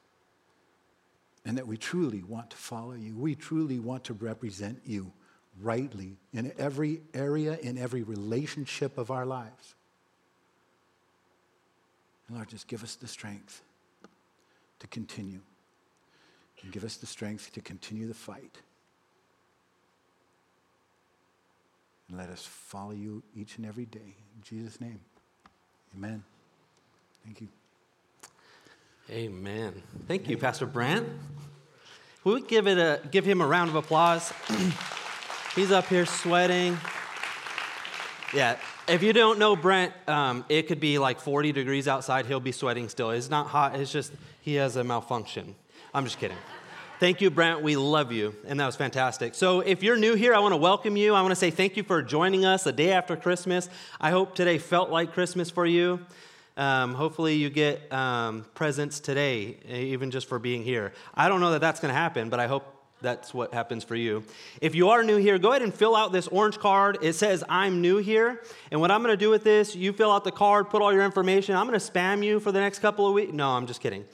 and 1.44 1.56
that 1.56 1.66
we 1.66 1.76
truly 1.76 2.22
want 2.22 2.50
to 2.50 2.56
follow 2.56 2.92
you. 2.92 3.16
We 3.16 3.34
truly 3.34 3.78
want 3.78 4.04
to 4.04 4.12
represent 4.12 4.80
you 4.84 5.12
rightly 5.60 6.18
in 6.32 6.52
every 6.58 7.00
area, 7.14 7.58
in 7.62 7.78
every 7.78 8.02
relationship 8.02 8.98
of 8.98 9.10
our 9.10 9.24
lives. 9.24 9.74
Lord, 12.30 12.48
just 12.48 12.66
give 12.68 12.82
us 12.82 12.94
the 12.94 13.08
strength 13.08 13.62
to 14.80 14.86
continue. 14.86 15.40
And 16.62 16.72
give 16.72 16.84
us 16.84 16.96
the 16.96 17.06
strength 17.06 17.52
to 17.52 17.60
continue 17.60 18.08
the 18.08 18.14
fight. 18.14 18.58
And 22.08 22.18
let 22.18 22.28
us 22.30 22.44
follow 22.44 22.92
you 22.92 23.22
each 23.34 23.56
and 23.56 23.66
every 23.66 23.86
day. 23.86 24.14
In 24.36 24.42
Jesus' 24.42 24.80
name, 24.80 25.00
amen. 25.96 26.24
Thank 27.24 27.40
you. 27.40 27.48
Amen. 29.10 29.82
Thank 30.06 30.28
you, 30.28 30.36
Pastor 30.36 30.66
Brent. 30.66 31.08
Will 32.24 32.34
we 32.34 32.42
give, 32.42 32.66
it 32.66 32.78
a, 32.78 33.00
give 33.10 33.24
him 33.24 33.40
a 33.40 33.46
round 33.46 33.70
of 33.70 33.76
applause? 33.76 34.32
He's 35.54 35.70
up 35.72 35.86
here 35.86 36.04
sweating. 36.04 36.76
Yeah, 38.34 38.56
if 38.88 39.02
you 39.02 39.12
don't 39.12 39.38
know 39.38 39.54
Brent, 39.54 39.92
um, 40.08 40.44
it 40.48 40.66
could 40.66 40.80
be 40.80 40.98
like 40.98 41.20
40 41.20 41.52
degrees 41.52 41.86
outside. 41.86 42.26
He'll 42.26 42.40
be 42.40 42.52
sweating 42.52 42.88
still. 42.88 43.10
It's 43.10 43.30
not 43.30 43.48
hot, 43.48 43.78
it's 43.78 43.92
just 43.92 44.12
he 44.40 44.54
has 44.54 44.76
a 44.76 44.84
malfunction. 44.84 45.54
I'm 45.92 46.04
just 46.04 46.18
kidding. 46.18 46.36
Thank 47.00 47.20
you, 47.20 47.30
Brent. 47.30 47.62
We 47.62 47.76
love 47.76 48.10
you. 48.10 48.34
And 48.46 48.58
that 48.58 48.66
was 48.66 48.74
fantastic. 48.74 49.34
So, 49.36 49.60
if 49.60 49.84
you're 49.84 49.96
new 49.96 50.14
here, 50.14 50.34
I 50.34 50.40
want 50.40 50.52
to 50.52 50.56
welcome 50.56 50.96
you. 50.96 51.14
I 51.14 51.20
want 51.22 51.30
to 51.30 51.36
say 51.36 51.50
thank 51.50 51.76
you 51.76 51.84
for 51.84 52.02
joining 52.02 52.44
us 52.44 52.66
a 52.66 52.72
day 52.72 52.90
after 52.90 53.14
Christmas. 53.14 53.68
I 54.00 54.10
hope 54.10 54.34
today 54.34 54.58
felt 54.58 54.90
like 54.90 55.12
Christmas 55.12 55.48
for 55.48 55.64
you. 55.64 56.00
Um, 56.56 56.94
hopefully, 56.94 57.34
you 57.34 57.50
get 57.50 57.92
um, 57.92 58.46
presents 58.54 58.98
today, 58.98 59.58
even 59.68 60.10
just 60.10 60.28
for 60.28 60.40
being 60.40 60.64
here. 60.64 60.92
I 61.14 61.28
don't 61.28 61.40
know 61.40 61.52
that 61.52 61.60
that's 61.60 61.78
going 61.78 61.94
to 61.94 61.98
happen, 61.98 62.30
but 62.30 62.40
I 62.40 62.48
hope 62.48 62.64
that's 63.00 63.32
what 63.32 63.54
happens 63.54 63.84
for 63.84 63.94
you. 63.94 64.24
If 64.60 64.74
you 64.74 64.88
are 64.90 65.02
new 65.02 65.16
here, 65.16 65.38
go 65.38 65.50
ahead 65.50 65.62
and 65.62 65.72
fill 65.72 65.94
out 65.94 66.12
this 66.12 66.26
orange 66.28 66.58
card. 66.58 66.98
It 67.02 67.14
says, 67.14 67.44
I'm 67.48 67.80
new 67.80 67.98
here. 67.98 68.42
And 68.70 68.80
what 68.80 68.90
I'm 68.90 69.02
going 69.02 69.12
to 69.12 69.16
do 69.16 69.30
with 69.30 69.44
this, 69.44 69.76
you 69.76 69.92
fill 69.92 70.10
out 70.10 70.24
the 70.24 70.32
card, 70.32 70.70
put 70.70 70.82
all 70.82 70.92
your 70.92 71.04
information. 71.04 71.54
I'm 71.54 71.66
going 71.66 71.78
to 71.78 71.92
spam 71.92 72.24
you 72.24 72.40
for 72.40 72.52
the 72.52 72.60
next 72.60 72.80
couple 72.80 73.06
of 73.06 73.14
weeks. 73.14 73.32
No, 73.32 73.50
I'm 73.50 73.66
just 73.66 73.80
kidding. 73.80 74.04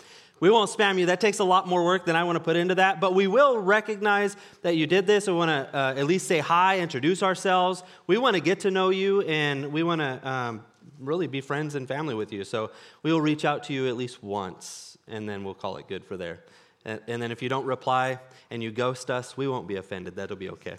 We 0.40 0.50
won't 0.50 0.68
spam 0.68 0.98
you. 0.98 1.06
That 1.06 1.20
takes 1.20 1.38
a 1.38 1.44
lot 1.44 1.66
more 1.66 1.84
work 1.84 2.04
than 2.04 2.16
I 2.16 2.24
want 2.24 2.36
to 2.36 2.44
put 2.44 2.56
into 2.56 2.74
that. 2.74 3.00
But 3.00 3.14
we 3.14 3.26
will 3.26 3.58
recognize 3.58 4.36
that 4.62 4.76
you 4.76 4.86
did 4.86 5.06
this. 5.06 5.26
We 5.26 5.32
want 5.32 5.48
to 5.48 5.76
uh, 5.76 5.94
at 5.96 6.04
least 6.04 6.26
say 6.26 6.40
hi, 6.40 6.80
introduce 6.80 7.22
ourselves. 7.22 7.82
We 8.06 8.18
want 8.18 8.34
to 8.34 8.42
get 8.42 8.60
to 8.60 8.70
know 8.70 8.90
you, 8.90 9.22
and 9.22 9.72
we 9.72 9.82
want 9.82 10.00
to 10.00 10.28
um, 10.28 10.64
really 10.98 11.28
be 11.28 11.40
friends 11.40 11.76
and 11.76 11.88
family 11.88 12.14
with 12.14 12.32
you. 12.32 12.44
So 12.44 12.72
we 13.02 13.12
will 13.12 13.20
reach 13.20 13.44
out 13.44 13.64
to 13.64 13.72
you 13.72 13.88
at 13.88 13.96
least 13.96 14.22
once, 14.22 14.98
and 15.08 15.28
then 15.28 15.44
we'll 15.44 15.54
call 15.54 15.76
it 15.76 15.88
good 15.88 16.04
for 16.04 16.16
there. 16.16 16.40
And, 16.84 17.00
and 17.06 17.22
then 17.22 17.32
if 17.32 17.42
you 17.42 17.48
don't 17.48 17.66
reply 17.66 18.18
and 18.50 18.62
you 18.62 18.70
ghost 18.70 19.10
us, 19.10 19.36
we 19.36 19.48
won't 19.48 19.66
be 19.66 19.76
offended. 19.76 20.16
That'll 20.16 20.36
be 20.36 20.50
okay. 20.50 20.76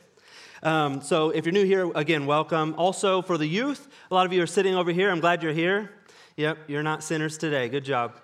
Um, 0.63 1.01
so 1.01 1.29
if 1.29 1.45
you're 1.45 1.53
new 1.53 1.65
here, 1.65 1.91
again, 1.95 2.25
welcome. 2.25 2.75
Also, 2.77 3.21
for 3.21 3.37
the 3.37 3.47
youth, 3.47 3.87
a 4.09 4.13
lot 4.13 4.25
of 4.25 4.33
you 4.33 4.41
are 4.41 4.47
sitting 4.47 4.75
over 4.75 4.91
here. 4.91 5.11
I'm 5.11 5.19
glad 5.19 5.43
you're 5.43 5.53
here. 5.53 5.91
Yep, 6.37 6.57
you're 6.67 6.83
not 6.83 7.03
sinners 7.03 7.37
today. 7.37 7.69
Good 7.69 7.85
job. 7.85 8.19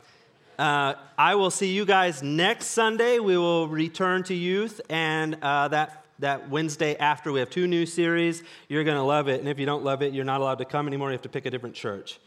Uh, 0.58 0.96
I 1.18 1.36
will 1.36 1.52
see 1.52 1.72
you 1.72 1.86
guys 1.86 2.22
next 2.22 2.68
Sunday. 2.68 3.20
We 3.20 3.38
will 3.38 3.68
return 3.68 4.24
to 4.24 4.34
youth, 4.34 4.82
and 4.90 5.38
uh, 5.42 5.70
that 5.70 6.02
that 6.20 6.50
Wednesday 6.50 6.96
after. 6.96 7.32
We 7.32 7.40
have 7.40 7.50
two 7.50 7.68
new 7.68 7.86
series. 7.86 8.44
You're 8.70 8.84
going 8.84 8.98
to 8.98 9.04
love 9.04 9.28
it. 9.28 9.40
And 9.40 9.50
if 9.50 9.60
you 9.60 9.66
don't 9.66 9.84
love 9.84 10.02
it, 10.02 10.14
you're 10.14 10.26
not 10.26 10.40
allowed 10.40 10.60
to 10.60 10.66
come 10.66 10.88
anymore. 10.88 11.10
You 11.10 11.14
have 11.14 11.24
to 11.24 11.30
pick 11.30 11.46
a 11.46 11.50
different 11.50 11.76
church. 11.76 12.20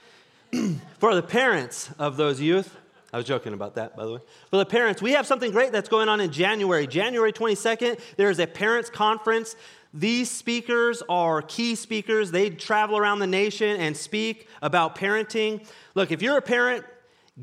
For 0.98 1.14
the 1.14 1.22
parents 1.22 1.90
of 1.98 2.16
those 2.16 2.40
youth, 2.40 2.76
I 3.14 3.16
was 3.16 3.26
joking 3.26 3.54
about 3.54 3.76
that, 3.76 3.96
by 3.96 4.06
the 4.06 4.14
way. 4.14 4.20
For 4.50 4.56
the 4.56 4.66
parents, 4.66 5.00
we 5.00 5.12
have 5.12 5.24
something 5.24 5.52
great 5.52 5.70
that's 5.70 5.88
going 5.88 6.08
on 6.08 6.20
in 6.20 6.32
January. 6.32 6.88
January 6.88 7.32
22nd, 7.32 8.00
there 8.16 8.28
is 8.28 8.40
a 8.40 8.46
parents' 8.48 8.90
conference. 8.90 9.54
These 9.92 10.28
speakers 10.28 11.00
are 11.08 11.40
key 11.40 11.76
speakers. 11.76 12.32
They 12.32 12.50
travel 12.50 12.98
around 12.98 13.20
the 13.20 13.28
nation 13.28 13.80
and 13.80 13.96
speak 13.96 14.48
about 14.60 14.96
parenting. 14.96 15.64
Look, 15.94 16.10
if 16.10 16.22
you're 16.22 16.36
a 16.36 16.42
parent, 16.42 16.84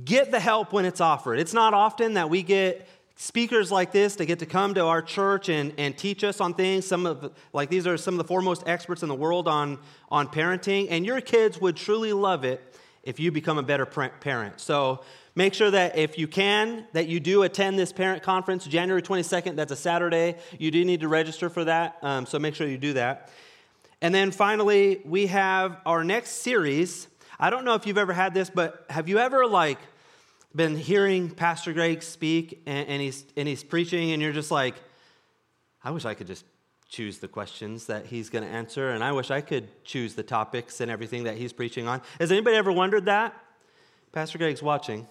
get 0.03 0.29
the 0.29 0.41
help 0.41 0.73
when 0.73 0.83
it's 0.83 0.99
offered. 0.99 1.39
It's 1.39 1.53
not 1.53 1.73
often 1.73 2.15
that 2.15 2.29
we 2.29 2.43
get 2.43 2.85
speakers 3.15 3.71
like 3.71 3.93
this 3.93 4.17
to 4.17 4.25
get 4.25 4.39
to 4.39 4.45
come 4.45 4.73
to 4.73 4.83
our 4.83 5.01
church 5.01 5.47
and, 5.47 5.73
and 5.77 5.97
teach 5.97 6.25
us 6.25 6.41
on 6.41 6.53
things. 6.53 6.85
Some 6.85 7.05
of 7.05 7.31
like 7.53 7.69
these 7.69 7.87
are 7.87 7.95
some 7.95 8.15
of 8.15 8.17
the 8.17 8.25
foremost 8.25 8.63
experts 8.65 9.03
in 9.03 9.07
the 9.07 9.15
world 9.15 9.47
on, 9.47 9.79
on 10.09 10.27
parenting, 10.27 10.87
and 10.89 11.05
your 11.05 11.21
kids 11.21 11.61
would 11.61 11.77
truly 11.77 12.11
love 12.11 12.43
it 12.43 12.61
if 13.03 13.21
you 13.21 13.31
become 13.31 13.57
a 13.57 13.63
better 13.63 13.85
parent. 13.85 14.59
So 14.59 15.01
make 15.35 15.53
sure 15.53 15.71
that 15.71 15.97
if 15.97 16.17
you 16.17 16.27
can, 16.27 16.85
that 16.93 17.07
you 17.07 17.19
do 17.19 17.43
attend 17.43 17.79
this 17.79 17.91
parent 17.91 18.23
conference, 18.23 18.65
January 18.65 19.01
22nd. 19.01 19.55
That's 19.55 19.71
a 19.71 19.75
Saturday. 19.75 20.37
You 20.59 20.71
do 20.71 20.83
need 20.83 21.01
to 21.01 21.07
register 21.07 21.49
for 21.49 21.65
that, 21.65 21.97
um, 22.01 22.25
so 22.25 22.39
make 22.39 22.55
sure 22.55 22.67
you 22.67 22.77
do 22.77 22.93
that. 22.93 23.29
And 24.01 24.13
then 24.13 24.31
finally, 24.31 25.01
we 25.05 25.27
have 25.27 25.77
our 25.85 26.03
next 26.03 26.41
series. 26.41 27.07
I 27.39 27.49
don't 27.49 27.65
know 27.65 27.75
if 27.75 27.85
you've 27.85 27.97
ever 27.97 28.13
had 28.13 28.33
this, 28.33 28.49
but 28.49 28.85
have 28.89 29.07
you 29.07 29.19
ever 29.19 29.45
like 29.45 29.79
been 30.55 30.75
hearing 30.75 31.29
Pastor 31.29 31.71
Greg 31.71 32.03
speak 32.03 32.61
and, 32.65 32.87
and, 32.89 33.01
he's, 33.01 33.25
and 33.37 33.47
he's 33.47 33.63
preaching, 33.63 34.11
and 34.11 34.21
you're 34.21 34.33
just 34.33 34.51
like, 34.51 34.75
I 35.83 35.91
wish 35.91 36.05
I 36.05 36.13
could 36.13 36.27
just 36.27 36.45
choose 36.89 37.19
the 37.19 37.27
questions 37.27 37.85
that 37.85 38.05
he's 38.07 38.29
going 38.29 38.43
to 38.43 38.49
answer, 38.49 38.89
and 38.89 39.03
I 39.03 39.13
wish 39.13 39.31
I 39.31 39.41
could 39.41 39.83
choose 39.85 40.13
the 40.13 40.23
topics 40.23 40.81
and 40.81 40.91
everything 40.91 41.23
that 41.23 41.37
he's 41.37 41.53
preaching 41.53 41.87
on. 41.87 42.01
Has 42.19 42.31
anybody 42.31 42.57
ever 42.57 42.71
wondered 42.71 43.05
that? 43.05 43.33
Pastor 44.11 44.37
Greg's 44.37 44.61
watching. 44.61 45.07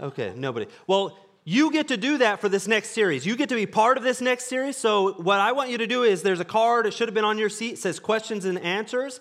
Okay, 0.00 0.32
nobody. 0.36 0.66
Well, 0.86 1.18
you 1.44 1.72
get 1.72 1.88
to 1.88 1.96
do 1.96 2.18
that 2.18 2.40
for 2.40 2.48
this 2.48 2.68
next 2.68 2.90
series. 2.90 3.24
You 3.24 3.34
get 3.34 3.48
to 3.48 3.54
be 3.54 3.66
part 3.66 3.96
of 3.96 4.02
this 4.02 4.20
next 4.20 4.46
series. 4.46 4.76
So, 4.76 5.14
what 5.14 5.40
I 5.40 5.52
want 5.52 5.70
you 5.70 5.78
to 5.78 5.86
do 5.86 6.02
is 6.02 6.22
there's 6.22 6.40
a 6.40 6.44
card, 6.44 6.86
it 6.86 6.92
should 6.92 7.08
have 7.08 7.14
been 7.14 7.24
on 7.24 7.38
your 7.38 7.48
seat, 7.48 7.78
says 7.78 7.98
questions 7.98 8.44
and 8.44 8.58
answers. 8.58 9.20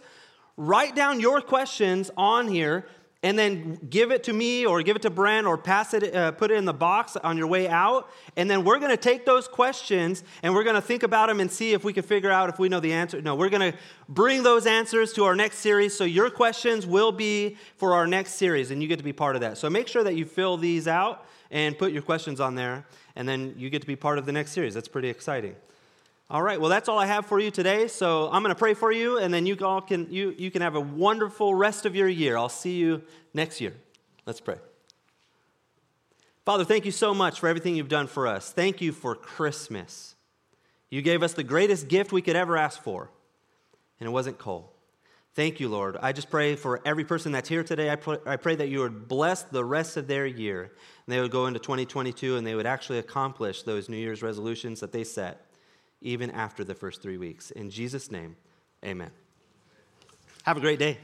Write 0.57 0.95
down 0.95 1.19
your 1.19 1.39
questions 1.39 2.11
on 2.17 2.47
here 2.47 2.85
and 3.23 3.37
then 3.37 3.79
give 3.89 4.11
it 4.11 4.23
to 4.25 4.33
me 4.33 4.65
or 4.65 4.81
give 4.83 4.95
it 4.95 5.01
to 5.01 5.09
Brent 5.09 5.47
or 5.47 5.57
pass 5.57 5.93
it, 5.93 6.15
uh, 6.15 6.31
put 6.31 6.51
it 6.51 6.55
in 6.55 6.65
the 6.65 6.73
box 6.73 7.17
on 7.17 7.35
your 7.35 7.47
way 7.47 7.67
out. 7.67 8.09
And 8.35 8.49
then 8.49 8.63
we're 8.63 8.77
going 8.77 8.91
to 8.91 8.97
take 8.97 9.25
those 9.25 9.47
questions 9.47 10.23
and 10.43 10.53
we're 10.53 10.63
going 10.63 10.75
to 10.75 10.81
think 10.81 11.01
about 11.01 11.27
them 11.27 11.39
and 11.39 11.51
see 11.51 11.73
if 11.73 11.83
we 11.83 11.93
can 11.93 12.03
figure 12.03 12.29
out 12.29 12.49
if 12.49 12.59
we 12.59 12.69
know 12.69 12.79
the 12.79 12.93
answer. 12.93 13.19
No, 13.19 13.35
we're 13.35 13.49
going 13.49 13.71
to 13.71 13.77
bring 14.07 14.43
those 14.43 14.67
answers 14.67 15.13
to 15.13 15.23
our 15.23 15.35
next 15.35 15.57
series. 15.59 15.97
So 15.97 16.03
your 16.03 16.29
questions 16.29 16.85
will 16.85 17.11
be 17.11 17.57
for 17.77 17.95
our 17.95 18.05
next 18.05 18.33
series 18.33 18.69
and 18.69 18.83
you 18.83 18.87
get 18.87 18.97
to 18.97 19.05
be 19.05 19.13
part 19.13 19.35
of 19.35 19.41
that. 19.41 19.57
So 19.57 19.69
make 19.69 19.87
sure 19.87 20.03
that 20.03 20.15
you 20.15 20.25
fill 20.25 20.57
these 20.57 20.87
out 20.87 21.25
and 21.49 21.77
put 21.77 21.91
your 21.91 22.03
questions 22.03 22.39
on 22.39 22.53
there 22.53 22.85
and 23.15 23.27
then 23.27 23.55
you 23.57 23.71
get 23.71 23.81
to 23.81 23.87
be 23.87 23.95
part 23.95 24.19
of 24.19 24.27
the 24.27 24.31
next 24.31 24.51
series. 24.51 24.75
That's 24.75 24.87
pretty 24.87 25.09
exciting. 25.09 25.55
All 26.29 26.43
right, 26.43 26.59
well, 26.59 26.69
that's 26.69 26.89
all 26.89 26.99
I 26.99 27.05
have 27.05 27.25
for 27.25 27.39
you 27.39 27.51
today. 27.51 27.87
So 27.87 28.29
I'm 28.29 28.43
going 28.43 28.53
to 28.53 28.59
pray 28.59 28.73
for 28.73 28.91
you, 28.91 29.17
and 29.17 29.33
then 29.33 29.45
you 29.45 29.57
all 29.61 29.79
can, 29.79 30.11
you, 30.11 30.35
you 30.37 30.51
can 30.51 30.61
have 30.61 30.75
a 30.75 30.81
wonderful 30.81 31.55
rest 31.55 31.85
of 31.85 31.95
your 31.95 32.09
year. 32.09 32.35
I'll 32.35 32.49
see 32.49 32.75
you 32.75 33.01
next 33.33 33.61
year. 33.61 33.73
Let's 34.25 34.41
pray. 34.41 34.57
Father, 36.43 36.65
thank 36.65 36.83
you 36.83 36.91
so 36.91 37.13
much 37.13 37.39
for 37.39 37.47
everything 37.47 37.77
you've 37.77 37.87
done 37.87 38.07
for 38.07 38.27
us. 38.27 38.51
Thank 38.51 38.81
you 38.81 38.91
for 38.91 39.15
Christmas. 39.15 40.15
You 40.89 41.01
gave 41.01 41.23
us 41.23 41.33
the 41.33 41.43
greatest 41.43 41.87
gift 41.87 42.11
we 42.11 42.21
could 42.21 42.35
ever 42.35 42.57
ask 42.57 42.81
for, 42.81 43.09
and 44.01 44.07
it 44.07 44.11
wasn't 44.11 44.37
coal. 44.37 44.73
Thank 45.33 45.61
you, 45.61 45.69
Lord. 45.69 45.95
I 46.01 46.11
just 46.11 46.29
pray 46.29 46.57
for 46.57 46.81
every 46.83 47.05
person 47.05 47.31
that's 47.31 47.47
here 47.47 47.63
today. 47.63 47.89
I 47.89 47.95
pray, 47.95 48.17
I 48.25 48.35
pray 48.35 48.55
that 48.55 48.67
you 48.67 48.79
would 48.79 49.07
bless 49.07 49.43
the 49.43 49.63
rest 49.63 49.95
of 49.95 50.07
their 50.07 50.25
year, 50.25 50.63
and 50.63 51.13
they 51.13 51.21
would 51.21 51.31
go 51.31 51.45
into 51.45 51.59
2022 51.59 52.35
and 52.35 52.45
they 52.45 52.55
would 52.55 52.65
actually 52.65 52.99
accomplish 52.99 53.63
those 53.63 53.87
New 53.87 53.97
Year's 53.97 54.21
resolutions 54.21 54.81
that 54.81 54.91
they 54.91 55.05
set 55.05 55.46
even 56.01 56.31
after 56.31 56.63
the 56.63 56.75
first 56.75 57.01
three 57.01 57.17
weeks. 57.17 57.51
In 57.51 57.69
Jesus' 57.69 58.11
name, 58.11 58.35
amen. 58.85 59.11
Have 60.43 60.57
a 60.57 60.61
great 60.61 60.79
day. 60.79 60.97